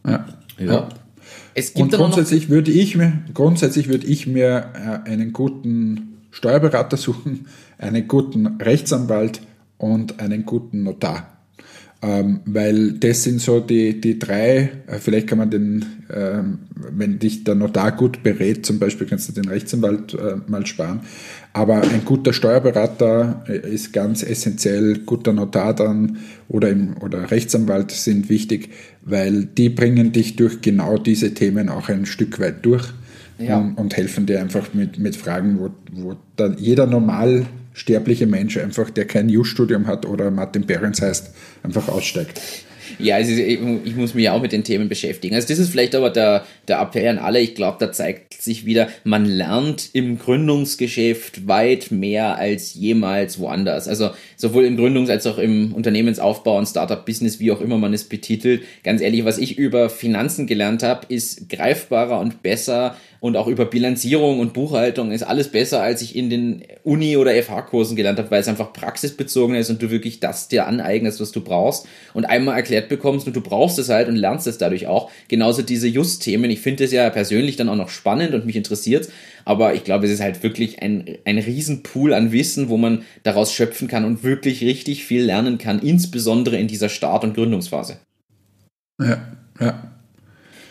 [0.05, 0.25] Ja.
[0.59, 0.65] ja.
[0.65, 0.89] ja.
[1.57, 4.71] Es gibt und grundsätzlich würde ich mir, grundsätzlich würde ich mir
[5.05, 9.41] äh, einen guten Steuerberater suchen, einen guten Rechtsanwalt
[9.77, 11.34] und einen guten Notar.
[12.01, 17.19] Ähm, weil das sind so die, die drei, äh, vielleicht kann man den, ähm, wenn
[17.19, 20.99] dich der Notar gut berät, zum Beispiel kannst du den Rechtsanwalt äh, mal sparen,
[21.53, 26.17] aber ein guter Steuerberater äh, ist ganz essentiell, guter Notar dann
[26.49, 28.69] oder, im, oder Rechtsanwalt sind wichtig,
[29.01, 32.93] weil die bringen dich durch genau diese Themen auch ein Stück weit durch
[33.39, 33.57] ja.
[33.57, 37.45] und, und, helfen dir einfach mit, mit Fragen, wo, wo dann jeder normal
[37.75, 41.31] sterbliche Mensch einfach, der kein Jus-Studium hat oder Martin Behrens heißt,
[41.61, 42.41] einfach aussteigt.
[42.99, 45.35] Ja, also ich muss mich auch mit den Themen beschäftigen.
[45.35, 47.39] Also das ist vielleicht aber der, der Appell an alle.
[47.39, 53.87] Ich glaube, da zeigt sich wieder, man lernt im Gründungsgeschäft weit mehr als jemals woanders.
[53.87, 58.03] Also sowohl im Gründungs- als auch im Unternehmensaufbau und Startup-Business, wie auch immer man es
[58.03, 58.63] betitelt.
[58.83, 62.95] Ganz ehrlich, was ich über Finanzen gelernt habe, ist greifbarer und besser
[63.25, 67.33] und auch über Bilanzierung und Buchhaltung ist alles besser, als ich in den Uni- oder
[67.33, 71.31] FH-Kursen gelernt habe, weil es einfach praxisbezogen ist und du wirklich das dir aneignest, was
[71.31, 74.85] du brauchst und einmal erklärt bekommst und du brauchst es halt und lernst es dadurch
[74.85, 75.09] auch.
[75.27, 76.51] Genauso diese Just-Themen.
[76.51, 79.09] Ich finde es ja persönlich dann auch noch spannend und mich interessiert,
[79.45, 83.53] aber ich glaube, es ist halt wirklich ein, ein Riesenpool an Wissen, wo man daraus
[83.53, 87.97] schöpfen kann und wirklich richtig viel lernen kann, insbesondere in dieser Start- und Gründungsphase.
[88.99, 89.91] Ja, ja.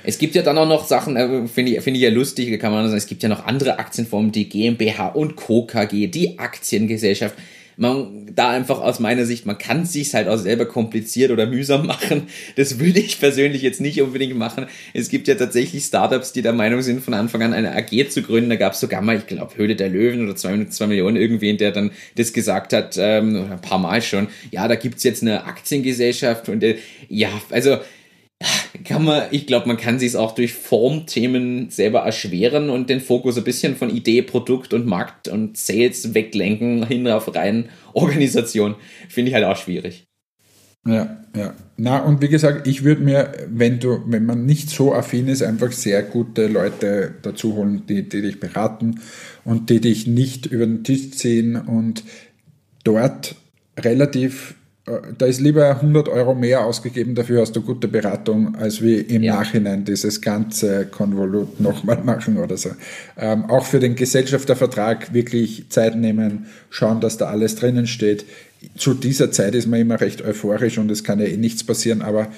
[0.07, 2.73] Es gibt ja dann auch noch Sachen, äh, finde ich, finde ich ja lustig, kann
[2.73, 5.65] man sagen, es gibt ja noch andere Aktienformen, die GmbH und Co.
[5.65, 7.37] KG, die Aktiengesellschaft.
[7.77, 11.87] Man da einfach aus meiner Sicht, man kann sich halt auch selber kompliziert oder mühsam
[11.87, 12.29] machen.
[12.57, 14.67] Das würde ich persönlich jetzt nicht unbedingt machen.
[14.93, 18.23] Es gibt ja tatsächlich Startups, die der Meinung sind, von Anfang an eine AG zu
[18.23, 18.51] gründen.
[18.51, 21.73] Da gab es sogar mal, ich glaube, Höhle der Löwen oder zwei Millionen irgendwen, der
[21.73, 24.29] dann das gesagt hat, ähm, ein paar Mal schon.
[24.51, 26.79] Ja, da gibt's jetzt eine Aktiengesellschaft und äh,
[27.09, 27.79] ja, also
[28.85, 33.01] kann man, ich glaube, man kann sich es auch durch Formthemen selber erschweren und den
[33.01, 38.77] Fokus ein bisschen von Idee, Produkt und Markt und Sales weglenken hin auf rein Organisation.
[39.09, 40.05] Finde ich halt auch schwierig.
[40.87, 41.55] Ja, ja.
[41.77, 45.43] Na, und wie gesagt, ich würde mir, wenn du, wenn man nicht so affin ist,
[45.43, 49.01] einfach sehr gute Leute dazu holen, die, die dich beraten
[49.45, 52.05] und die dich nicht über den Tisch ziehen und
[52.85, 53.35] dort
[53.79, 54.57] relativ
[55.17, 59.23] da ist lieber 100 Euro mehr ausgegeben, dafür hast du gute Beratung, als wie im
[59.23, 59.37] ja.
[59.37, 62.71] Nachhinein dieses ganze Konvolut nochmal machen oder so.
[63.17, 68.27] Ähm, auch für den Gesellschaftervertrag wirklich Zeit nehmen, schauen, dass da alles drinnen steht.
[68.77, 72.03] Zu dieser Zeit ist man immer recht euphorisch und es kann ja eh nichts passieren,
[72.03, 72.29] aber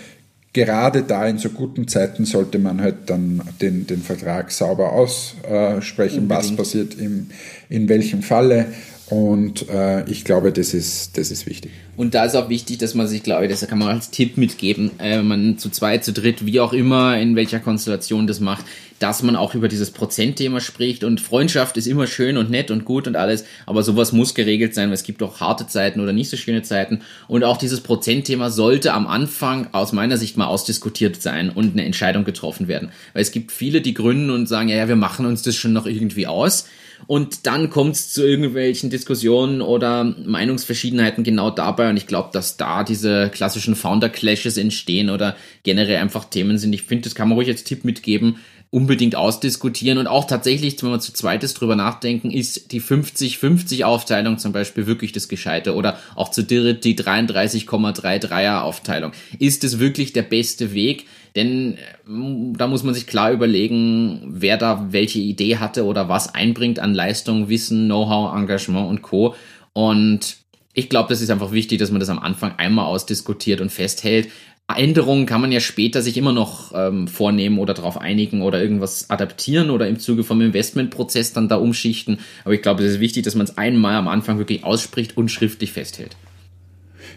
[0.52, 6.20] gerade da in so guten Zeiten sollte man halt dann den, den Vertrag sauber aussprechen,
[6.20, 6.30] Unbedingt.
[6.30, 7.26] was passiert im,
[7.68, 8.66] in welchem Falle
[9.08, 11.70] und äh, ich glaube, das ist, das ist wichtig.
[11.96, 14.36] Und da ist auch wichtig, dass man sich, glaube ich, das kann man als Tipp
[14.36, 18.40] mitgeben, äh, wenn man zu zweit, zu dritt, wie auch immer, in welcher Konstellation das
[18.40, 18.64] macht,
[18.98, 21.04] dass man auch über dieses Prozentthema spricht.
[21.04, 24.74] Und Freundschaft ist immer schön und nett und gut und alles, aber sowas muss geregelt
[24.74, 27.02] sein, weil es gibt auch harte Zeiten oder nicht so schöne Zeiten.
[27.28, 31.84] Und auch dieses Prozentthema sollte am Anfang aus meiner Sicht mal ausdiskutiert sein und eine
[31.84, 32.90] Entscheidung getroffen werden.
[33.12, 35.72] Weil es gibt viele, die gründen und sagen, ja, ja wir machen uns das schon
[35.72, 36.66] noch irgendwie aus
[37.06, 41.90] und dann kommt es zu irgendwelchen Diskussionen oder Meinungsverschiedenheiten genau dabei.
[41.90, 46.72] Und ich glaube, dass da diese klassischen Founder-Clashes entstehen oder generell einfach Themen sind.
[46.72, 48.36] Ich finde, das kann man ruhig als Tipp mitgeben
[48.70, 54.38] unbedingt ausdiskutieren und auch tatsächlich, wenn wir zu zweites drüber nachdenken, ist die 50-50 Aufteilung
[54.38, 59.12] zum Beispiel wirklich das Gescheite oder auch zu dritt die 33,33er Aufteilung.
[59.38, 61.06] Ist es wirklich der beste Weg?
[61.36, 66.34] Denn äh, da muss man sich klar überlegen, wer da welche Idee hatte oder was
[66.34, 69.34] einbringt an Leistung, Wissen, Know-how, Engagement und Co.
[69.72, 70.38] Und
[70.72, 74.28] ich glaube, das ist einfach wichtig, dass man das am Anfang einmal ausdiskutiert und festhält.
[74.74, 79.10] Änderungen kann man ja später sich immer noch ähm, vornehmen oder darauf einigen oder irgendwas
[79.10, 82.18] adaptieren oder im Zuge vom Investmentprozess dann da umschichten.
[82.44, 85.30] Aber ich glaube, es ist wichtig, dass man es einmal am Anfang wirklich ausspricht und
[85.30, 86.16] schriftlich festhält.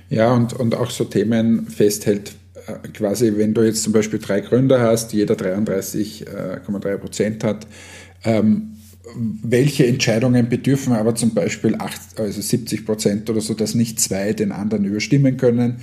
[0.10, 2.34] Ja, und, und auch so Themen festhält,
[2.94, 7.68] quasi, wenn du jetzt zum Beispiel drei Gründer hast, jeder 33,3 Prozent hat,
[8.24, 8.76] ähm,
[9.16, 14.34] welche Entscheidungen bedürfen aber zum Beispiel 8, also 70 Prozent oder so, dass nicht zwei
[14.34, 15.78] den anderen überstimmen können?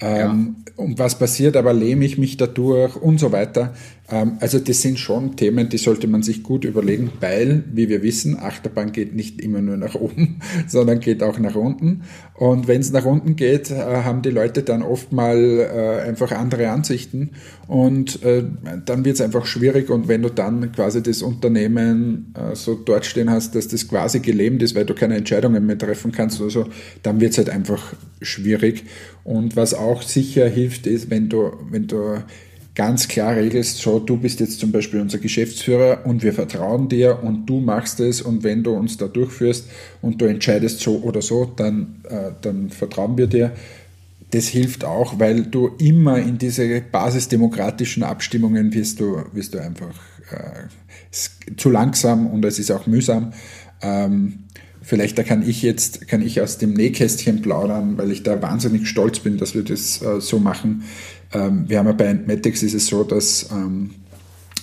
[0.00, 0.84] Ähm, ja.
[0.84, 3.74] Und was passiert, aber lähme ich mich dadurch und so weiter.
[4.12, 8.02] Ähm, also das sind schon Themen, die sollte man sich gut überlegen, weil, wie wir
[8.02, 12.02] wissen, Achterbahn geht nicht immer nur nach oben, sondern geht auch nach unten.
[12.34, 16.30] Und wenn es nach unten geht, äh, haben die Leute dann oft mal äh, einfach
[16.32, 17.30] andere Ansichten
[17.66, 18.44] und äh,
[18.84, 19.88] dann wird es einfach schwierig.
[19.88, 24.62] Und wenn du dann quasi das Unternehmen so dort stehen hast, dass das quasi gelähmt
[24.62, 26.66] ist, weil du keine Entscheidungen mehr treffen kannst oder so,
[27.02, 28.84] dann wird es halt einfach schwierig.
[29.24, 32.22] Und was auch sicher hilft, ist, wenn du, wenn du
[32.74, 37.22] ganz klar regelst, so, du bist jetzt zum Beispiel unser Geschäftsführer und wir vertrauen dir
[37.22, 39.66] und du machst es und wenn du uns da durchführst
[40.00, 43.52] und du entscheidest so oder so, dann, äh, dann vertrauen wir dir.
[44.30, 49.94] Das hilft auch, weil du immer in diese basisdemokratischen Abstimmungen wirst du, wirst du einfach
[50.30, 53.34] äh, zu langsam und es ist auch mühsam.
[53.82, 54.41] Ähm,
[54.82, 58.88] Vielleicht da kann ich jetzt, kann ich aus dem Nähkästchen plaudern, weil ich da wahnsinnig
[58.88, 60.84] stolz bin, dass wir das äh, so machen.
[61.32, 63.90] Ähm, wir haben ja bei Entmatics ist es so, dass, ähm,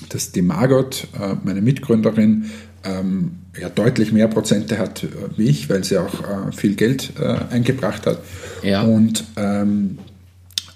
[0.10, 2.46] dass die Margot, äh, meine Mitgründerin,
[2.84, 7.14] ähm, ja deutlich mehr Prozente hat äh, wie ich, weil sie auch äh, viel Geld
[7.20, 8.20] äh, eingebracht hat.
[8.64, 8.84] Ja.
[8.84, 10.00] Und, ähm,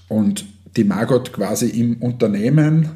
[0.08, 0.46] und
[0.76, 2.90] die Margot quasi im Unternehmen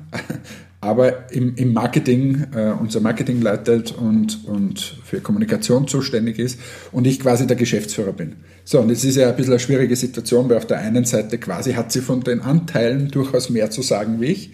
[0.79, 6.59] aber im, im Marketing, äh, unser Marketing leitet und, und für Kommunikation zuständig ist
[6.91, 8.35] und ich quasi der Geschäftsführer bin.
[8.63, 11.39] So, und es ist ja ein bisschen eine schwierige Situation, weil auf der einen Seite
[11.39, 14.53] quasi hat sie von den Anteilen durchaus mehr zu sagen wie ich.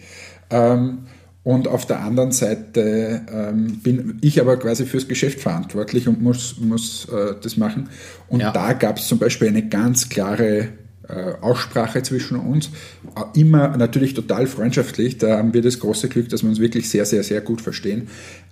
[0.50, 1.00] Ähm,
[1.44, 6.58] und auf der anderen Seite ähm, bin ich aber quasi fürs Geschäft verantwortlich und muss,
[6.58, 7.90] muss äh, das machen.
[8.30, 8.52] Und ja.
[8.52, 10.70] da gab es zum Beispiel eine ganz klare
[11.08, 12.70] äh, Aussprache zwischen uns.
[13.16, 15.18] Äh, immer natürlich total freundschaftlich.
[15.18, 18.08] Da haben wir das große Glück, dass wir uns wirklich sehr, sehr, sehr gut verstehen.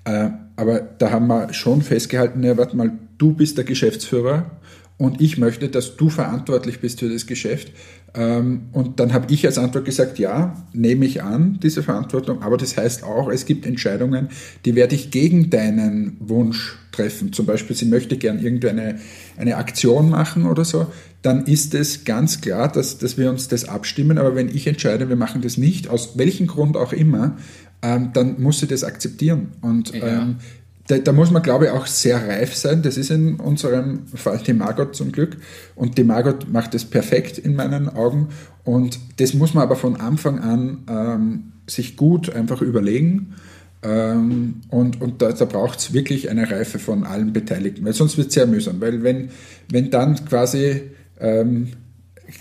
[0.05, 4.51] Äh, aber da haben wir schon festgehalten, ja, warte mal, du bist der Geschäftsführer
[4.97, 7.71] und ich möchte, dass du verantwortlich bist für das Geschäft.
[8.13, 12.57] Ähm, und dann habe ich als Antwort gesagt, ja, nehme ich an, diese Verantwortung, aber
[12.57, 14.29] das heißt auch, es gibt Entscheidungen,
[14.65, 17.31] die werde ich gegen deinen Wunsch treffen.
[17.31, 18.99] Zum Beispiel, sie möchte gern irgendeine
[19.37, 20.87] eine Aktion machen oder so,
[21.21, 24.17] dann ist es ganz klar, dass, dass wir uns das abstimmen.
[24.17, 27.37] Aber wenn ich entscheide, wir machen das nicht, aus welchem Grund auch immer,
[27.81, 29.49] ähm, dann muss sie das akzeptieren.
[29.61, 30.23] Und ja.
[30.23, 30.37] ähm,
[30.87, 32.81] da, da, muss man, glaube ich, auch sehr reif sein.
[32.81, 35.37] Das ist in unserem Fall die Margot zum Glück.
[35.75, 38.29] Und die Margot macht das perfekt in meinen Augen.
[38.63, 43.35] Und das muss man aber von Anfang an ähm, sich gut einfach überlegen.
[43.83, 48.17] Ähm, und und da, da braucht es wirklich eine Reife von allen Beteiligten, weil sonst
[48.17, 48.79] wird es sehr mühsam.
[48.79, 49.29] Weil wenn,
[49.69, 50.91] wenn dann quasi
[51.21, 51.67] ähm,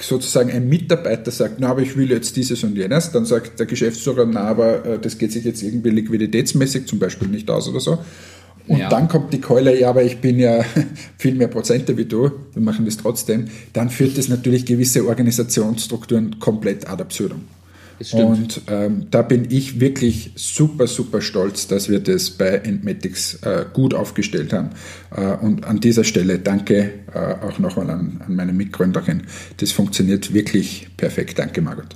[0.00, 3.66] sozusagen ein Mitarbeiter sagt, na, aber ich will jetzt dieses und jenes, dann sagt der
[3.66, 7.80] Geschäftsführer, na, aber äh, das geht sich jetzt irgendwie liquiditätsmäßig zum Beispiel nicht aus oder
[7.80, 7.98] so.
[8.68, 8.88] Und ja.
[8.88, 10.64] dann kommt die Keule, ja, aber ich bin ja
[11.18, 13.48] viel mehr Prozente wie du, wir machen das trotzdem.
[13.72, 17.42] Dann führt das natürlich gewisse Organisationsstrukturen komplett ad absurdum.
[18.12, 23.66] Und ähm, da bin ich wirklich super, super stolz, dass wir das bei Entmatics äh,
[23.72, 24.70] gut aufgestellt haben.
[25.14, 29.24] Äh, und an dieser Stelle danke äh, auch nochmal an, an meine Mitgründerin.
[29.58, 31.38] Das funktioniert wirklich perfekt.
[31.38, 31.94] Danke, Margot.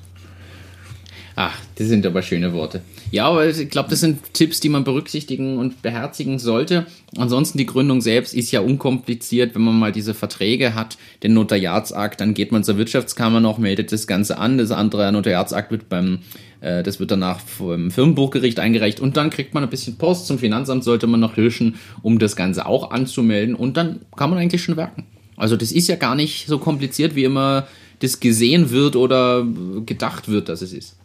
[1.36, 2.82] Ach, das sind aber schöne Worte.
[3.10, 6.86] Ja, aber ich glaube, das sind Tipps, die man berücksichtigen und beherzigen sollte.
[7.16, 12.20] Ansonsten die Gründung selbst ist ja unkompliziert, wenn man mal diese Verträge hat, den Notariatsakt,
[12.20, 14.58] dann geht man zur Wirtschaftskammer noch, meldet das Ganze an.
[14.58, 16.20] Das andere Notariatsakt wird beim,
[16.60, 20.28] äh, das wird danach vom Firmenbuchgericht eingereicht und dann kriegt man ein bisschen Post.
[20.28, 24.38] Zum Finanzamt sollte man noch hirschen, um das Ganze auch anzumelden und dann kann man
[24.38, 25.04] eigentlich schon werken.
[25.36, 27.66] Also das ist ja gar nicht so kompliziert, wie immer
[27.98, 29.44] das gesehen wird oder
[29.84, 30.96] gedacht wird, dass es ist.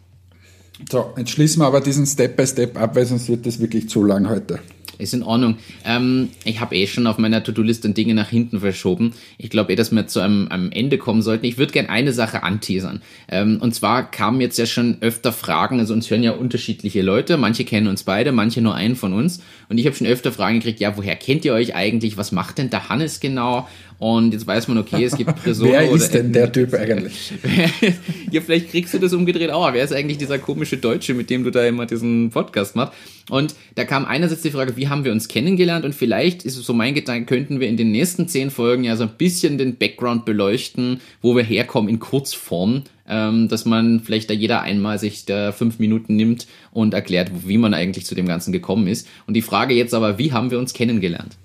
[0.88, 3.88] So, jetzt schließen wir aber diesen Step by Step ab, weil sonst wird das wirklich
[3.88, 4.60] zu lang heute.
[5.00, 5.56] Ist in Ordnung.
[5.86, 9.14] Ähm, ich habe eh schon auf meiner To-Do-Liste Dinge nach hinten verschoben.
[9.38, 11.46] Ich glaube eh, dass wir zu einem, einem Ende kommen sollten.
[11.46, 13.00] Ich würde gerne eine Sache anteasern.
[13.28, 17.38] Ähm, und zwar kamen jetzt ja schon öfter Fragen, also uns hören ja unterschiedliche Leute.
[17.38, 19.40] Manche kennen uns beide, manche nur einen von uns.
[19.70, 22.18] Und ich habe schon öfter Fragen gekriegt, ja, woher kennt ihr euch eigentlich?
[22.18, 23.68] Was macht denn der Hannes genau?
[24.00, 25.72] Und jetzt weiß man, okay, es gibt Personen.
[25.72, 27.34] Wer ist denn der Typ eigentlich?
[28.30, 29.70] ja, vielleicht kriegst du das umgedreht auch.
[29.74, 32.94] Wer ist eigentlich dieser komische Deutsche, mit dem du da immer diesen Podcast machst?
[33.28, 35.84] Und da kam einerseits die Frage, wie haben wir uns kennengelernt?
[35.84, 38.96] Und vielleicht ist es so mein Gedanke, könnten wir in den nächsten zehn Folgen ja
[38.96, 44.30] so ein bisschen den Background beleuchten, wo wir herkommen in Kurzform, ähm, dass man vielleicht
[44.30, 48.26] da jeder einmal sich da fünf Minuten nimmt und erklärt, wie man eigentlich zu dem
[48.26, 49.06] Ganzen gekommen ist.
[49.26, 51.36] Und die Frage jetzt aber, wie haben wir uns kennengelernt?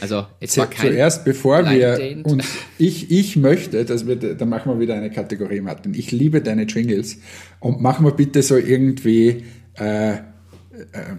[0.00, 2.44] Also es war kein Zuerst, bevor wir uns,
[2.78, 5.94] ich, ich möchte, dass wir, da machen wir wieder eine Kategorie, Martin.
[5.94, 7.18] Ich liebe deine Jingles
[7.60, 9.44] und machen wir bitte so irgendwie
[9.78, 10.18] äh, äh,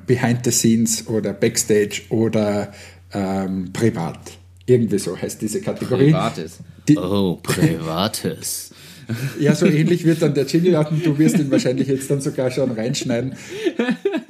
[0.06, 2.72] Behind the Scenes oder Backstage oder
[3.14, 4.20] ähm, Privat.
[4.66, 6.12] Irgendwie so heißt diese Kategorie.
[6.12, 6.60] Privates.
[6.88, 8.74] Die, oh, Privates.
[9.40, 11.02] ja, so ähnlich wird dann der Jingle lauten.
[11.04, 13.36] Du wirst ihn wahrscheinlich jetzt dann sogar schon reinschneiden.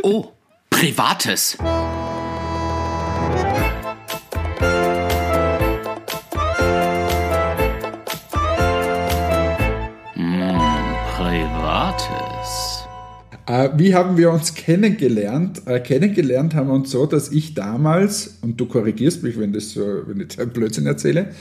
[0.03, 0.27] Oh,
[0.69, 1.57] Privates.
[13.77, 15.61] Wie haben wir uns kennengelernt?
[15.65, 19.71] Äh, kennengelernt haben wir uns so, dass ich damals, und du korrigierst mich, wenn, das
[19.71, 21.33] so, wenn ich Blödsinn erzähle,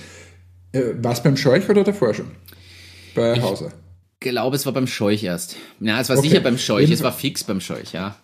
[0.72, 2.26] äh, war beim Scheuch oder davor schon?
[3.14, 3.72] Bei ich Hauser?
[4.20, 5.56] Ich glaube, es war beim Scheuch erst.
[5.80, 6.28] Ja, es war okay.
[6.28, 8.16] sicher beim Scheuch, es war fix beim Scheuch, ja.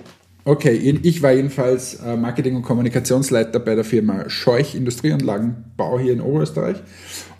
[0.44, 6.78] Okay, ich war jedenfalls Marketing- und Kommunikationsleiter bei der Firma Scheuch Industrieanlagenbau hier in Oberösterreich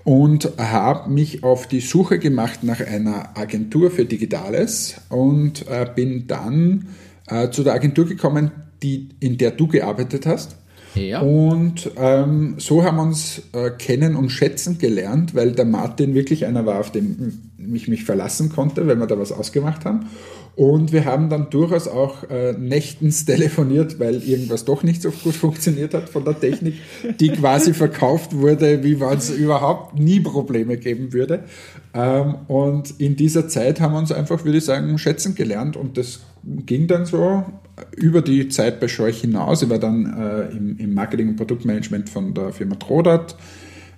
[0.05, 6.27] und habe mich auf die Suche gemacht nach einer Agentur für Digitales und äh, bin
[6.27, 6.89] dann
[7.29, 8.51] äh, zu der Agentur gekommen,
[8.83, 10.57] die, in der du gearbeitet hast.
[10.95, 11.21] Ja.
[11.21, 16.45] Und ähm, so haben wir uns äh, kennen und schätzen gelernt, weil der Martin wirklich
[16.45, 20.11] einer war, auf den ich mich verlassen konnte, wenn wir da was ausgemacht haben.
[20.55, 25.35] Und wir haben dann durchaus auch äh, nächtens telefoniert, weil irgendwas doch nicht so gut
[25.35, 26.75] funktioniert hat von der Technik,
[27.21, 31.45] die quasi verkauft wurde, wie man es überhaupt nie Probleme geben würde.
[31.95, 35.77] Ähm, und in dieser Zeit haben wir uns einfach, würde ich sagen, schätzen gelernt.
[35.77, 37.45] Und das ging dann so
[37.97, 39.63] über die Zeit bei Scheuch hinaus.
[39.63, 43.37] Ich war dann äh, im, im, Marketing- und Produktmanagement von der Firma Trodat,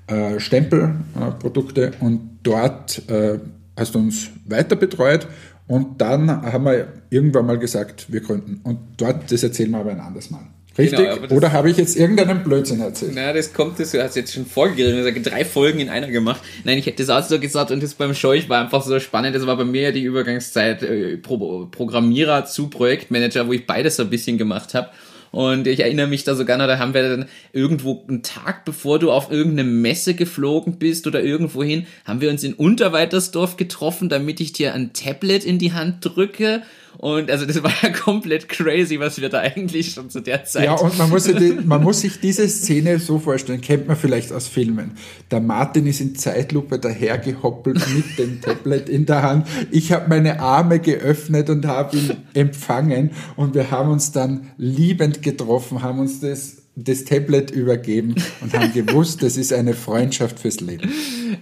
[0.06, 3.40] äh, Stempelprodukte und dort äh,
[3.76, 5.26] hast du uns weiter betreut
[5.66, 8.60] und dann haben wir irgendwann mal gesagt, wir gründen.
[8.64, 10.46] Und dort, das erzählen wir aber ein anderes Mal.
[10.76, 10.98] Richtig?
[10.98, 13.12] Genau, Oder habe ich jetzt irgendeinen Blödsinn erzählt?
[13.14, 16.42] Na, das kommt, das, du hast jetzt schon vorgegriffen, hast drei Folgen in einer gemacht.
[16.64, 19.36] Nein, ich hätte das auch so gesagt und das beim Scheuch war einfach so spannend.
[19.36, 23.96] Das war bei mir ja die Übergangszeit äh, Pro Programmierer zu Projektmanager, wo ich beides
[23.96, 24.88] so ein bisschen gemacht habe.
[25.34, 29.00] Und ich erinnere mich da sogar noch, da haben wir dann irgendwo einen Tag bevor
[29.00, 34.38] du auf irgendeine Messe geflogen bist oder irgendwohin, haben wir uns in Unterweitersdorf getroffen, damit
[34.38, 36.62] ich dir ein Tablet in die Hand drücke
[36.98, 40.64] und also das war ja komplett crazy, was wir da eigentlich schon zu der Zeit.
[40.64, 43.96] Ja, und man muss, sich, die, man muss sich diese Szene so vorstellen, kennt man
[43.96, 44.92] vielleicht aus Filmen.
[45.30, 49.46] Der Martin ist in Zeitlupe dahergehoppelt mit dem Tablet in der Hand.
[49.70, 55.22] Ich habe meine Arme geöffnet und habe ihn empfangen und wir haben uns dann liebend
[55.22, 60.60] getroffen, haben uns das das Tablet übergeben und haben gewusst, das ist eine Freundschaft fürs
[60.60, 60.92] Leben.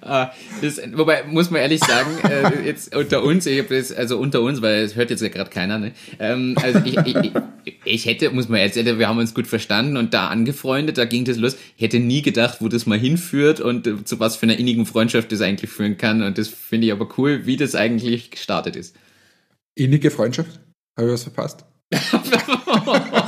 [0.03, 0.31] Ah,
[0.61, 4.61] das, wobei, muss man ehrlich sagen, äh, jetzt unter uns, ich das, also unter uns,
[4.61, 5.93] weil es hört jetzt ja gerade keiner, ne?
[6.19, 7.33] Ähm, also ich, ich,
[7.85, 11.25] ich, hätte, muss man jetzt, wir haben uns gut verstanden und da angefreundet, da ging
[11.25, 11.57] das los.
[11.77, 14.85] Ich hätte nie gedacht, wo das mal hinführt und äh, zu was für einer innigen
[14.85, 16.23] Freundschaft das eigentlich führen kann.
[16.23, 18.97] Und das finde ich aber cool, wie das eigentlich gestartet ist.
[19.75, 20.61] Innige Freundschaft?
[20.97, 21.65] Habe ich was verpasst?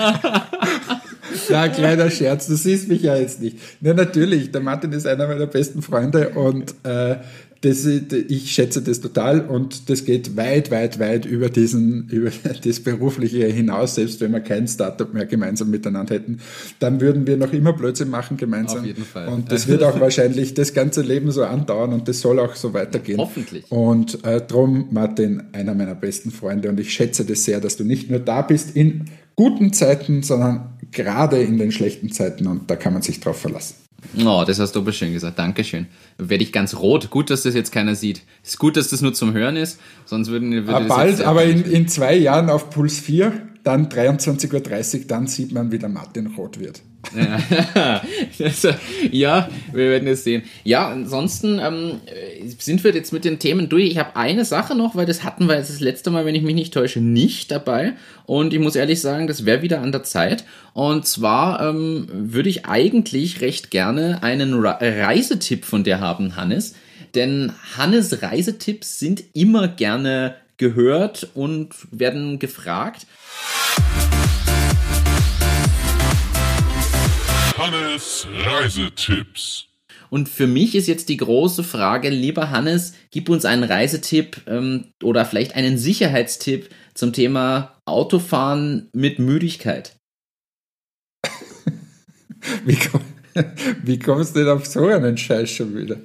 [1.48, 3.58] ja, kleiner Scherz, du siehst mich ja jetzt nicht.
[3.80, 7.16] Ja, natürlich, der Martin ist einer meiner besten Freunde und äh,
[7.62, 12.30] das, ich schätze das total und das geht weit, weit, weit über diesen, über
[12.64, 16.40] das Berufliche hinaus, selbst wenn wir kein Startup mehr gemeinsam miteinander hätten,
[16.78, 18.78] dann würden wir noch immer Blödsinn machen gemeinsam.
[18.78, 19.28] Auf jeden Fall.
[19.28, 22.72] Und das wird auch wahrscheinlich das ganze Leben so andauern und das soll auch so
[22.72, 23.18] weitergehen.
[23.18, 23.70] Hoffentlich.
[23.70, 27.84] Und äh, drum, Martin, einer meiner besten Freunde und ich schätze das sehr, dass du
[27.84, 29.04] nicht nur da bist in
[29.40, 33.76] guten Zeiten, sondern gerade in den schlechten Zeiten und da kann man sich drauf verlassen.
[34.22, 35.38] Oh, das hast du aber schön gesagt.
[35.38, 35.86] Dankeschön.
[36.18, 37.08] Werde ich ganz rot.
[37.08, 38.20] Gut, dass das jetzt keiner sieht.
[38.44, 40.68] Ist gut, dass das nur zum Hören ist, sonst würden wir.
[40.68, 43.32] Ah, bald, aber in, in zwei Jahren auf Puls 4,
[43.64, 46.82] dann 23.30 Uhr, dann sieht man, wie der Martin rot wird.
[49.10, 50.42] Ja, wir werden es sehen.
[50.64, 52.00] Ja, ansonsten ähm,
[52.58, 53.84] sind wir jetzt mit den Themen durch.
[53.90, 56.42] Ich habe eine Sache noch, weil das hatten wir jetzt das letzte Mal, wenn ich
[56.42, 57.94] mich nicht täusche, nicht dabei.
[58.26, 60.44] Und ich muss ehrlich sagen, das wäre wieder an der Zeit.
[60.72, 66.74] Und zwar ähm, würde ich eigentlich recht gerne einen Reisetipp von dir haben, Hannes.
[67.14, 73.06] Denn Hannes Reisetipps sind immer gerne gehört und werden gefragt.
[77.60, 79.66] Hannes Reisetipps.
[80.08, 84.94] Und für mich ist jetzt die große Frage, lieber Hannes, gib uns einen Reisetipp ähm,
[85.02, 89.94] oder vielleicht einen Sicherheitstipp zum Thema Autofahren mit Müdigkeit.
[92.64, 92.78] Wie,
[93.84, 95.96] Wie kommst du denn auf so einen Scheiß schon wieder?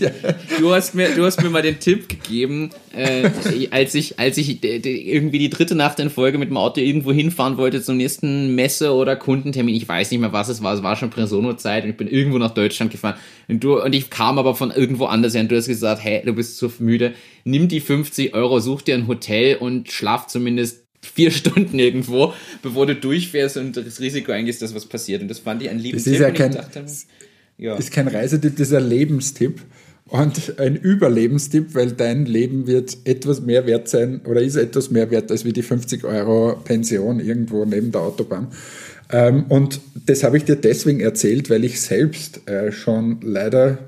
[0.00, 0.10] Ja
[0.58, 3.30] du, hast mir, du hast mir mal den Tipp gegeben, äh,
[3.70, 7.56] als ich, als ich irgendwie die dritte Nacht in Folge mit dem Auto irgendwo hinfahren
[7.56, 9.74] wollte zum nächsten Messe- oder Kundentermin.
[9.74, 10.74] Ich weiß nicht mehr, was es war.
[10.74, 13.16] Es war schon Presono-Zeit und ich bin irgendwo nach Deutschland gefahren.
[13.48, 16.22] Und, du, und ich kam aber von irgendwo anders her und du hast gesagt, hey,
[16.24, 17.14] du bist zu müde.
[17.44, 22.86] Nimm die 50 Euro, such dir ein Hotel und schlaf zumindest vier Stunden irgendwo, bevor
[22.86, 25.22] du durchfährst und das Risiko eingehst, dass was passiert.
[25.22, 26.14] Und das fand ich ein lieben das Tipp.
[26.14, 26.84] Ist ja kein, dachte,
[27.58, 27.76] ja.
[27.76, 29.60] ist kein Reisetipp, das ist ein Lebenstipp.
[30.10, 35.10] Und ein Überlebenstipp, weil dein Leben wird etwas mehr wert sein oder ist etwas mehr
[35.10, 38.48] wert als wie die 50 Euro Pension irgendwo neben der Autobahn.
[39.10, 43.78] Ähm, und das habe ich dir deswegen erzählt, weil ich selbst äh, schon leider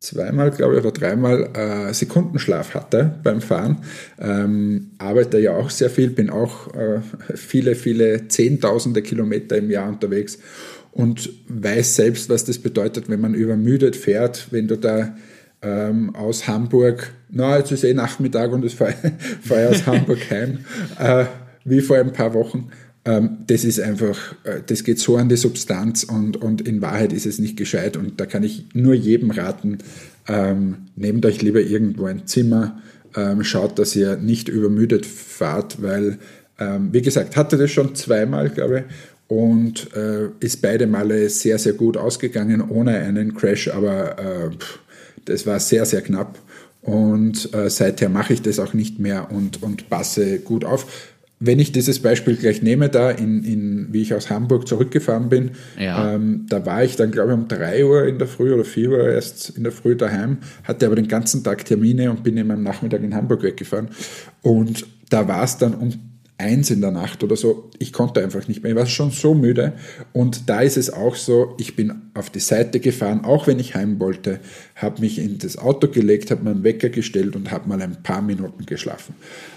[0.00, 3.78] zweimal, glaube ich, oder dreimal äh, Sekundenschlaf hatte beim Fahren.
[4.18, 7.00] Ähm, arbeite ja auch sehr viel, bin auch äh,
[7.34, 10.38] viele, viele Zehntausende Kilometer im Jahr unterwegs
[10.92, 15.14] und weiß selbst, was das bedeutet, wenn man übermüdet fährt, wenn du da
[15.62, 18.94] ähm, aus Hamburg, na, jetzt ist eh Nachmittag und ich fahre
[19.42, 20.60] fahr aus Hamburg heim,
[20.98, 21.26] äh,
[21.64, 22.70] wie vor ein paar Wochen
[23.04, 27.26] das ist einfach, äh, das geht so an die Substanz und, und in Wahrheit ist
[27.26, 27.96] es nicht gescheit.
[27.96, 29.78] Und da kann ich nur jedem raten,
[30.28, 32.80] ähm, nehmt euch lieber irgendwo ein Zimmer,
[33.16, 36.18] ähm, schaut, dass ihr nicht übermüdet fahrt, weil,
[36.58, 38.84] ähm, wie gesagt, hatte das schon zweimal, glaube ich,
[39.28, 44.50] und äh, ist beide Male sehr, sehr gut ausgegangen, ohne einen Crash, aber äh,
[45.24, 46.38] das war sehr, sehr knapp.
[46.82, 50.86] Und äh, seither mache ich das auch nicht mehr und, und passe gut auf
[51.42, 55.52] wenn ich dieses Beispiel gleich nehme, da in, in wie ich aus Hamburg zurückgefahren bin,
[55.78, 56.14] ja.
[56.14, 58.90] ähm, da war ich dann, glaube ich, um drei Uhr in der Früh oder vier
[58.90, 62.50] Uhr erst in der Früh daheim, hatte aber den ganzen Tag Termine und bin eben
[62.50, 63.88] am Nachmittag in Hamburg weggefahren.
[64.42, 66.09] Und da war es dann um
[66.40, 68.72] eins in der Nacht oder so, ich konnte einfach nicht mehr.
[68.72, 69.74] Ich war schon so müde.
[70.12, 73.74] Und da ist es auch so, ich bin auf die Seite gefahren, auch wenn ich
[73.74, 74.40] heim wollte,
[74.74, 78.22] habe mich in das Auto gelegt, habe meinen Wecker gestellt und habe mal ein paar
[78.22, 79.14] Minuten geschlafen.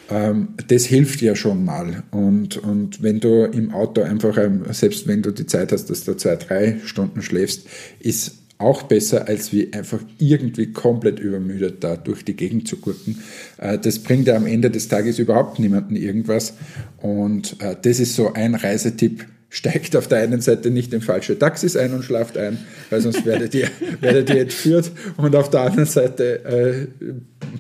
[0.09, 2.03] Ähm, das hilft ja schon mal.
[2.11, 4.37] Und, und wenn du im Auto einfach,
[4.71, 7.67] selbst wenn du die Zeit hast, dass du zwei, drei Stunden schläfst,
[7.99, 13.19] ist auch besser, als wie einfach irgendwie komplett übermüdet da durch die Gegend zu gurken.
[13.57, 16.53] Äh, das bringt ja am Ende des Tages überhaupt niemanden irgendwas.
[17.01, 21.37] Und äh, das ist so ein Reisetipp, steigt auf der einen Seite nicht in falsche
[21.37, 22.57] Taxis ein und schlaft ein,
[22.89, 23.67] weil sonst werdet ihr,
[24.01, 27.05] werdet ihr entführt und auf der anderen Seite äh,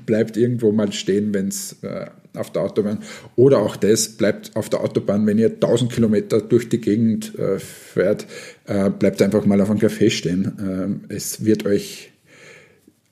[0.05, 2.99] bleibt irgendwo mal stehen, wenn es äh, auf der Autobahn
[3.35, 7.59] oder auch das bleibt auf der Autobahn, wenn ihr 1000 Kilometer durch die Gegend äh,
[7.59, 8.25] fährt,
[8.65, 10.57] äh, bleibt einfach mal auf einem Café stehen.
[10.59, 12.11] Ähm, es wird euch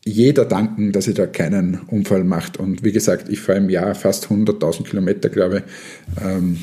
[0.04, 3.94] jeder danken, dass ihr da keinen Unfall macht und wie gesagt, ich fahre im Jahr
[3.94, 6.58] fast 100.000 Kilometer, glaube ich, ähm,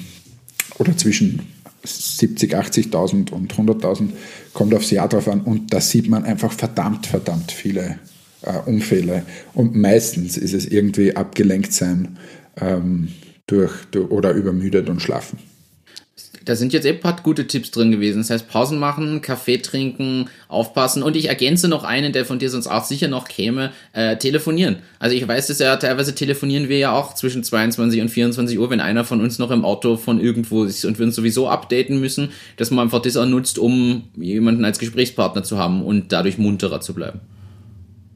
[0.78, 1.40] oder zwischen
[1.85, 4.10] 70, 80.000 und 100.000,
[4.52, 5.43] kommt aufs Jahr drauf an.
[5.43, 7.98] Und da sieht man einfach verdammt, verdammt viele
[8.43, 9.24] äh, Unfälle.
[9.55, 12.19] Und meistens ist es irgendwie abgelenkt sein
[12.60, 13.09] ähm,
[13.47, 15.39] durch, durch, oder übermüdet und schlafen.
[16.48, 18.20] Da sind jetzt eben ein paar gute Tipps drin gewesen.
[18.20, 21.02] Das heißt, Pausen machen, Kaffee trinken, aufpassen.
[21.02, 24.76] Und ich ergänze noch einen, der von dir sonst auch sicher noch käme, äh, telefonieren.
[24.98, 28.70] Also ich weiß es ja, teilweise telefonieren wir ja auch zwischen 22 und 24 Uhr,
[28.70, 32.00] wenn einer von uns noch im Auto von irgendwo ist und wir uns sowieso updaten
[32.00, 36.38] müssen, dass man einfach das auch nutzt, um jemanden als Gesprächspartner zu haben und dadurch
[36.38, 37.20] munterer zu bleiben.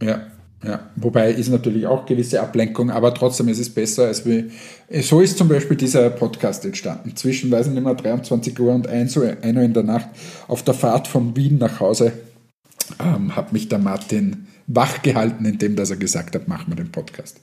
[0.03, 0.27] Ja,
[0.65, 4.51] ja, wobei ist natürlich auch gewisse Ablenkung, aber trotzdem ist es besser als wie.
[5.03, 7.17] So ist zum Beispiel dieser Podcast entstanden.
[7.17, 10.09] Zwischen, weiß ich nicht mehr, 23 Uhr und 1 Uhr, 1 Uhr in der Nacht
[10.49, 12.13] auf der Fahrt von Wien nach Hause
[13.01, 16.93] ähm, hat mich der Martin wach gehalten, indem dass er gesagt hat, machen wir den
[16.93, 17.41] Podcast.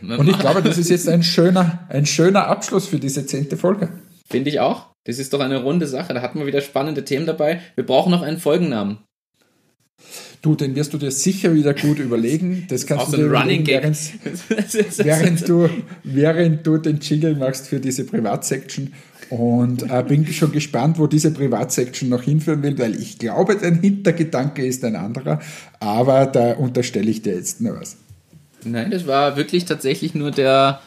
[0.00, 3.88] Und ich glaube, das ist jetzt ein schöner, ein schöner Abschluss für diese zehnte Folge.
[4.28, 4.86] Finde ich auch.
[5.04, 6.14] Das ist doch eine runde Sache.
[6.14, 7.60] Da hatten wir wieder spannende Themen dabei.
[7.74, 8.98] Wir brauchen noch einen Folgennamen.
[10.42, 12.66] Du, den wirst du dir sicher wieder gut überlegen.
[12.68, 13.96] Das kannst du dir überlegen, während,
[14.98, 15.70] während, du,
[16.02, 18.92] während du den Jingle machst für diese Privatsection.
[19.30, 23.80] Und äh, bin schon gespannt, wo diese Privatsection noch hinführen will, weil ich glaube, dein
[23.80, 25.40] Hintergedanke ist ein anderer.
[25.78, 27.96] Aber da unterstelle ich dir jetzt nur was.
[28.64, 30.80] Nein, das war wirklich tatsächlich nur der,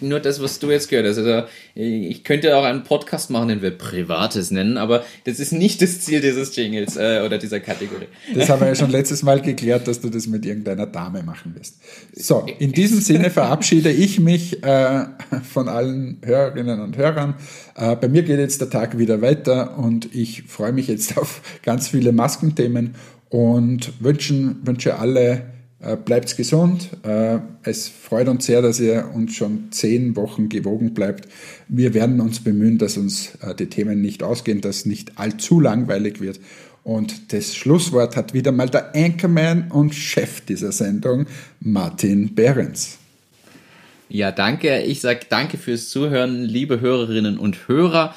[0.00, 1.18] nur das, was du jetzt gehört hast.
[1.18, 5.82] Also, ich könnte auch einen Podcast machen, den wir Privates nennen, aber das ist nicht
[5.82, 8.08] das Ziel dieses Jingles äh, oder dieser Kategorie.
[8.34, 11.54] Das haben wir ja schon letztes Mal geklärt, dass du das mit irgendeiner Dame machen
[11.56, 11.76] wirst.
[12.14, 15.06] So, in diesem Sinne verabschiede ich mich äh,
[15.50, 17.34] von allen Hörerinnen und Hörern.
[17.76, 21.40] Äh, bei mir geht jetzt der Tag wieder weiter und ich freue mich jetzt auf
[21.62, 22.94] ganz viele Maskenthemen
[23.28, 25.40] und wünschen, wünsche alle äh,
[26.04, 26.88] bleibt gesund.
[27.02, 31.28] Äh, es freut uns sehr, dass ihr uns schon zehn Wochen gewogen bleibt.
[31.68, 36.20] Wir werden uns bemühen, dass uns äh, die Themen nicht ausgehen, dass nicht allzu langweilig
[36.20, 36.40] wird.
[36.84, 41.26] Und das Schlusswort hat wieder mal der Anchorman und Chef dieser Sendung,
[41.60, 42.98] Martin Behrens.
[44.08, 44.82] Ja, danke.
[44.82, 48.14] Ich sage danke fürs Zuhören, liebe Hörerinnen und Hörer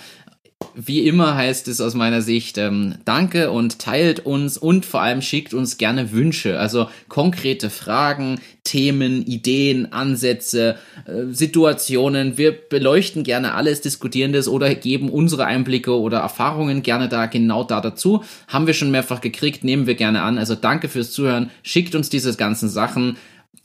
[0.76, 5.22] wie immer heißt es aus meiner Sicht, ähm, danke und teilt uns und vor allem
[5.22, 12.38] schickt uns gerne Wünsche, also konkrete Fragen, Themen, Ideen, Ansätze, äh, Situationen.
[12.38, 17.64] Wir beleuchten gerne alles, diskutieren das oder geben unsere Einblicke oder Erfahrungen gerne da genau
[17.64, 18.24] da dazu.
[18.48, 20.38] Haben wir schon mehrfach gekriegt, nehmen wir gerne an.
[20.38, 23.18] Also danke fürs Zuhören, schickt uns diese ganzen Sachen.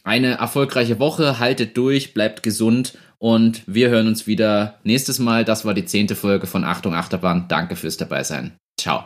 [0.04, 5.44] Eine erfolgreiche Woche, haltet durch, bleibt gesund und wir hören uns wieder nächstes Mal.
[5.44, 7.46] Das war die zehnte Folge von Achtung Achterbahn.
[7.48, 8.56] Danke fürs dabei sein.
[8.78, 9.04] Ciao.